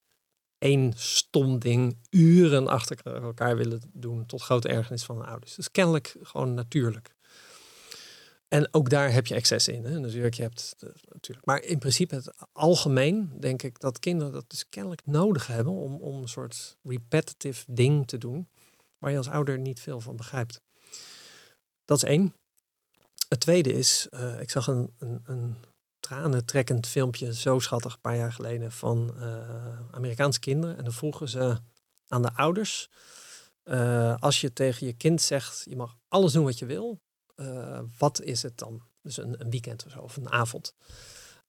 één 0.58 0.92
stom 0.96 1.58
ding 1.58 1.98
uren 2.10 2.68
achter 2.68 3.00
elkaar 3.04 3.56
willen 3.56 3.80
doen 3.92 4.26
tot 4.26 4.42
grote 4.42 4.68
ergernis 4.68 5.04
van 5.04 5.18
de 5.18 5.24
ouders. 5.24 5.54
Dus 5.54 5.70
kennelijk 5.70 6.16
gewoon 6.22 6.54
natuurlijk. 6.54 7.14
En 8.48 8.68
ook 8.74 8.90
daar 8.90 9.12
heb 9.12 9.26
je 9.26 9.34
excess 9.34 9.68
in. 9.68 9.84
Hè? 9.84 9.98
Natuurlijk, 9.98 10.34
je 10.34 10.42
hebt 10.42 10.76
natuurlijk. 11.08 11.46
Maar 11.46 11.62
in 11.62 11.78
principe, 11.78 12.14
het 12.14 12.34
algemeen 12.52 13.32
denk 13.38 13.62
ik 13.62 13.78
dat 13.78 13.98
kinderen 13.98 14.32
dat 14.32 14.50
dus 14.50 14.68
kennelijk 14.68 15.06
nodig 15.06 15.46
hebben 15.46 15.72
om, 15.72 15.94
om 15.94 16.22
een 16.22 16.28
soort 16.28 16.76
repetitive 16.82 17.64
ding 17.68 18.06
te 18.06 18.18
doen, 18.18 18.48
waar 18.98 19.10
je 19.10 19.16
als 19.16 19.28
ouder 19.28 19.58
niet 19.58 19.80
veel 19.80 20.00
van 20.00 20.16
begrijpt. 20.16 20.60
Dat 21.84 21.96
is 21.96 22.04
één. 22.04 22.34
Het 23.28 23.40
tweede 23.40 23.72
is, 23.72 24.06
uh, 24.10 24.40
ik 24.40 24.50
zag 24.50 24.66
een, 24.66 24.94
een, 24.98 25.20
een 25.24 25.56
tranentrekkend 26.10 26.86
filmpje, 26.86 27.34
zo 27.34 27.58
schattig, 27.58 27.92
een 27.92 28.00
paar 28.00 28.16
jaar 28.16 28.32
geleden, 28.32 28.72
van 28.72 29.14
uh, 29.16 29.24
Amerikaanse 29.90 30.40
kinderen. 30.40 30.76
En 30.76 30.84
dan 30.84 30.92
vroegen 30.92 31.28
ze 31.28 31.56
aan 32.08 32.22
de 32.22 32.34
ouders, 32.34 32.88
uh, 33.64 34.14
als 34.18 34.40
je 34.40 34.52
tegen 34.52 34.86
je 34.86 34.92
kind 34.92 35.22
zegt, 35.22 35.62
je 35.68 35.76
mag 35.76 35.96
alles 36.08 36.32
doen 36.32 36.44
wat 36.44 36.58
je 36.58 36.66
wil, 36.66 37.00
uh, 37.36 37.80
wat 37.98 38.20
is 38.20 38.42
het 38.42 38.58
dan? 38.58 38.82
Dus 39.02 39.16
een, 39.16 39.40
een, 39.40 39.50
weekend 39.50 39.86
of 39.86 39.92
zo, 39.92 39.98
of 39.98 40.16
een 40.16 40.30
avond. 40.30 40.74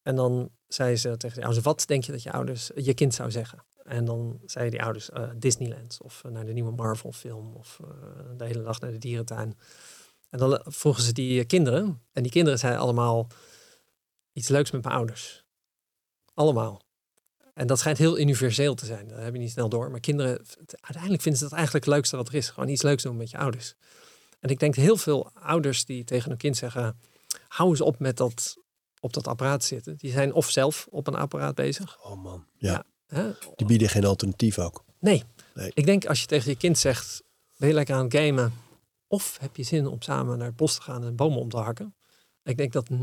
En 0.01 0.16
dan 0.16 0.49
zei 0.68 0.95
ze 0.95 1.18
tegen 1.18 1.36
de 1.36 1.43
ouders, 1.43 1.66
wat 1.66 1.84
denk 1.88 2.03
je 2.03 2.12
dat 2.12 2.24
je 2.24 2.32
ouders, 2.32 2.72
je 2.76 2.93
kind 2.93 3.14
zou 3.14 3.32
zeggen? 3.32 3.66
En 3.84 4.05
dan 4.05 4.39
zeiden 4.45 4.74
die 4.74 4.84
ouders 4.84 5.09
Disneyland 5.36 5.97
of 6.01 6.24
naar 6.30 6.45
de 6.45 6.53
nieuwe 6.53 6.72
Marvel 6.72 7.12
film 7.12 7.53
of 7.53 7.80
de 8.38 8.45
hele 8.45 8.64
dag 8.64 8.80
naar 8.80 8.91
de 8.91 8.97
dierentuin. 8.97 9.57
En 10.30 10.39
dan 10.39 10.62
vroegen 10.66 11.03
ze 11.03 11.14
die 11.14 11.45
kinderen. 11.45 12.01
En 12.14 12.24
die 12.24 12.32
kinderen 12.32 12.59
zeiden 12.59 12.82
allemaal 12.82 13.28
iets 14.34 14.48
leuks 14.48 14.72
met 14.72 14.84
mijn 14.84 14.96
ouders. 14.96 15.44
Allemaal. 16.34 16.82
En 17.54 17.68
dat 17.68 17.80
schijnt 17.80 17.98
heel 17.98 18.20
universeel 18.20 18.76
te 18.76 18.86
zijn. 18.86 19.08
Dat 19.08 19.20
heb 19.20 19.34
je 19.34 19.40
niet 19.40 19.52
snel 19.52 19.70
door. 19.70 19.92
Maar 19.92 20.00
kinderen, 20.00 20.46
uiteindelijk 20.80 21.22
vinden 21.22 21.40
ze 21.40 21.48
dat 21.48 21.58
eigenlijk 21.58 21.86
het 21.86 21.94
leukste 21.94 22.16
wat 22.16 22.28
er 22.28 22.36
is. 22.36 22.50
Gewoon 22.50 22.70
iets 22.70 22.82
leuks 22.82 23.04
doen 23.04 23.18
met 23.18 23.30
je 23.30 23.38
ouders. 23.38 23.76
En 24.40 24.50
ik 24.50 24.60
denk 24.60 24.76
heel 24.76 24.98
veel 24.98 25.32
ouders 25.34 25.86
die 25.86 26.04
tegen 26.04 26.30
hun 26.30 26.38
kind 26.38 26.58
zeggen, 26.58 27.00
hou 27.48 27.70
eens 27.70 27.82
op 27.82 28.00
met 28.00 28.18
dat 28.18 28.58
op 29.00 29.14
dat 29.14 29.28
apparaat 29.28 29.64
zitten. 29.64 29.98
Die 29.98 30.12
zijn 30.12 30.34
of 30.34 30.50
zelf 30.50 30.88
op 30.90 31.08
een 31.08 31.16
apparaat 31.16 31.56
bezig. 31.56 32.04
Oh 32.04 32.24
man, 32.24 32.46
ja. 32.58 32.86
Die 33.56 33.68
bieden 33.68 33.90
geen 33.90 34.06
alternatief 34.06 34.60
ook. 34.60 34.84
Nee. 35.00 35.24
Nee. 35.54 35.72
Ik 35.74 35.86
denk 35.86 36.06
als 36.06 36.22
je 36.22 36.28
tegen 36.28 36.50
je 36.50 36.58
kind 36.58 36.78
zegt, 36.78 37.24
ben 37.58 37.68
je 37.68 37.74
lekker 37.74 37.96
aan 37.96 38.04
het 38.04 38.16
gamen? 38.16 38.54
Of 39.08 39.38
heb 39.40 39.56
je 39.56 39.64
zin 39.64 39.88
om 39.88 40.02
samen 40.02 40.38
naar 40.38 40.48
het 40.48 40.56
bos 40.56 40.76
te 40.76 40.82
gaan 40.82 41.04
en 41.04 41.16
bomen 41.16 41.40
om 41.40 41.50
te 41.50 41.58
hakken? 41.58 41.96
Ik 42.44 42.58
denk 42.58 42.74
dat 42.74 42.89
99% 42.89 42.94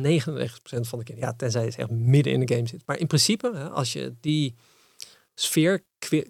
van 0.89 0.99
de 0.99 1.05
kinderen, 1.05 1.31
ja, 1.31 1.35
tenzij 1.37 1.65
je 1.65 1.77
echt 1.77 1.91
midden 1.91 2.33
in 2.33 2.41
de 2.41 2.55
game 2.55 2.69
zit. 2.69 2.87
Maar 2.87 2.99
in 2.99 3.07
principe, 3.07 3.69
als 3.69 3.93
je 3.93 4.15
die 4.21 4.55
sfeer 5.35 5.85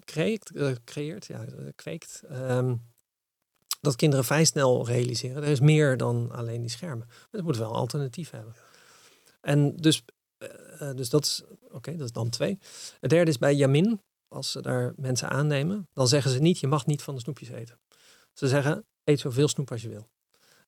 creëert, 0.05 0.55
eh, 0.55 0.71
creëert 0.83 1.25
ja, 1.25 1.45
eh, 1.45 1.65
kweekt, 1.75 2.23
ehm, 2.29 2.75
dat 3.81 3.95
kinderen 3.95 4.25
vrij 4.25 4.45
snel 4.45 4.85
realiseren. 4.85 5.43
Er 5.43 5.49
is 5.49 5.59
meer 5.59 5.97
dan 5.97 6.31
alleen 6.31 6.61
die 6.61 6.69
schermen. 6.69 7.07
Het 7.31 7.43
moet 7.43 7.57
wel 7.57 7.69
een 7.69 7.75
alternatief 7.75 8.29
hebben. 8.29 8.55
En 9.41 9.75
dus, 9.75 10.03
eh, 10.37 10.93
dus 10.95 11.09
dat 11.09 11.25
is, 11.25 11.43
oké, 11.71 11.91
dat 11.91 12.05
is 12.05 12.11
dan 12.11 12.29
twee. 12.29 12.59
Het 12.99 13.09
derde 13.09 13.31
is 13.31 13.37
bij 13.37 13.55
Jamin, 13.55 14.01
als 14.27 14.51
ze 14.51 14.61
daar 14.61 14.93
mensen 14.95 15.29
aannemen, 15.29 15.87
dan 15.93 16.07
zeggen 16.07 16.31
ze 16.31 16.39
niet, 16.39 16.59
je 16.59 16.67
mag 16.67 16.85
niet 16.85 17.01
van 17.01 17.15
de 17.15 17.21
snoepjes 17.21 17.49
eten. 17.49 17.79
Ze 18.33 18.47
zeggen, 18.47 18.85
eet 19.03 19.19
zoveel 19.19 19.47
snoep 19.47 19.71
als 19.71 19.81
je 19.81 19.89
wil. 19.89 20.09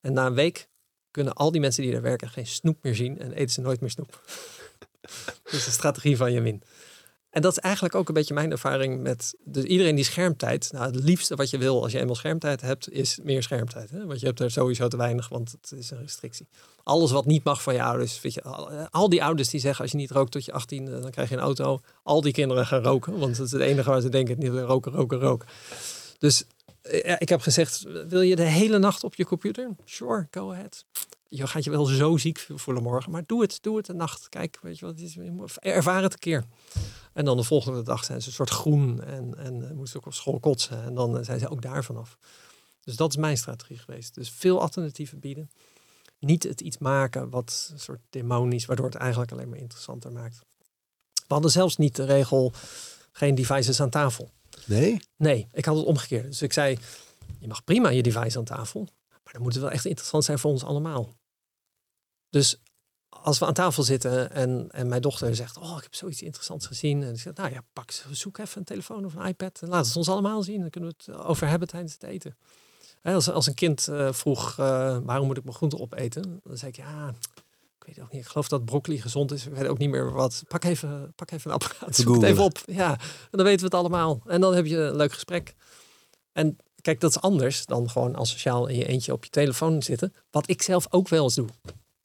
En 0.02 0.14
na 0.14 0.26
een 0.26 0.34
week 0.34 0.70
kunnen 1.12 1.34
al 1.34 1.52
die 1.52 1.62
mensen 1.62 1.84
die 1.84 1.92
daar 1.92 2.02
werken 2.02 2.30
geen 2.30 2.48
snoep 2.48 2.78
meer 2.82 2.96
zien 2.96 3.20
en 3.20 3.32
eten 3.32 3.50
ze 3.50 3.62
nooit 3.62 3.82
meer 3.82 3.90
snoep. 3.90 4.22
dat 5.44 5.54
is 5.54 5.66
de 5.66 5.72
strategie 5.72 6.18
van 6.18 6.34
Jamin. 6.34 6.64
En 7.32 7.42
dat 7.42 7.52
is 7.52 7.58
eigenlijk 7.58 7.96
ook 7.96 8.08
een 8.08 8.14
beetje 8.14 8.34
mijn 8.34 8.52
ervaring 8.52 9.02
met 9.02 9.36
dus 9.44 9.64
iedereen 9.64 9.96
die 9.96 10.04
schermtijd. 10.04 10.70
Nou, 10.72 10.86
het 10.86 11.04
liefste 11.04 11.36
wat 11.36 11.50
je 11.50 11.58
wil 11.58 11.84
als 11.84 11.92
je 11.92 12.00
eenmaal 12.00 12.16
schermtijd 12.16 12.62
hebt, 12.62 12.92
is 12.92 13.20
meer 13.24 13.44
schermtijd. 13.44 13.90
Hè? 13.90 14.06
Want 14.06 14.20
je 14.20 14.26
hebt 14.26 14.40
er 14.40 14.52
sowieso 14.52 14.88
te 14.88 14.98
weinig, 14.98 15.30
want 15.30 15.52
het 15.52 15.72
is 15.80 15.92
een 15.92 16.02
restrictie. 16.02 16.48
Alles 16.84 17.12
wat 17.12 17.26
niet 17.26 17.44
mag 17.44 17.62
van 17.62 17.74
je 17.74 17.84
ouders. 17.84 18.22
Weet 18.22 18.34
je, 18.34 18.44
al, 18.44 18.72
eh, 18.72 19.08
die 19.08 19.24
ouders 19.24 19.50
die 19.50 19.60
zeggen 19.60 19.82
als 19.82 19.92
je 19.92 19.98
niet 19.98 20.12
rookt 20.12 20.32
tot 20.32 20.46
je 20.46 20.52
18, 20.52 20.86
dan 20.86 21.12
krijg 21.12 21.30
je 21.30 21.36
een 21.36 21.42
auto. 21.42 21.82
Al 22.04 22.22
die 22.22 22.34
kinderen 22.34 22.66
gaan 22.66 22.84
roken, 22.84 23.20
want 23.20 23.38
dat 23.38 23.46
is 23.46 23.52
het 23.52 23.62
enige 23.62 23.90
waar 23.90 24.02
ze 24.02 24.10
denken: 24.10 24.40
niet 24.40 24.52
roken, 24.52 24.92
roken, 24.92 25.20
roken. 25.20 25.48
Dus 26.20 26.44
eh, 26.44 26.48
ik 27.18 27.30
heb 27.30 27.42
gezegd: 27.42 27.82
wil 28.08 28.22
je 28.22 28.36
de 28.36 28.44
hele 28.44 28.80
nacht 28.80 29.04
op 29.04 29.16
je 29.16 29.26
computer? 29.26 29.70
Sure, 29.86 30.28
go 30.32 30.52
ahead. 30.52 30.86
Je 31.30 31.48
gaat 31.48 31.64
je 31.64 31.70
wel 31.70 31.86
zo 31.86 32.18
ziek 32.18 32.48
voelen 32.56 32.84
morgen, 32.84 33.12
maar 33.12 33.24
doe 33.26 33.42
het, 33.42 33.58
doe 33.62 33.78
het 33.78 33.88
een 33.88 33.96
nacht. 33.96 34.30
Kijk, 34.30 34.60
weet 34.62 34.80
je 34.80 34.86
wat, 34.86 35.58
ervaar 35.60 36.04
het 36.04 36.14
een 36.14 36.20
keer. 36.20 36.46
En 37.14 37.26
dan 37.26 37.38
de 37.38 37.44
volgende 37.44 37.84
dag 37.84 38.04
zijn 38.04 38.22
ze 38.22 38.28
een 38.28 38.34
soort 38.34 38.50
groen 38.50 39.04
en, 39.04 39.38
en 39.38 39.70
eh, 39.70 39.76
moesten 39.76 40.00
ook 40.00 40.06
op 40.06 40.14
school 40.14 40.40
kotsen. 40.40 40.84
En 40.84 40.94
dan 40.96 41.18
eh, 41.18 41.24
zijn 41.24 41.40
ze 41.40 41.50
ook 41.50 41.62
daar 41.62 41.84
vanaf. 41.84 42.18
Dus 42.84 42.96
dat 42.96 43.10
is 43.10 43.18
mijn 43.18 43.38
strategie 43.38 43.78
geweest. 43.78 44.16
Dus 44.16 44.30
veel 44.30 44.62
alternatieven 44.62 45.20
bieden. 45.20 45.52
Niet 46.20 46.44
het 46.44 46.62
iets 46.62 46.78
maken 46.78 47.30
wat 47.30 47.70
een 47.72 47.80
soort 47.80 48.02
demonisch, 48.10 48.66
waardoor 48.66 48.86
het 48.86 48.96
eigenlijk 48.96 49.32
alleen 49.32 49.50
maar 49.50 49.58
interessanter 49.58 50.12
maakt. 50.12 50.42
We 51.14 51.34
hadden 51.34 51.52
zelfs 51.52 51.78
niet 51.78 51.96
de 51.96 52.06
regel 52.06 52.54
geen 53.12 53.36
devices 53.36 53.82
aan 53.82 53.90
tafel. 53.90 54.32
Nee? 54.66 55.02
Nee, 55.18 55.48
ik 55.52 55.66
had 55.66 55.76
het 55.76 55.86
omgekeerd. 55.86 56.26
Dus 56.26 56.42
ik 56.42 56.54
zei, 56.54 56.78
je 57.40 57.48
mag 57.48 57.64
prima 57.64 57.90
je 57.90 58.04
device 58.04 58.38
aan 58.38 58.44
tafel. 58.44 58.88
Maar 59.10 59.34
dan 59.34 59.42
moet 59.42 59.54
het 59.54 59.62
wel 59.62 59.72
echt 59.72 59.86
interessant 59.86 60.24
zijn 60.24 60.40
voor 60.40 60.52
ons 60.52 60.64
allemaal. 60.64 61.16
Dus 62.30 62.62
als 63.10 63.40
we 63.40 63.46
aan 63.46 63.54
tafel 63.54 63.84
zitten 63.84 64.32
en, 64.32 64.68
en 64.72 64.88
mijn 64.88 65.02
dochter 65.02 65.36
zegt, 65.36 65.58
oh, 65.58 65.76
ik 65.78 65.84
heb 65.84 65.96
zoiets 65.96 66.22
interessants 66.22 66.66
gezien. 66.66 67.04
En 67.04 67.14
ik 67.14 67.20
zeg, 67.20 67.34
nou 67.34 67.52
ja, 67.52 67.64
pak, 67.74 67.92
zoek 68.12 68.38
even 68.38 68.58
een 68.58 68.64
telefoon 68.64 69.06
of 69.06 69.14
een 69.14 69.26
iPad 69.26 69.60
en 69.62 69.70
laat 69.70 69.86
het 69.86 69.96
ons 69.96 70.10
allemaal 70.10 70.44
zien. 70.44 70.60
Dan 70.60 70.70
kunnen 70.70 70.90
we 70.90 71.12
het 71.12 71.24
over 71.24 71.48
hebben 71.48 71.68
tijdens 71.68 71.94
het 71.94 72.04
eten. 72.04 72.38
Als, 73.04 73.30
als 73.30 73.48
een 73.48 73.54
kind 73.54 73.88
eh, 73.88 74.14
vroeg, 74.14 74.52
eh, 74.60 74.98
waarom 75.04 75.28
moet 75.28 75.38
ik 75.38 75.44
mijn 75.44 75.56
groente 75.56 75.80
opeten? 75.80 76.40
Dan 76.44 76.58
zei 76.58 76.72
ik, 76.72 76.78
ja, 76.78 77.14
ik 77.82 77.96
weet 77.96 78.06
ook 78.06 78.12
niet. 78.12 78.22
Ik 78.22 78.28
geloof 78.28 78.48
dat 78.48 78.66
broccoli 78.66 79.02
gezond 79.02 79.32
is. 79.32 79.46
Ik 79.46 79.54
weet 79.54 79.68
ook 79.68 79.78
niet 79.78 79.90
meer 79.90 80.12
wat. 80.12 80.44
Pak 80.48 80.64
even, 80.64 81.14
pak 81.16 81.32
even 81.32 81.52
een 81.52 81.56
apparaat. 81.56 81.96
Zoek 81.96 82.16
het 82.16 82.24
even 82.24 82.44
op. 82.44 82.64
Ja, 82.66 82.92
en 82.92 83.30
dan 83.32 83.44
weten 83.44 83.60
we 83.60 83.66
het 83.66 83.74
allemaal. 83.74 84.22
En 84.26 84.42
dan 84.42 84.56
heb 84.56 84.66
je 84.66 84.78
een 84.78 84.96
leuk 84.96 85.14
gesprek. 85.14 85.56
En 86.32 86.58
kijk, 86.82 87.00
dat 87.00 87.10
is 87.10 87.22
anders 87.22 87.66
dan 87.66 87.90
gewoon 87.90 88.16
als 88.16 88.30
sociaal 88.30 88.68
in 88.68 88.78
je 88.78 88.86
eentje 88.86 89.12
op 89.12 89.24
je 89.24 89.30
telefoon 89.30 89.84
zitten. 89.84 90.14
Wat 90.32 90.50
ik 90.50 90.62
zelf 90.62 90.88
ook 90.90 91.08
wel 91.08 91.24
eens 91.24 91.36
doe. 91.36 91.48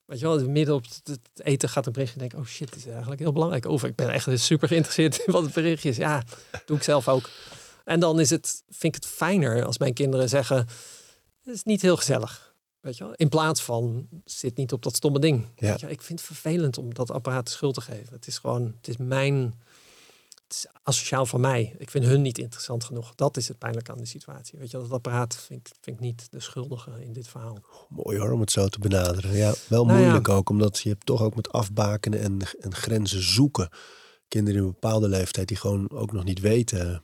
Weet 0.05 0.19
je 0.19 0.27
wel, 0.27 0.49
midden 0.49 0.75
op 0.75 0.85
het 1.05 1.21
eten 1.35 1.69
gaat 1.69 1.87
een 1.87 1.93
berichtje 1.93 2.21
en 2.21 2.29
denk 2.29 2.41
oh 2.41 2.49
shit, 2.49 2.73
dit 2.73 2.79
is 2.79 2.87
eigenlijk 2.87 3.21
heel 3.21 3.33
belangrijk. 3.33 3.67
Of 3.67 3.85
ik 3.85 3.95
ben 3.95 4.11
echt 4.11 4.41
super 4.41 4.69
geïnteresseerd 4.69 5.19
in 5.19 5.33
wat 5.33 5.43
het 5.43 5.53
berichtje 5.53 5.89
is. 5.89 5.97
Ja, 5.97 6.23
doe 6.67 6.77
ik 6.77 6.83
zelf 6.83 7.09
ook. 7.09 7.31
En 7.85 8.01
dan 8.01 8.21
is 8.21 8.31
het, 8.31 8.63
vind 8.69 8.97
ik 8.97 9.03
het 9.03 9.13
fijner 9.13 9.65
als 9.65 9.79
mijn 9.79 9.95
kinderen 9.95 10.29
zeggen, 10.29 10.57
het 11.43 11.55
is 11.55 11.63
niet 11.63 11.83
heel 11.83 11.97
gezellig. 11.97 12.55
Weet 12.87 12.97
je 12.97 13.05
wel? 13.05 13.13
In 13.15 13.29
plaats 13.29 13.63
van, 13.63 14.09
zit 14.25 14.57
niet 14.57 14.73
op 14.73 14.83
dat 14.83 14.97
stomme 14.97 15.19
ding. 15.19 15.41
Ja. 15.57 15.69
Weet 15.69 15.81
je 15.81 15.87
wel? 15.87 15.95
Ik 15.95 16.03
vind 16.03 16.19
het 16.19 16.29
vervelend 16.29 16.79
om 16.79 16.95
dat 16.95 17.11
apparaat 17.11 17.45
de 17.47 17.51
schuld 17.53 17.75
te 17.75 17.81
geven. 17.81 18.13
Het 18.15 18.27
is 18.27 18.39
gewoon, 18.39 18.75
het 18.77 18.89
is 18.89 18.97
mijn, 18.97 19.55
het 20.45 20.53
is 20.55 20.67
asociaal 20.83 21.27
van 21.27 21.41
mij. 21.41 21.75
Ik 21.79 21.91
vind 21.91 22.05
hun 22.05 22.23
niet 22.23 22.39
interessant 22.39 22.85
genoeg. 22.85 23.15
Dat 23.15 23.37
is 23.37 23.49
het 23.49 23.59
pijnlijke 23.59 23.93
aan 23.93 23.99
de 23.99 24.07
situatie. 24.07 24.59
Weet 24.59 24.71
je, 24.71 24.77
dat 24.79 24.91
apparaat 24.91 25.37
vind 25.37 25.69
ik, 25.69 25.75
vind 25.81 25.97
ik 25.97 26.03
niet 26.03 26.27
de 26.31 26.41
schuldige 26.41 26.91
in 27.05 27.13
dit 27.13 27.29
verhaal. 27.29 27.59
Mooi 27.89 28.19
hoor, 28.19 28.31
om 28.33 28.41
het 28.41 28.51
zo 28.51 28.69
te 28.69 28.79
benaderen. 28.79 29.33
Ja, 29.37 29.55
wel 29.69 29.85
Nou 29.85 29.97
ja. 29.99 30.03
moeilijk 30.05 30.29
ook, 30.29 30.49
omdat 30.49 30.79
je 30.79 30.89
hebt 30.89 31.07
toch 31.07 31.23
ook 31.23 31.35
met 31.37 31.53
afbakenen 31.53 32.21
en, 32.21 32.39
en 32.61 32.75
grenzen 32.75 33.23
zoeken. 33.23 33.69
Kinderen 34.29 34.61
in 34.61 34.67
een 34.67 34.73
bepaalde 34.73 35.09
leeftijd 35.09 35.49
die 35.49 35.57
gewoon 35.57 35.91
ook 35.91 36.13
nog 36.13 36.25
niet 36.25 36.41
weten 36.41 36.93
eh, 36.93 36.99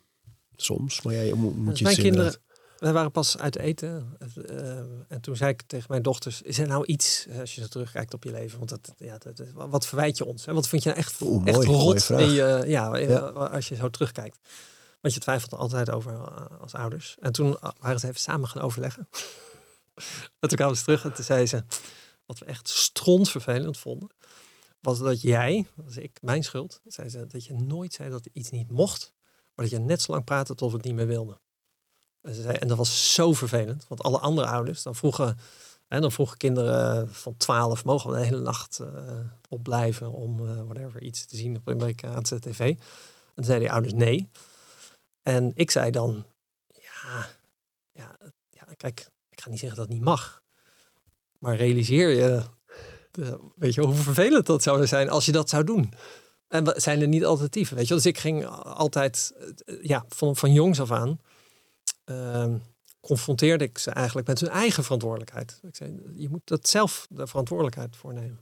soms. 0.57 1.03
Maar 1.03 1.15
ja, 1.15 1.21
je 1.21 1.35
moet, 1.35 1.57
moet 1.57 1.69
Dus 1.69 1.79
je 1.79 1.85
mijn 1.85 1.97
het 1.97 2.05
kinderen, 2.05 2.27
inderdaad- 2.27 2.51
wij 2.83 2.93
waren 2.93 3.11
pas 3.11 3.39
uit 3.39 3.57
eten. 3.57 4.17
eh, 4.49 4.79
en 5.09 5.21
toen 5.21 5.37
zei 5.37 5.51
ik 5.51 5.63
tegen 5.67 5.87
mijn 5.89 6.03
dochters, 6.03 6.43
is 6.43 6.59
er 6.59 6.67
nou 6.67 6.85
iets, 6.85 7.27
eh, 7.27 7.39
als 7.41 7.55
je 7.55 7.61
zo 7.61 7.67
terugkijkt 7.67 8.15
op 8.15 8.25
je 8.25 8.31
leven, 8.31 8.59
want 8.59 8.71
dat, 8.71 8.93
ja, 8.97 9.19
dat, 9.19 9.43
wat 9.55 9.87
verwijt 9.87 10.19
je 10.19 10.25
ons? 10.25 10.47
En 10.47 10.55
wat 10.55 10.69
vind 10.69 10.83
je 10.83 10.89
nou 10.89 11.01
echt, 11.01 11.21
Oeh, 11.21 11.47
echt 11.47 11.57
mooi, 11.57 11.69
rot 11.69 12.07
ja, 12.67 12.97
Ja. 12.97 13.19
als 13.29 13.69
je 13.69 13.75
zo 13.75 13.91
terugkijkt? 13.91 14.39
Want 15.01 15.15
je 15.15 15.21
twijfelt 15.21 15.53
er 15.53 15.59
altijd 15.59 15.91
over 15.91 16.13
eh, 16.13 16.61
als 16.61 16.75
ouders. 16.75 17.17
En 17.21 17.33
toen 17.33 17.59
eh, 17.61 17.71
waren 17.81 18.01
ze 18.01 18.09
even 18.09 18.21
samen 18.21 18.49
gaan 18.49 18.63
overleggen. 18.63 19.09
en 20.41 20.49
toen 20.49 20.57
kwamen 20.57 20.77
ze 20.77 20.83
terug 20.83 21.05
en 21.05 21.13
toen 21.13 21.25
zei 21.25 21.47
ze, 21.47 21.65
wat 22.27 22.39
we 22.39 22.45
echt 22.45 22.69
strontvervelend 22.69 23.79
vonden, 23.79 24.11
was 24.81 24.99
dat 24.99 25.21
jij, 25.21 25.67
dat 25.77 25.85
was 25.85 25.97
ik, 25.97 26.19
mijn 26.23 26.43
schuld, 26.43 26.81
zei 26.85 27.09
ze, 27.09 27.27
dat 27.27 27.45
je 27.45 27.55
nooit 27.55 27.93
zei 27.93 28.11
dat 28.11 28.29
iets 28.33 28.51
niet 28.51 28.71
mocht, 28.71 29.13
maar 29.55 29.65
dat 29.69 29.71
je 29.75 29.81
net 29.81 30.03
zo 30.03 30.13
lang 30.13 30.25
praatte 30.25 30.55
tot 30.55 30.71
we 30.71 30.77
het 30.77 30.85
niet 30.87 30.95
meer 30.95 31.07
wilden. 31.07 31.41
En, 32.23 32.69
dat 32.69 32.77
was 32.77 33.15
zo 33.15 33.33
vervelend, 33.33 33.85
want 33.89 34.03
alle 34.03 34.19
andere 34.19 34.47
ouders 34.47 34.83
dan 34.83 34.95
vroegen, 34.95 35.39
hè, 35.89 36.01
dan 36.01 36.13
vroegen 36.13 36.37
kinderen 36.37 37.15
van 37.15 37.37
12, 37.37 37.85
mogen 37.85 38.11
we 38.11 38.17
de 38.17 38.25
hele 38.25 38.41
nacht 38.41 38.79
eh, 38.79 39.19
opblijven 39.49 40.13
om 40.13 40.49
eh, 40.49 40.63
whatever 40.63 41.03
iets 41.03 41.27
te 41.27 41.37
zien 41.37 41.57
op 41.57 41.69
Amerikaanse 41.69 42.41
tv. 42.41 42.59
En 42.69 42.79
toen 43.35 43.45
zeiden 43.45 43.67
die 43.69 43.73
ouders 43.73 43.95
nee. 43.95 44.29
En 45.23 45.53
ik 45.55 45.71
zei 45.71 45.91
dan, 45.91 46.25
ja, 46.69 47.29
ja, 47.93 48.17
ja, 48.51 48.65
kijk, 48.77 49.11
ik 49.29 49.41
ga 49.41 49.51
niet 49.51 49.59
zeggen 49.59 49.79
dat 49.79 49.87
het 49.87 49.97
niet 49.97 50.05
mag. 50.05 50.43
Maar 51.39 51.57
realiseer 51.57 52.09
je, 52.09 52.43
de- 53.11 53.39
weet 53.57 53.75
je, 53.75 53.81
hoe 53.81 53.95
vervelend 53.95 54.47
dat 54.47 54.63
zou 54.63 54.87
zijn 54.87 55.11
als 55.11 55.25
je 55.25 55.33
dat 55.33 55.49
zou 55.49 55.65
doen. 55.65 55.93
En 56.49 56.73
zijn 56.77 57.01
er 57.01 57.09
niet 57.09 57.25
alternatieven, 57.25 57.77
weet 57.77 57.89
je? 57.89 57.95
Dus 57.95 58.07
ik 58.07 58.19
ging 58.19 58.47
altijd, 58.65 59.33
eh, 59.65 59.83
ja, 59.83 60.05
van, 60.09 60.37
van 60.37 60.53
jongs 60.53 60.81
af 60.81 60.91
aan, 60.91 61.21
confronteerde 63.01 63.65
ik 63.65 63.79
ze 63.79 63.91
eigenlijk 63.91 64.27
met 64.27 64.41
hun 64.41 64.49
eigen 64.49 64.83
verantwoordelijkheid. 64.83 65.61
Ik 65.63 65.77
zei, 65.77 66.01
je 66.15 66.29
moet 66.29 66.41
dat 66.45 66.69
zelf 66.69 67.07
de 67.11 67.27
verantwoordelijkheid 67.27 67.97
voor 67.97 68.15
nemen. 68.15 68.41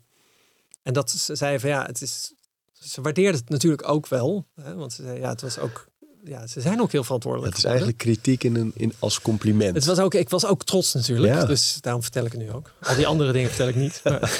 En 0.82 0.92
dat 0.92 1.10
ze 1.10 1.34
zeiden 1.34 1.60
van 1.60 1.70
ja, 1.70 1.86
het 1.86 2.02
is, 2.02 2.32
ze 2.72 3.00
waardeerden 3.00 3.40
het 3.40 3.48
natuurlijk 3.48 3.88
ook 3.88 4.08
wel. 4.08 4.46
Hè, 4.54 4.74
want 4.74 4.92
ze 4.92 5.02
zei 5.02 5.18
ja, 5.18 5.28
het 5.28 5.40
was 5.40 5.58
ook, 5.58 5.88
ja, 6.24 6.46
ze 6.46 6.60
zijn 6.60 6.80
ook 6.80 6.92
heel 6.92 7.04
verantwoordelijk. 7.04 7.54
Het 7.54 7.64
is 7.64 7.70
geworden. 7.70 7.96
eigenlijk 7.96 8.22
kritiek 8.22 8.44
in 8.44 8.56
een, 8.56 8.72
in, 8.74 8.92
als 8.98 9.20
compliment. 9.20 9.74
Het 9.74 9.84
was 9.84 9.98
ook, 9.98 10.14
ik 10.14 10.28
was 10.28 10.44
ook 10.44 10.64
trots 10.64 10.94
natuurlijk. 10.94 11.34
Ja. 11.34 11.44
Dus 11.44 11.78
daarom 11.80 12.02
vertel 12.02 12.24
ik 12.24 12.32
het 12.32 12.40
nu 12.40 12.52
ook. 12.52 12.72
Al 12.82 12.94
die 12.94 13.06
andere 13.06 13.32
dingen 13.32 13.48
vertel 13.48 13.68
ik 13.68 13.76
niet. 13.76 14.00
Maar, 14.04 14.38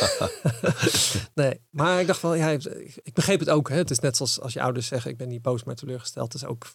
nee, 1.35 1.61
maar 1.71 2.01
ik 2.01 2.07
dacht 2.07 2.23
wel, 2.23 2.35
ja, 2.35 2.49
ik 3.03 3.15
begreep 3.15 3.41
het 3.41 3.51
ook. 3.51 3.69
Hè. 3.69 3.77
Het 3.77 3.91
is 3.91 3.99
net 3.99 4.17
zoals 4.17 4.41
als 4.41 4.53
je 4.53 4.63
ouders 4.63 4.87
zeggen, 4.87 5.11
ik 5.11 5.17
ben 5.17 5.29
niet 5.29 5.43
boos, 5.43 5.65
maar 5.65 5.75
teleurgesteld. 5.75 6.33
Het 6.33 6.43
is 6.43 6.49
ook 6.49 6.67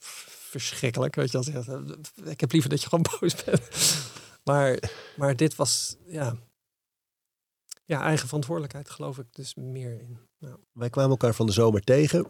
verschrikkelijk. 0.59 1.15
Weet 1.15 1.31
je, 1.31 1.37
als 1.37 1.47
eh, 1.47 1.79
ik 2.23 2.39
heb 2.39 2.51
liever 2.51 2.69
dat 2.69 2.81
je 2.81 2.89
gewoon 2.89 3.05
boos 3.19 3.43
bent. 3.43 3.61
Maar, 4.43 4.79
maar 5.15 5.35
dit 5.35 5.55
was, 5.55 5.95
ja, 6.05 6.35
ja, 7.85 8.01
eigen 8.01 8.25
verantwoordelijkheid 8.25 8.89
geloof 8.89 9.17
ik 9.17 9.25
dus 9.31 9.55
meer 9.55 10.01
in. 10.01 10.17
Nou, 10.39 10.57
Wij 10.71 10.89
kwamen 10.89 11.11
elkaar 11.11 11.33
van 11.33 11.45
de 11.45 11.51
zomer 11.51 11.81
tegen 11.81 12.25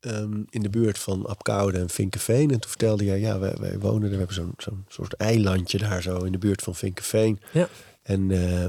ehm, 0.00 0.42
in 0.48 0.62
de 0.62 0.70
buurt 0.70 0.98
van 0.98 1.26
Apkoude 1.26 1.78
en 1.78 1.90
Vinkenveen. 1.90 2.50
En 2.50 2.60
toen 2.60 2.70
vertelde 2.70 3.04
jij, 3.04 3.20
ja, 3.20 3.38
wij, 3.38 3.54
wij 3.54 3.78
wonen 3.78 4.02
er, 4.02 4.10
we 4.10 4.16
hebben 4.16 4.34
zo'n 4.34 4.52
zo'n 4.56 4.84
soort 4.88 5.12
eilandje 5.12 5.78
daar 5.78 6.02
zo 6.02 6.18
in 6.18 6.32
de 6.32 6.38
buurt 6.38 6.62
van 6.62 6.74
Vinkenveen. 6.74 7.40
Ja. 7.52 7.68
En 8.02 8.30
eh, 8.30 8.66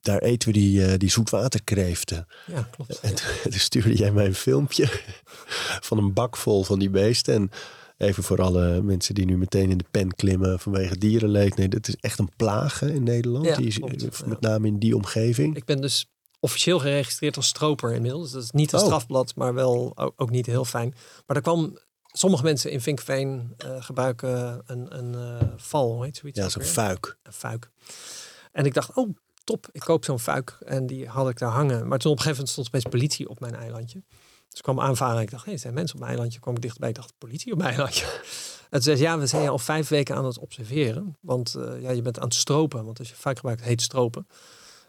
daar 0.00 0.18
eten 0.18 0.48
we 0.48 0.58
die, 0.58 0.86
eh, 0.86 0.98
die 0.98 1.10
zoetwaterkreeften. 1.10 2.26
ja, 2.46 2.68
klopt. 2.70 3.00
En 3.00 3.14
toen, 3.14 3.28
toen 3.50 3.52
stuurde 3.52 3.96
jij 3.96 4.12
mij 4.12 4.26
een 4.26 4.34
filmpje 4.34 4.88
van 5.88 5.98
een 5.98 6.12
bak 6.12 6.36
vol 6.36 6.64
van 6.64 6.78
die 6.78 6.90
beesten. 6.90 7.34
En 7.34 7.50
Even 7.96 8.22
voor 8.22 8.42
alle 8.42 8.82
mensen 8.82 9.14
die 9.14 9.24
nu 9.24 9.36
meteen 9.38 9.70
in 9.70 9.78
de 9.78 9.84
pen 9.90 10.14
klimmen 10.14 10.58
vanwege 10.60 10.98
dierenleed. 10.98 11.56
Nee, 11.56 11.68
dat 11.68 11.88
is 11.88 11.96
echt 11.96 12.18
een 12.18 12.30
plaag 12.36 12.80
hè, 12.80 12.90
in 12.92 13.02
Nederland. 13.02 13.46
Ja, 13.46 13.56
die 13.56 13.66
is, 13.66 13.78
klopt. 13.78 14.26
met 14.26 14.40
name 14.40 14.66
in 14.66 14.78
die 14.78 14.96
omgeving. 14.96 15.56
Ik 15.56 15.64
ben 15.64 15.80
dus 15.80 16.10
officieel 16.40 16.78
geregistreerd 16.78 17.36
als 17.36 17.46
stroper 17.46 17.92
inmiddels. 17.92 18.30
Dat 18.30 18.42
is 18.42 18.50
niet 18.50 18.72
een 18.72 18.78
Oh. 18.78 18.84
strafblad, 18.84 19.34
maar 19.34 19.54
wel 19.54 19.92
ook, 20.16 20.30
niet 20.30 20.46
heel 20.46 20.64
fijn. 20.64 20.94
Maar 21.26 21.36
er 21.36 21.42
kwam... 21.42 21.78
Sommige 22.12 22.42
mensen 22.42 22.70
in 22.70 22.80
Vinkveen 22.80 23.54
eh, 23.56 23.82
gebruiken 23.82 24.62
een, 24.66 24.98
een 24.98 25.14
eh, 25.14 25.48
val, 25.56 26.02
heet 26.02 26.16
zoiets? 26.16 26.38
Ja, 26.38 26.48
zo'n 26.48 26.62
fuik. 26.62 27.18
een 27.22 27.32
fuik. 27.32 27.70
En 28.52 28.64
ik 28.64 28.74
dacht, 28.74 28.94
oh 28.94 29.16
top, 29.44 29.68
ik 29.72 29.80
koop 29.80 30.04
zo'n 30.04 30.18
fuik. 30.18 30.58
En 30.64 30.86
die 30.86 31.06
had 31.08 31.28
ik 31.28 31.38
daar 31.38 31.50
hangen. 31.50 31.88
Maar 31.88 31.98
toen 31.98 32.12
op 32.12 32.16
een 32.16 32.22
gegeven 32.22 32.30
moment 32.30 32.48
stond 32.48 32.66
opeens 32.66 32.84
politie 32.84 33.28
op 33.28 33.40
mijn 33.40 33.54
eilandje. 33.54 34.02
Dus 34.56 34.64
ik 34.64 34.72
kwam 34.74 34.86
aanvaren 34.86 35.16
en 35.16 35.22
ik 35.22 35.30
dacht, 35.30 35.44
hé, 35.44 35.56
zijn 35.56 35.74
mensen 35.74 35.94
op 35.94 36.00
mijn 36.00 36.12
eilandje. 36.12 36.40
kwam 36.40 36.54
ik 36.54 36.62
dichtbij, 36.62 36.88
ik 36.88 36.94
dacht, 36.94 37.12
politie 37.18 37.52
op 37.52 37.58
mijn 37.58 37.70
eilandje. 37.70 38.06
Toen 38.70 38.82
zei 38.82 38.96
ze, 38.96 39.02
ja, 39.02 39.18
we 39.18 39.26
zijn 39.26 39.48
al 39.48 39.58
vijf 39.58 39.88
weken 39.88 40.16
aan 40.16 40.24
het 40.24 40.38
observeren. 40.38 41.16
Want 41.20 41.54
eh, 41.54 41.82
ja, 41.82 41.90
je 41.90 42.02
bent 42.02 42.18
aan 42.18 42.24
het 42.24 42.34
stropen. 42.34 42.84
Want 42.84 42.98
als 42.98 43.08
je 43.08 43.14
fuik 43.14 43.36
gebruikt, 43.36 43.62
heet 43.62 43.82
stropen. 43.82 44.26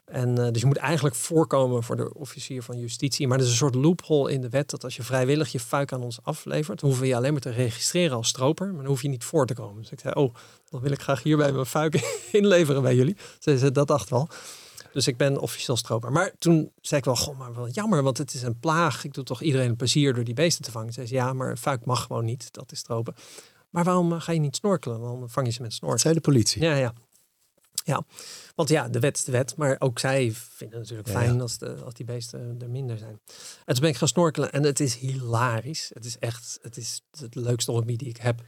En 0.06 0.38
eh, 0.46 0.52
dus 0.52 0.62
je 0.62 0.68
moet 0.68 0.78
eigenlijk 0.78 1.16
voorkomen 1.16 1.84
voor 1.84 1.96
de 1.96 2.14
officier 2.14 2.64
van 2.64 2.78
justitie. 2.78 3.28
Maar 3.28 3.38
er 3.38 3.44
is 3.44 3.50
een 3.50 3.58
soort 3.58 3.76
loophole 3.76 4.32
in 4.32 4.42
de 4.42 4.50
wet 4.50 4.70
dat 4.70 4.84
als 4.84 4.96
je 4.96 5.04
vrijwillig 5.04 5.52
je 5.52 5.60
fuik 5.60 5.94
aan 5.94 6.04
ons 6.04 6.20
aflevert, 6.24 6.82
hoeven 6.82 7.02
we 7.02 7.08
je 7.08 7.16
alleen 7.16 7.32
maar 7.32 7.42
te 7.42 7.50
registreren 7.50 8.18
als 8.18 8.28
stroper. 8.28 8.68
Maar 8.68 8.82
dan 8.82 8.86
hoef 8.86 9.02
je 9.02 9.10
niet 9.10 9.24
voor 9.24 9.46
te 9.46 9.54
komen. 9.54 9.82
Dus 9.82 9.92
ik 9.92 10.00
zei, 10.00 10.14
oh, 10.14 10.36
dan 10.70 10.82
wil 10.82 10.92
ik 10.92 11.02
graag 11.02 11.24
hierbij 11.24 11.52
mijn 11.52 11.66
fuik 11.66 12.20
inleveren 12.32 12.82
bij 12.82 12.96
jullie. 12.96 13.18
Ze 13.40 13.58
zei, 13.58 13.72
dat 13.72 13.88
dacht 13.88 14.10
wel. 14.10 14.30
Dus 14.92 15.08
ik 15.08 15.18
ben 15.18 15.40
officieel 15.40 15.78
stroper. 15.78 16.12
Maar 16.12 16.32
toen 16.40 16.72
zei 16.82 17.00
ik 17.00 17.06
wel, 17.06 17.16
goh, 17.16 17.38
maar 17.38 17.56
wel 17.56 17.70
jammer, 17.70 18.04
want 18.04 18.18
het 18.18 18.34
is 18.34 18.42
een 18.42 18.60
plaag. 18.60 19.04
Ik 19.04 19.14
doe 19.14 19.24
toch 19.24 19.42
iedereen 19.42 19.70
een 19.70 19.76
plezier 19.76 20.14
door 20.14 20.24
die 20.24 20.34
beesten 20.34 20.64
te 20.64 20.72
vangen. 20.72 20.94
Ze 20.94 21.06
zei, 21.06 21.22
ja, 21.22 21.34
maar 21.34 21.58
fuik 21.58 21.86
mag 21.86 22.04
gewoon 22.04 22.26
niet. 22.26 22.54
Dat 22.54 22.72
is 22.72 22.80
stropen. 22.80 23.16
Maar 23.70 23.84
waarom 23.84 24.14
eh, 24.14 24.22
ga 24.22 24.32
je 24.32 24.40
niet 24.40 24.56
snorkelen? 24.56 25.00
Dan 25.00 25.30
vang 25.30 25.48
je 25.48 25.54
ze 25.54 25.62
met 25.62 25.74
snor. 25.74 25.92
Dat 25.92 26.00
zei 26.00 26.14
de 26.14 26.22
politie. 26.22 26.62
Ja, 26.62 26.76
ja. 26.76 26.94
Ja, 27.84 28.06
want 28.56 28.70
ja, 28.70 28.90
de 28.90 29.00
wet 29.00 29.18
is 29.18 29.24
de 29.24 29.32
wet. 29.32 29.56
Maar 29.56 29.76
ook 29.80 30.00
zij 30.00 30.32
vinden 30.32 30.80
het 30.80 30.90
natuurlijk 30.90 31.08
Ja, 31.08 31.14
fijn 31.14 31.36
ja. 31.36 31.42
Als, 31.42 31.58
de, 31.58 31.76
als 31.86 31.94
die 31.94 32.06
beesten 32.06 32.56
er 32.60 32.70
minder 32.70 32.98
zijn. 32.98 33.22
En 33.66 33.74
toen 33.74 33.80
ben 33.80 33.90
ik 33.90 33.98
gaan 33.98 34.08
snorkelen 34.08 34.52
en 34.52 34.64
het 34.64 34.80
is 34.80 34.96
hilarisch. 34.96 35.92
Het 35.94 36.06
is 36.06 36.18
echt 36.20 36.60
het, 36.62 36.78
is 36.78 37.02
het 37.20 37.36
leukste 37.36 37.72
hobby 37.72 37.96
die 37.96 38.08
ik 38.08 38.18
heb. 38.18 38.42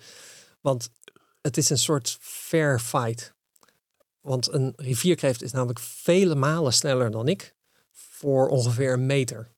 Want 0.62 0.90
het 1.42 1.58
is 1.58 1.70
een 1.70 1.78
soort 1.78 2.18
fair 2.22 2.80
fight. 2.80 3.34
Want 4.22 4.54
een 4.54 4.74
rivierkreeft 4.76 5.44
is 5.44 5.52
namelijk 5.52 5.80
vele 5.80 6.36
malen 6.36 6.74
sneller 6.74 7.12
dan 7.12 7.28
ik. 7.28 7.56
Voor 7.92 8.48
ongeveer 8.48 8.94
een 8.94 9.06
meter. 9.06 9.52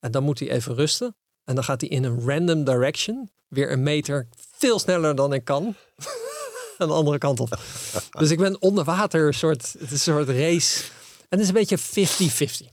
En 0.00 0.10
dan 0.10 0.22
moet 0.22 0.38
hij 0.38 0.50
even 0.50 0.74
rusten. 0.74 1.16
En 1.44 1.54
dan 1.54 1.64
gaat 1.64 1.80
hij 1.80 1.90
in 1.90 2.04
een 2.04 2.20
random 2.20 2.64
direction. 2.64 3.30
Weer 3.48 3.72
een 3.72 3.82
meter 3.82 4.28
veel 4.56 4.78
sneller 4.78 5.14
dan 5.14 5.32
ik 5.32 5.44
kan. 5.44 5.74
aan 6.78 6.88
de 6.88 6.94
andere 6.94 7.18
kant 7.18 7.40
op. 7.40 7.48
Dus 8.18 8.30
ik 8.30 8.38
ben 8.38 8.62
onder 8.62 8.84
water, 8.84 9.26
een 9.26 9.34
soort, 9.34 9.72
het 9.72 9.82
is 9.82 9.90
een 9.90 9.98
soort 9.98 10.28
race. 10.28 10.84
En 11.28 11.38
het 11.38 11.40
is 11.40 11.48
een 11.48 11.54
beetje 11.54 12.68
50-50. 12.68 12.72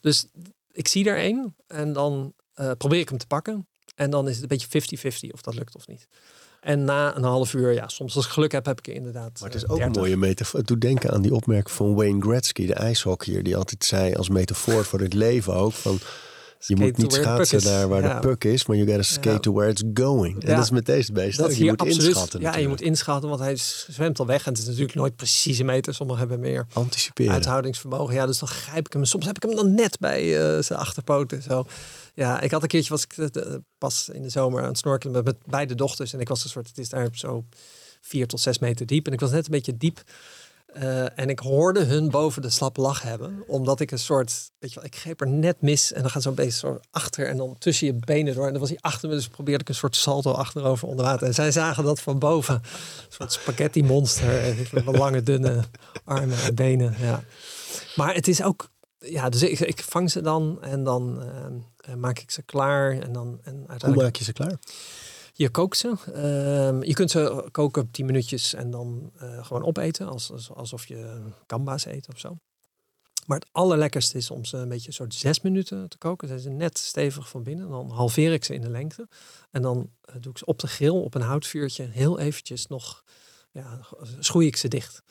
Dus 0.00 0.26
ik 0.72 0.88
zie 0.88 1.08
er 1.08 1.16
één 1.16 1.56
en 1.66 1.92
dan 1.92 2.34
eh, 2.54 2.70
probeer 2.78 2.98
ik 3.00 3.08
hem 3.08 3.18
te 3.18 3.26
pakken. 3.26 3.68
En 3.94 4.10
dan 4.10 4.28
is 4.28 4.34
het 4.40 4.42
een 4.42 4.58
beetje 4.58 5.12
50-50 5.28 5.30
of 5.30 5.40
dat 5.40 5.54
lukt 5.54 5.74
of 5.74 5.86
niet. 5.86 6.08
En 6.64 6.84
na 6.84 7.16
een 7.16 7.22
half 7.24 7.54
uur, 7.54 7.72
ja, 7.72 7.88
soms 7.88 8.16
als 8.16 8.24
ik 8.26 8.30
geluk 8.30 8.52
heb, 8.52 8.66
heb 8.66 8.78
ik 8.78 8.86
er 8.86 8.94
inderdaad. 8.94 9.40
Maar 9.40 9.48
het 9.50 9.54
is 9.58 9.64
eh, 9.64 9.70
ook 9.70 9.76
30. 9.78 9.94
een 9.96 10.00
mooie 10.02 10.16
metafoor. 10.16 10.58
Het 10.58 10.68
doet 10.68 10.80
denken 10.80 11.10
aan 11.10 11.22
die 11.22 11.34
opmerking 11.34 11.70
van 11.70 11.94
Wayne 11.94 12.20
Gretzky, 12.22 12.66
de 12.66 12.74
ijshockeyer, 12.74 13.42
die 13.42 13.56
altijd 13.56 13.84
zei 13.84 14.14
als 14.14 14.28
metafoor 14.28 14.84
voor 14.84 15.00
het 15.00 15.14
leven 15.14 15.54
ook 15.54 15.72
van 15.72 15.98
je 16.66 16.76
moet 16.76 16.96
niet 16.96 17.12
schaatsen 17.12 17.58
is. 17.58 17.64
daar 17.64 17.88
waar 17.88 18.02
Ja. 18.02 18.14
de 18.20 18.26
puck 18.28 18.44
is, 18.44 18.66
maar 18.66 18.76
you 18.76 18.88
gotta 18.88 19.02
skate 19.02 19.28
Ja. 19.28 19.38
to 19.38 19.52
where 19.52 19.70
it's 19.70 19.82
going. 19.94 20.42
En 20.42 20.48
Ja. 20.48 20.54
dat 20.54 20.64
is 20.64 20.70
met 20.70 20.86
deze 20.86 21.12
beesten. 21.12 21.44
Dat 21.48 21.56
Je 21.56 21.64
moet 21.64 21.80
absoluut. 21.80 22.06
inschatten 22.08 22.40
Ja, 22.40 22.56
je 22.56 22.68
moet 22.68 22.80
inschatten, 22.80 23.28
want 23.28 23.40
hij 23.40 23.56
zwemt 23.88 24.18
al 24.18 24.26
weg. 24.26 24.44
En 24.46 24.50
het 24.52 24.60
is 24.60 24.66
natuurlijk 24.66 24.94
nooit 24.94 25.16
precieze 25.16 25.64
meter. 25.64 25.94
Sommigen 25.94 26.20
hebben 26.20 26.40
meer 26.40 26.66
Anticiperen. 26.72 27.32
uithoudingsvermogen. 27.32 28.14
Ja, 28.14 28.26
dus 28.26 28.38
dan 28.38 28.48
grijp 28.48 28.86
ik 28.86 28.92
hem. 28.92 29.04
Soms 29.04 29.26
heb 29.26 29.36
ik 29.36 29.42
hem 29.42 29.54
dan 29.56 29.74
net 29.74 29.96
bij 30.00 30.38
eh, 30.56 30.62
zijn 30.62 30.78
achterpoten. 30.78 31.42
Zo. 31.42 31.66
Ja, 32.14 32.40
ik 32.40 32.50
had 32.50 32.62
een 32.62 32.68
keertje 32.68 32.90
was 32.90 33.04
ik 33.04 33.16
eh, 33.16 33.54
pas 33.78 34.08
in 34.08 34.22
de 34.22 34.28
zomer 34.28 34.62
aan 34.62 34.68
het 34.68 34.78
snorkelen 34.78 35.24
met, 35.24 35.36
beide 35.46 35.74
dochters. 35.74 36.12
En 36.12 36.20
ik 36.20 36.28
was 36.28 36.44
een 36.44 36.50
soort, 36.50 36.68
het 36.68 36.78
is 36.78 36.88
daar 36.88 37.08
zo 37.12 37.44
vier 38.00 38.26
tot 38.26 38.40
zes 38.40 38.58
meter 38.58 38.86
diep. 38.86 39.06
En 39.06 39.12
ik 39.12 39.20
was 39.20 39.30
net 39.30 39.44
een 39.44 39.50
beetje 39.50 39.76
diep. 39.76 40.02
Eh, 40.74 41.18
en 41.18 41.28
ik 41.28 41.38
hoorde 41.38 41.84
hun 41.84 42.10
boven 42.10 42.42
de 42.42 42.50
slappe 42.50 42.80
lach 42.80 43.02
hebben. 43.02 43.44
Omdat 43.46 43.80
ik 43.80 43.90
een 43.90 43.98
soort, 43.98 44.50
weet 44.58 44.72
je 44.72 44.76
wel, 44.76 44.84
ik 44.84 44.96
greep 44.96 45.20
er 45.20 45.28
net 45.28 45.60
mis. 45.60 45.92
En 45.92 46.00
dan 46.00 46.10
gaat 46.10 46.22
zo'n 46.22 46.34
beetje 46.34 46.58
zo 46.58 46.80
achter 46.90 47.28
en 47.28 47.36
dan 47.36 47.56
tussen 47.58 47.86
je 47.86 47.92
benen 47.92 48.34
door. 48.34 48.46
En 48.46 48.50
dan 48.50 48.60
was 48.60 48.68
hij 48.68 48.78
achter 48.80 49.08
me, 49.08 49.14
dus 49.14 49.28
probeerde 49.28 49.60
ik 49.60 49.68
een 49.68 49.74
soort 49.74 49.96
salto 49.96 50.32
achterover 50.32 50.88
onder 50.88 51.04
water. 51.04 51.26
En 51.26 51.34
zij 51.34 51.52
zagen 51.52 51.84
dat 51.84 52.00
van 52.00 52.18
boven. 52.18 52.54
Een 52.54 52.60
soort 53.08 53.32
spaghetti 53.32 53.82
monster. 53.82 54.44
En 54.44 54.84
lange, 54.84 55.22
dunne 55.22 55.64
armen 56.04 56.38
en 56.42 56.54
benen. 56.54 56.94
Ja. 57.00 57.22
Maar 57.94 58.14
het 58.14 58.28
is 58.28 58.42
ook, 58.42 58.68
ja, 59.06 59.28
dus 59.28 59.42
ik, 59.42 59.60
ik 59.60 59.82
vang 59.82 60.10
ze 60.10 60.20
dan 60.20 60.62
en 60.62 60.84
dan 60.84 61.22
eh, 61.22 61.46
eh, 61.76 61.94
maak 61.98 62.18
ik 62.18 62.30
ze 62.30 62.42
klaar. 62.42 62.98
En 62.98 63.12
dan 63.12 63.40
en 63.42 63.56
Hoe 63.58 63.68
uiteindelijk 63.68 64.02
maak 64.02 64.16
je 64.16 64.24
ze 64.24 64.32
klaar? 64.32 64.58
je 65.32 65.48
kookt 65.50 65.76
ze. 65.76 65.94
Ehm, 66.12 66.82
je 66.82 66.94
kunt 66.94 67.10
ze 67.10 67.48
koken 67.50 67.82
op 67.82 67.92
10 67.92 68.06
minuutjes 68.06 68.54
en 68.54 68.70
dan 68.70 69.10
eh, 69.18 69.44
gewoon 69.46 69.64
opeten. 69.64 70.06
Als, 70.08 70.30
als- 70.30 70.50
alsof 70.50 70.86
je 70.86 71.22
kamba's 71.46 71.84
eet 71.86 72.08
of 72.08 72.18
zo. 72.18 72.36
Maar 73.26 73.38
het 73.38 73.48
allerlekkerste 73.52 74.16
is 74.18 74.30
om 74.30 74.44
ze 74.44 74.56
een 74.56 74.68
beetje 74.68 74.92
soort 74.92 75.14
zes 75.14 75.40
minuten 75.40 75.88
te 75.88 75.98
koken. 75.98 76.28
Zijn 76.28 76.40
ze 76.40 76.48
net 76.50 76.78
stevig 76.78 77.28
van 77.28 77.42
binnen. 77.42 77.68
Dan 77.68 77.90
halveer 77.90 78.32
ik 78.32 78.44
ze 78.44 78.54
in 78.54 78.60
de 78.60 78.70
lengte. 78.70 79.08
En 79.50 79.62
dan 79.62 79.90
eh, 80.00 80.14
doe 80.20 80.32
ik 80.32 80.38
ze 80.38 80.44
op 80.44 80.58
de 80.58 80.66
grill 80.66 80.88
op 81.02 81.14
een 81.14 81.20
houtvuurtje. 81.22 81.84
Heel 81.84 82.18
eventjes 82.18 82.66
nog 82.66 83.04
ja, 83.50 83.80
schoei 84.18 84.46
ik 84.46 84.56
ze 84.56 84.68
dicht. 84.68 85.02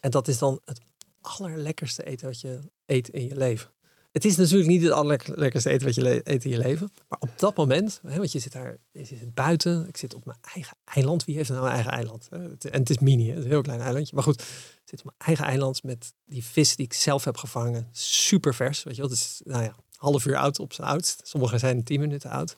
En 0.00 0.10
dat 0.10 0.28
is 0.28 0.38
dan 0.38 0.60
het 0.64 0.80
allerlekkerste 1.20 2.04
eten 2.04 2.26
wat 2.26 2.40
je 2.40 2.58
eet 2.86 3.08
in 3.08 3.24
je 3.24 3.36
leven. 3.36 3.70
Het 4.12 4.24
is 4.24 4.36
natuurlijk 4.36 4.68
niet 4.68 4.82
het 4.82 4.92
allerlekkerste 4.92 5.70
eten 5.70 5.86
wat 5.86 5.94
je 5.94 6.20
eet 6.24 6.44
in 6.44 6.50
je 6.50 6.58
leven. 6.58 6.92
Maar 7.08 7.18
op 7.18 7.30
dat 7.36 7.56
moment, 7.56 8.00
hè, 8.06 8.16
want 8.16 8.32
je 8.32 8.38
zit 8.38 8.52
daar, 8.52 8.76
je 8.92 9.04
zit 9.04 9.34
buiten. 9.34 9.88
Ik 9.88 9.96
zit 9.96 10.14
op 10.14 10.24
mijn 10.24 10.38
eigen 10.54 10.76
eiland. 10.84 11.24
Wie 11.24 11.36
heeft 11.36 11.48
nou 11.48 11.66
een 11.66 11.72
eigen 11.72 11.92
eiland? 11.92 12.28
En 12.30 12.58
het 12.60 12.90
is 12.90 12.98
mini, 12.98 13.28
het 13.28 13.38
is 13.38 13.44
een 13.44 13.50
heel 13.50 13.62
klein 13.62 13.80
eilandje. 13.80 14.14
Maar 14.14 14.24
goed, 14.24 14.42
zit 14.84 14.98
op 14.98 15.04
mijn 15.04 15.16
eigen 15.18 15.44
eiland 15.44 15.82
met 15.82 16.12
die 16.24 16.44
vis 16.44 16.76
die 16.76 16.84
ik 16.84 16.92
zelf 16.92 17.24
heb 17.24 17.36
gevangen. 17.36 17.88
Super 17.92 18.54
vers, 18.54 18.82
weet 18.82 18.96
je 18.96 19.00
wel. 19.00 19.10
Het 19.10 19.18
is, 19.18 19.40
nou 19.44 19.62
ja, 19.62 19.76
half 19.96 20.26
uur 20.26 20.36
oud 20.36 20.58
op 20.58 20.72
zijn 20.72 20.88
oudst. 20.88 21.20
Sommige 21.24 21.58
zijn 21.58 21.84
tien 21.84 22.00
minuten 22.00 22.30
oud. 22.30 22.56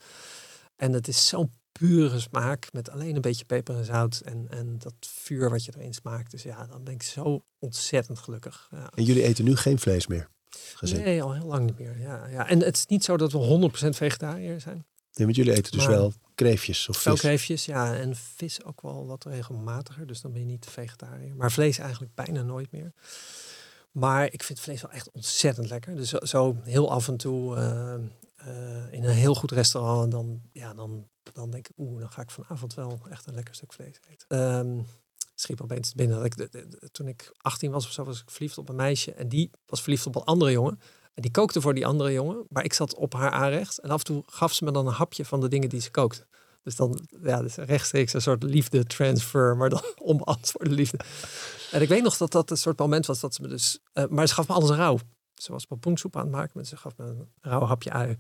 En 0.77 0.93
het 0.93 1.09
is 1.09 1.29
zo'n 1.29 1.53
pure 1.73 2.21
smaak 2.21 2.73
met 2.73 2.91
alleen 2.91 3.15
een 3.15 3.21
beetje 3.21 3.45
peper 3.45 3.77
en 3.77 3.85
zout. 3.85 4.21
En, 4.25 4.47
en 4.51 4.79
dat 4.79 4.95
vuur 5.01 5.51
wat 5.51 5.65
je 5.65 5.73
erin 5.77 5.95
smaakt. 5.95 6.31
Dus 6.31 6.43
ja, 6.43 6.67
dan 6.67 6.85
ben 6.85 6.95
ik 6.95 7.03
zo 7.03 7.45
ontzettend 7.59 8.19
gelukkig. 8.19 8.69
Ja. 8.71 8.91
En 8.95 9.05
jullie 9.05 9.23
eten 9.23 9.45
nu 9.45 9.57
geen 9.57 9.79
vlees 9.79 10.07
meer? 10.07 10.29
Gezin. 10.75 10.97
Nee. 10.97 11.05
Nee, 11.05 11.23
al 11.23 11.35
heel 11.35 11.47
lang 11.47 11.67
niet 11.67 11.79
meer. 11.79 11.99
Ja, 12.01 12.27
ja. 12.27 12.49
En 12.49 12.61
het 12.63 12.77
is 12.77 12.87
niet 12.87 13.05
zo 13.05 13.17
dat 13.17 13.33
we 13.33 13.39
100% 13.39 13.89
vegetariër 13.97 14.61
zijn. 14.61 14.87
want 15.13 15.37
jullie 15.37 15.53
eten 15.53 15.73
dus 15.73 15.87
Maar- 15.87 15.91
wel 15.95 16.13
kreefjes 16.35 16.89
of 16.89 16.95
vis. 16.95 17.03
Velkreefjes, 17.03 17.65
ja. 17.65 17.95
En 17.97 18.17
vis 18.17 18.65
ook 18.65 18.81
wel 18.81 19.07
wat 19.07 19.25
regelmatiger. 19.25 20.07
Dus 20.07 20.21
dan 20.21 20.33
ben 20.33 20.41
je 20.41 20.47
niet 20.47 20.67
vegetariër. 20.71 21.35
Maar 21.37 21.53
vlees 21.53 21.79
eigenlijk 21.79 22.15
bijna 22.15 22.43
nooit 22.43 22.71
meer. 22.73 22.93
Maar 23.91 24.33
ik 24.33 24.43
vind 24.43 24.61
vlees 24.61 24.83
wel 24.83 24.91
echt 24.91 25.11
ontzettend 25.11 25.69
lekker. 25.69 25.97
Dus 25.97 26.09
zo, 26.09 26.19
zo 26.23 26.57
heel 26.63 26.91
af 26.91 27.09
en 27.09 27.17
toe 27.17 27.57
eh, 27.57 27.95
eh, 27.95 28.93
in 28.93 29.05
een 29.05 29.15
heel 29.15 29.35
goed 29.35 29.51
restaurant. 29.51 30.11
Dan, 30.13 30.41
ja, 30.53 30.75
dan, 30.75 31.09
dan 31.33 31.51
denk 31.51 31.69
ik, 31.69 31.75
oeh, 31.79 32.01
dan 32.01 32.11
ga 32.11 32.23
ik 32.23 32.31
vanavond 32.31 32.75
wel 32.75 33.01
echt 33.11 33.27
een 33.27 33.35
lekker 33.35 33.55
stuk 33.55 33.73
vlees 33.73 33.99
eten. 34.11 34.29
Ehm 34.29 34.81
schiep 35.43 35.61
opeens 35.61 35.95
binnen 35.95 36.17
dat 36.17 36.27
ik, 36.27 36.49
toen 36.93 37.09
ik 37.09 37.33
18 37.37 37.71
was 37.71 37.87
of 37.87 37.93
zo, 37.93 38.05
was 38.05 38.21
ik 38.21 38.31
verliefd 38.31 38.59
op 38.59 38.69
een 38.69 38.77
meisje. 38.77 39.13
En 39.13 39.29
die 39.29 39.51
was 39.67 39.83
verliefd 39.83 40.07
op 40.07 40.17
een 40.17 40.25
andere 40.25 40.51
jongen. 40.51 40.81
En 41.15 41.23
die 41.23 41.31
kookte 41.31 41.61
voor 41.61 41.75
die 41.75 41.87
andere 41.87 42.13
jongen. 42.13 42.47
Maar 42.49 42.65
ik 42.65 42.73
zat 42.73 42.95
op 42.95 43.13
haar 43.13 43.31
aanrecht. 43.31 43.79
En 43.79 43.91
af 43.91 43.99
en 43.99 44.05
toe 44.05 44.23
gaf 44.27 44.53
ze 44.53 44.65
me 44.65 44.71
dan 44.71 44.87
een 44.87 44.93
hapje 44.93 45.25
van 45.25 45.41
de 45.41 45.49
dingen 45.49 45.69
die 45.69 45.81
ze 45.81 45.91
kookte. 45.91 46.27
Dus 46.63 46.77
dan, 46.77 47.09
ja, 47.23 47.43
dus 47.43 47.55
rechtstreeks 47.55 48.13
een 48.13 48.23
soort 48.23 48.43
liefde 48.43 48.85
transfer, 48.85 49.57
maar 49.57 49.69
dan 49.69 49.83
onbeantwoorde 50.13 50.71
liefde. 50.71 50.99
En 51.71 51.83
ik 51.83 51.89
weet 51.89 52.03
nog 52.03 52.17
dat 52.17 52.33
dat 52.33 52.51
een 52.51 52.57
soort 52.57 52.79
moment 52.79 53.07
was 53.07 53.21
dat 53.21 53.35
ze 53.35 53.43
me 53.43 53.49
dus, 53.49 53.79
eh, 53.93 54.07
maar 54.07 54.27
ze 54.29 54.35
gaf 54.35 54.49
me 54.49 54.55
alles 54.55 54.71
rauw. 54.71 54.99
Ze 55.35 55.53
was 55.53 55.65
pompoensoep 55.65 56.17
aan 56.17 56.23
het 56.23 56.31
maken, 56.31 56.67
ze 56.67 56.77
gaf 56.77 56.97
me 56.97 57.05
een 57.05 57.29
rauw 57.41 57.65
hapje 57.65 57.91
ui. 57.91 58.19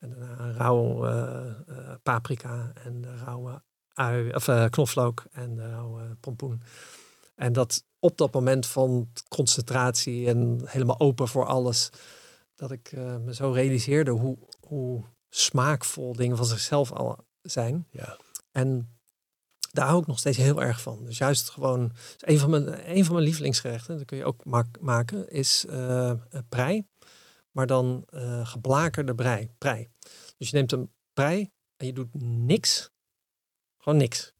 En 0.00 0.10
daarna 0.10 0.38
een 0.38 0.54
rauw 0.54 1.06
eh, 1.06 1.46
eh, 1.46 1.94
paprika 2.02 2.72
en 2.84 3.00
de 3.00 3.16
rauwe 3.16 3.62
ui, 3.92 4.34
of 4.34 4.48
eh, 4.48 4.64
knoflook 4.64 5.24
en 5.30 5.54
de 5.54 5.68
rauwe 5.68 6.16
pompoen. 6.20 6.62
En 7.34 7.52
dat 7.52 7.84
op 7.98 8.16
dat 8.18 8.32
moment 8.32 8.66
van 8.66 9.08
concentratie 9.28 10.28
en 10.28 10.60
helemaal 10.64 11.00
open 11.00 11.28
voor 11.28 11.46
alles, 11.46 11.90
dat 12.54 12.70
ik 12.70 12.92
me 13.24 13.34
zo 13.34 13.50
realiseerde 13.50 14.10
hoe, 14.10 14.38
hoe 14.60 15.04
smaakvol 15.28 16.12
dingen 16.16 16.36
van 16.36 16.46
zichzelf 16.46 16.92
al 16.92 17.24
zijn. 17.42 17.86
Ja. 17.90 18.16
En 18.50 18.98
daar 19.72 19.86
hou 19.86 20.00
ik 20.00 20.06
nog 20.06 20.18
steeds 20.18 20.36
heel 20.36 20.62
erg 20.62 20.80
van. 20.80 21.04
Dus 21.04 21.18
juist 21.18 21.50
gewoon, 21.50 21.88
dus 21.88 22.16
een 22.20 22.38
van 22.38 22.50
mijn, 22.50 22.90
een 22.96 23.04
van 23.04 23.14
mijn 23.14 23.26
lievelingsgerechten, 23.26 23.96
dat 23.96 24.06
kun 24.06 24.16
je 24.16 24.24
ook 24.24 24.44
mak- 24.44 24.80
maken, 24.80 25.28
is 25.28 25.66
eh, 25.66 26.12
prei. 26.48 26.86
Maar 27.50 27.66
dan 27.66 28.04
eh 28.06 28.46
geblakerde 28.46 29.14
brei, 29.14 29.50
prei. 29.58 29.88
Dus 30.36 30.50
je 30.50 30.56
neemt 30.56 30.72
een 30.72 30.90
prei 31.12 31.50
en 31.76 31.86
je 31.86 31.92
doet 31.92 32.22
niks. 32.22 32.90
Gewoon 33.78 33.98
niks. 33.98 34.32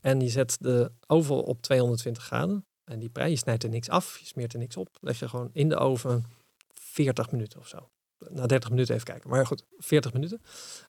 En 0.00 0.20
je 0.20 0.28
zet 0.28 0.56
de 0.60 0.92
oven 1.06 1.44
op 1.44 1.62
220 1.62 2.22
graden. 2.22 2.66
En 2.84 2.98
die 2.98 3.08
prei, 3.08 3.30
je 3.30 3.36
snijdt 3.36 3.62
er 3.62 3.68
niks 3.68 3.88
af, 3.88 4.18
je 4.18 4.26
smeert 4.26 4.52
er 4.52 4.58
niks 4.58 4.76
op. 4.76 4.96
Leg 5.00 5.18
je 5.18 5.28
gewoon 5.28 5.50
in 5.52 5.68
de 5.68 5.76
oven 5.76 6.24
40 6.72 7.30
minuten 7.30 7.60
of 7.60 7.68
zo. 7.68 7.90
Na 8.30 8.46
30 8.46 8.70
minuten 8.70 8.94
even 8.94 9.06
kijken. 9.06 9.30
Maar 9.30 9.46
goed, 9.46 9.64
40 9.78 10.12
minuten. 10.12 10.42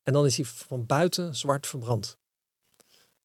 En 0.04 0.14
dan 0.14 0.26
is 0.26 0.36
hij 0.36 0.46
van 0.46 0.86
buiten 0.86 1.36
zwart 1.36 1.68
verbrand. 1.68 2.18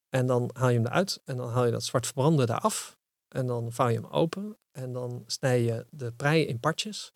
En 0.09 0.27
dan 0.27 0.51
haal 0.53 0.69
je 0.69 0.75
hem 0.75 0.87
eruit 0.87 1.21
en 1.25 1.37
dan 1.37 1.51
haal 1.51 1.64
je 1.64 1.71
dat 1.71 1.85
zwart 1.85 2.07
verbrande 2.07 2.43
eraf. 2.43 2.99
En 3.29 3.47
dan 3.47 3.73
vouw 3.73 3.89
je 3.89 3.95
hem 3.95 4.07
open 4.07 4.57
en 4.73 4.93
dan 4.93 5.25
snij 5.27 5.62
je 5.62 5.87
de 5.91 6.12
prei 6.12 6.47
in 6.47 6.61
partjes. 6.61 7.12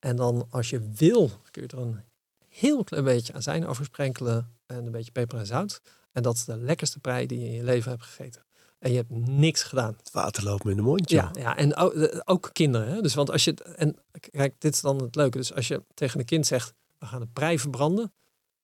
En 0.00 0.16
dan 0.16 0.46
als 0.50 0.70
je 0.70 0.90
wil, 0.94 1.30
kun 1.50 1.62
je 1.62 1.68
er 1.68 1.78
een 1.78 2.00
heel 2.48 2.84
klein 2.84 3.04
beetje 3.04 3.32
azijn 3.32 3.66
over 3.66 3.84
sprenkelen 3.84 4.52
en 4.66 4.86
een 4.86 4.92
beetje 4.92 5.12
peper 5.12 5.38
en 5.38 5.46
zout. 5.46 5.80
En 6.12 6.22
dat 6.22 6.34
is 6.34 6.44
de 6.44 6.56
lekkerste 6.56 6.98
prei 6.98 7.26
die 7.26 7.38
je 7.40 7.46
in 7.46 7.52
je 7.52 7.64
leven 7.64 7.90
hebt 7.90 8.02
gegeten. 8.02 8.44
En 8.78 8.90
je 8.90 8.96
hebt 8.96 9.10
niks 9.10 9.62
gedaan. 9.62 9.94
Het 9.96 10.10
water 10.12 10.44
loopt 10.44 10.64
me 10.64 10.70
in 10.70 10.76
de 10.76 10.82
mondje. 10.82 11.16
Ja, 11.16 11.30
ja 11.34 11.56
en 11.56 11.76
ook, 11.76 11.92
eh, 11.94 12.20
ook 12.24 12.50
kinderen. 12.52 12.88
Hè? 12.88 13.00
Dus 13.00 13.14
want 13.14 13.30
als 13.30 13.44
je, 13.44 13.54
en 13.76 13.96
kijk, 14.30 14.54
dit 14.58 14.74
is 14.74 14.80
dan 14.80 15.02
het 15.02 15.14
leuke. 15.14 15.38
Dus 15.38 15.54
als 15.54 15.68
je 15.68 15.82
tegen 15.94 16.20
een 16.20 16.26
kind 16.26 16.46
zegt, 16.46 16.74
we 16.98 17.06
gaan 17.06 17.20
de 17.20 17.28
prei 17.32 17.58
verbranden. 17.58 18.12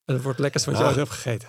En 0.04 0.14
het 0.14 0.22
wordt 0.22 0.38
het 0.38 0.38
lekkerste 0.38 0.70
wat 0.70 0.78
je 0.78 0.86
ooit 0.86 0.96
hebt 0.96 1.10
gegeten. 1.10 1.48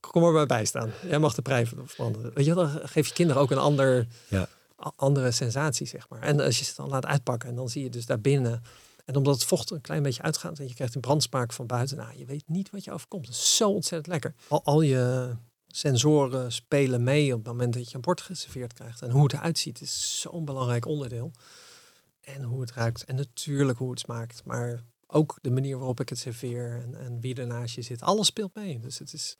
Kom 0.00 0.32
maar 0.32 0.46
bij 0.46 0.64
staan. 0.64 0.90
Jij 1.08 1.18
mag 1.18 1.34
de 1.34 1.42
prei 1.42 1.66
verbranden. 1.66 2.34
Weet 2.34 2.44
je, 2.44 2.54
dan 2.54 2.68
geef 2.84 3.06
je 3.06 3.14
kinderen 3.14 3.42
ook 3.42 3.50
een 3.50 3.58
ander, 3.58 4.06
Ja. 4.28 4.48
andere 4.96 5.30
sensatie, 5.30 5.86
zeg 5.86 6.08
maar. 6.08 6.20
En 6.22 6.40
als 6.40 6.58
je 6.58 6.64
het 6.64 6.76
dan 6.76 6.88
laat 6.88 7.06
uitpakken 7.06 7.48
en 7.48 7.54
dan 7.54 7.68
zie 7.68 7.82
je 7.82 7.90
dus 7.90 8.06
daarbinnen. 8.06 8.62
En 9.04 9.16
omdat 9.16 9.34
het 9.34 9.44
vocht 9.44 9.70
een 9.70 9.80
klein 9.80 10.02
beetje 10.02 10.22
uitgaat 10.22 10.58
en 10.58 10.68
je 10.68 10.74
krijgt 10.74 10.94
een 10.94 11.00
brandsmaak 11.00 11.52
van 11.52 11.66
buiten. 11.66 11.96
Nou, 11.96 12.18
je 12.18 12.24
weet 12.24 12.48
niet 12.48 12.70
wat 12.70 12.84
je 12.84 12.92
overkomt. 12.92 13.26
Het 13.26 13.34
is 13.34 13.56
zo 13.56 13.70
ontzettend 13.70 14.06
lekker. 14.06 14.34
Al, 14.48 14.64
al 14.64 14.80
je 14.80 15.36
sensoren 15.66 16.52
spelen 16.52 17.02
mee 17.02 17.32
op 17.32 17.38
het 17.38 17.46
moment 17.46 17.74
dat 17.74 17.88
je 17.88 17.94
een 17.94 18.00
bord 18.00 18.20
geserveerd 18.20 18.72
krijgt. 18.72 19.02
En 19.02 19.10
hoe 19.10 19.22
het 19.22 19.32
eruit 19.32 19.58
ziet 19.58 19.80
is 19.80 20.20
zo'n 20.20 20.44
belangrijk 20.44 20.86
onderdeel. 20.86 21.32
En 22.20 22.42
hoe 22.42 22.60
het 22.60 22.72
ruikt. 22.72 23.04
En 23.04 23.14
natuurlijk 23.14 23.78
hoe 23.78 23.90
het 23.90 24.00
smaakt. 24.00 24.44
Maar 24.44 24.82
ook 25.06 25.38
de 25.40 25.50
manier 25.50 25.76
waarop 25.78 26.00
ik 26.00 26.08
het 26.08 26.18
serveer. 26.18 26.80
En, 26.82 26.94
en 26.94 27.20
wie 27.20 27.34
er 27.34 27.46
naast 27.46 27.74
je 27.74 27.82
zit. 27.82 28.02
Alles 28.02 28.26
speelt 28.26 28.54
mee. 28.54 28.80
Dus 28.80 28.98
het 28.98 29.12
is, 29.12 29.36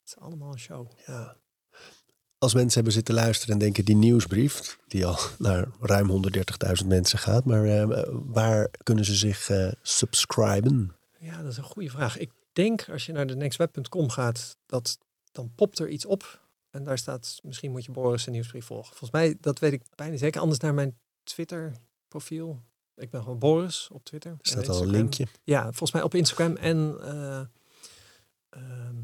het 0.00 0.06
is 0.06 0.16
allemaal 0.16 0.52
een 0.52 0.58
show. 0.58 0.90
Ja. 1.06 1.36
Als 2.38 2.54
mensen 2.54 2.74
hebben 2.74 2.92
zitten 2.92 3.14
luisteren 3.14 3.54
en 3.54 3.60
denken 3.60 3.84
die 3.84 3.96
nieuwsbrief, 3.96 4.78
die 4.88 5.06
al 5.06 5.18
naar 5.38 5.68
ruim 5.80 6.30
130.000 6.82 6.86
mensen 6.86 7.18
gaat, 7.18 7.44
maar 7.44 7.64
eh, 7.64 8.04
waar 8.10 8.68
kunnen 8.82 9.04
ze 9.04 9.14
zich 9.14 9.50
eh, 9.50 9.72
subscriben? 9.82 10.96
Ja, 11.18 11.42
dat 11.42 11.50
is 11.52 11.56
een 11.56 11.64
goede 11.64 11.90
vraag. 11.90 12.18
Ik 12.18 12.30
denk 12.52 12.88
als 12.88 13.06
je 13.06 13.12
naar 13.12 13.26
de 13.26 13.36
nextweb.com 13.36 14.10
gaat, 14.10 14.56
dat 14.66 14.98
dan 15.32 15.52
popt 15.54 15.78
er 15.78 15.88
iets 15.88 16.04
op. 16.04 16.40
En 16.70 16.84
daar 16.84 16.98
staat, 16.98 17.38
misschien 17.42 17.70
moet 17.70 17.84
je 17.84 17.92
Boris 17.92 18.26
een 18.26 18.32
nieuwsbrief 18.32 18.64
volgen. 18.64 18.88
Volgens 18.88 19.10
mij, 19.10 19.36
dat 19.40 19.58
weet 19.58 19.72
ik 19.72 19.82
bijna 19.94 20.16
zeker. 20.16 20.40
Anders 20.40 20.60
naar 20.60 20.74
mijn 20.74 20.98
Twitter 21.22 21.72
profiel. 22.08 22.62
Ik 22.96 23.10
ben 23.10 23.22
gewoon 23.22 23.38
Boris 23.38 23.88
op 23.92 24.04
Twitter. 24.04 24.30
Er 24.30 24.38
En 24.40 24.50
staat 24.50 24.68
al 24.68 24.82
een 24.82 24.90
linkje. 24.90 25.26
Ja, 25.44 25.62
volgens 25.62 25.92
mij 25.92 26.02
op 26.02 26.14
Instagram 26.14 26.56
en 26.56 26.96
eh, 27.00 27.40
ehm, 28.48 28.96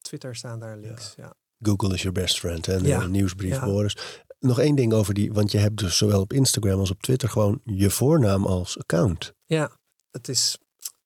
Twitter 0.00 0.36
staan 0.36 0.60
daar 0.60 0.76
links. 0.76 1.14
Ja. 1.16 1.34
Google 1.60 1.94
is 1.94 2.02
your 2.02 2.20
best 2.20 2.38
friend 2.38 2.68
en 2.68 2.84
Ja. 2.84 3.06
nieuwsbrief 3.06 3.54
Ja. 3.54 3.64
Boris. 3.64 3.96
Nog 4.38 4.58
één 4.58 4.74
ding 4.74 4.92
over 4.92 5.14
die, 5.14 5.32
want 5.32 5.52
je 5.52 5.58
hebt 5.58 5.76
dus 5.76 5.96
zowel 5.96 6.20
op 6.20 6.32
Instagram 6.32 6.78
als 6.78 6.90
op 6.90 7.02
Twitter 7.02 7.28
gewoon 7.28 7.60
je 7.64 7.90
voornaam 7.90 8.46
als 8.46 8.78
account. 8.78 9.32
ja, 9.46 9.78
het 10.10 10.28
is 10.28 10.56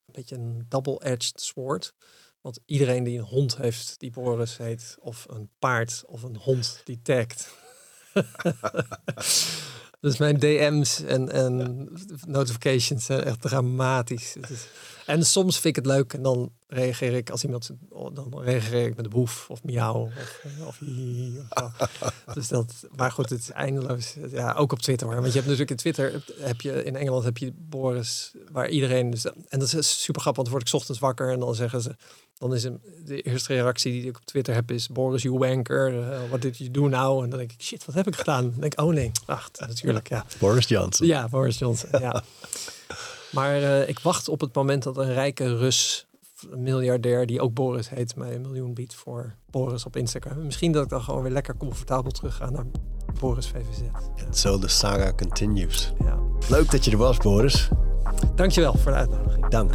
een 0.06 0.12
beetje 0.12 0.36
een 0.36 0.64
double-edged 0.68 1.40
sword. 1.40 1.92
Want 2.40 2.60
iedereen 2.64 3.04
die 3.04 3.18
een 3.18 3.24
hond 3.24 3.56
heeft 3.56 3.94
die 3.98 4.10
Boris 4.10 4.56
heet, 4.56 4.96
of 5.00 5.26
een 5.28 5.50
paard 5.58 6.02
of 6.06 6.22
een 6.22 6.36
hond 6.36 6.80
die 6.84 7.00
tagt. 7.02 7.48
dus 10.00 10.16
mijn 10.16 10.38
DM's 10.38 11.02
en, 11.02 11.32
en 11.32 11.88
notifications 12.26 13.04
zijn 13.04 13.22
echt 13.24 13.40
dramatisch. 13.40 14.36
Is- 14.48 14.66
en 15.06 15.26
soms 15.26 15.54
vind 15.60 15.76
ik 15.76 15.84
het 15.84 15.94
leuk 15.94 16.12
en 16.12 16.22
dan 16.22 16.52
reageer 16.66 17.12
ik 17.12 17.30
als 17.30 17.44
iemand, 17.44 17.70
oh, 17.88 18.14
dan 18.14 18.40
reageer 18.42 18.86
ik 18.86 18.96
met 18.96 19.04
de 19.04 19.10
boef 19.10 19.50
of 19.50 19.62
miauw 19.64 20.00
of, 20.02 20.44
of 20.66 20.78
hi, 20.78 21.38
of. 21.48 21.90
Dus 22.34 22.48
dat, 22.48 22.74
maar 22.96 23.12
goed, 23.12 23.30
het 23.30 23.40
is 23.40 23.50
eindeloos. 23.50 24.14
Ja, 24.30 24.52
ook 24.52 24.72
op 24.72 24.78
Twitter. 24.78 25.06
Want 25.06 25.18
je 25.26 25.32
hebt 25.32 25.44
natuurlijk 25.44 25.70
in 25.70 25.76
Twitter, 25.76 26.24
heb 26.38 26.60
je, 26.60 26.84
in 26.84 26.96
Engeland 26.96 27.24
heb 27.24 27.38
je 27.38 27.52
Boris, 27.56 28.32
waar 28.52 28.68
iedereen, 28.68 29.10
dus, 29.10 29.24
en 29.24 29.58
dat 29.58 29.72
is 29.72 30.02
super 30.02 30.20
grappig, 30.20 30.42
want 30.42 30.48
dan 30.48 30.50
word 30.50 30.62
ik 30.62 30.68
's 30.68 30.74
ochtends 30.74 31.00
wakker 31.00 31.32
en 31.32 31.40
dan 31.40 31.54
zeggen 31.54 31.80
ze, 31.80 31.96
dan 32.38 32.54
is 32.54 32.64
een, 32.64 32.80
de 33.04 33.20
eerste 33.20 33.54
reactie 33.54 33.92
die 33.92 34.08
ik 34.08 34.16
op 34.16 34.24
Twitter 34.24 34.54
heb 34.54 34.70
is, 34.70 34.88
Boris, 34.88 35.22
you 35.22 35.38
wanker, 35.38 36.10
eh, 36.12 36.18
what 36.28 36.42
did 36.42 36.58
you 36.58 36.70
do 36.70 36.88
now? 36.88 37.22
En 37.22 37.30
dan 37.30 37.38
denk 37.38 37.52
ik, 37.52 37.62
shit, 37.62 37.84
wat 37.84 37.94
heb 37.94 38.06
ik 38.06 38.16
gedaan? 38.16 38.42
Dan 38.42 38.60
denk 38.60 38.72
ik, 38.72 38.80
oh 38.80 38.92
nee, 38.92 39.10
wacht, 39.26 39.60
natuurlijk, 39.60 40.08
ja. 40.08 40.24
Boris 40.38 40.68
Johnson. 40.68 41.06
Ja, 41.06 41.28
Boris 41.28 41.58
Johnson, 41.58 42.00
ja. 42.00 42.22
Maar 43.30 43.62
eh, 43.62 43.88
ik 43.88 43.98
wacht 43.98 44.28
op 44.28 44.40
het 44.40 44.54
moment 44.54 44.82
dat 44.82 44.96
een 44.96 45.12
rijke 45.12 45.56
Rus, 45.56 46.06
miljardair, 46.56 47.26
die 47.26 47.40
ook 47.40 47.54
Boris 47.54 47.88
heet, 47.88 48.16
mij 48.16 48.34
een 48.34 48.40
miljoen 48.40 48.74
biedt 48.74 48.94
voor 48.94 49.34
Boris 49.50 49.84
op 49.84 49.96
Instagram. 49.96 50.44
Misschien 50.44 50.72
dat 50.72 50.84
ik 50.84 50.88
dan 50.88 51.02
gewoon 51.02 51.22
weer 51.22 51.32
lekker 51.32 51.56
comfortabel 51.56 52.10
terug 52.10 52.36
ga 52.36 52.50
naar 52.50 52.64
Boris 53.20 53.46
VVZ. 53.46 53.80
En 54.26 54.34
zo 54.34 54.58
de 54.58 54.68
saga 54.68 55.12
continues. 55.12 55.92
Ja. 55.98 56.18
Leuk 56.48 56.70
dat 56.70 56.84
je 56.84 56.90
er 56.90 56.96
was, 56.96 57.16
Boris. 57.16 57.68
Dankjewel 58.34 58.74
voor 58.74 58.92
de 58.92 58.98
uitnodiging. 58.98 59.48
Dank. 59.48 59.74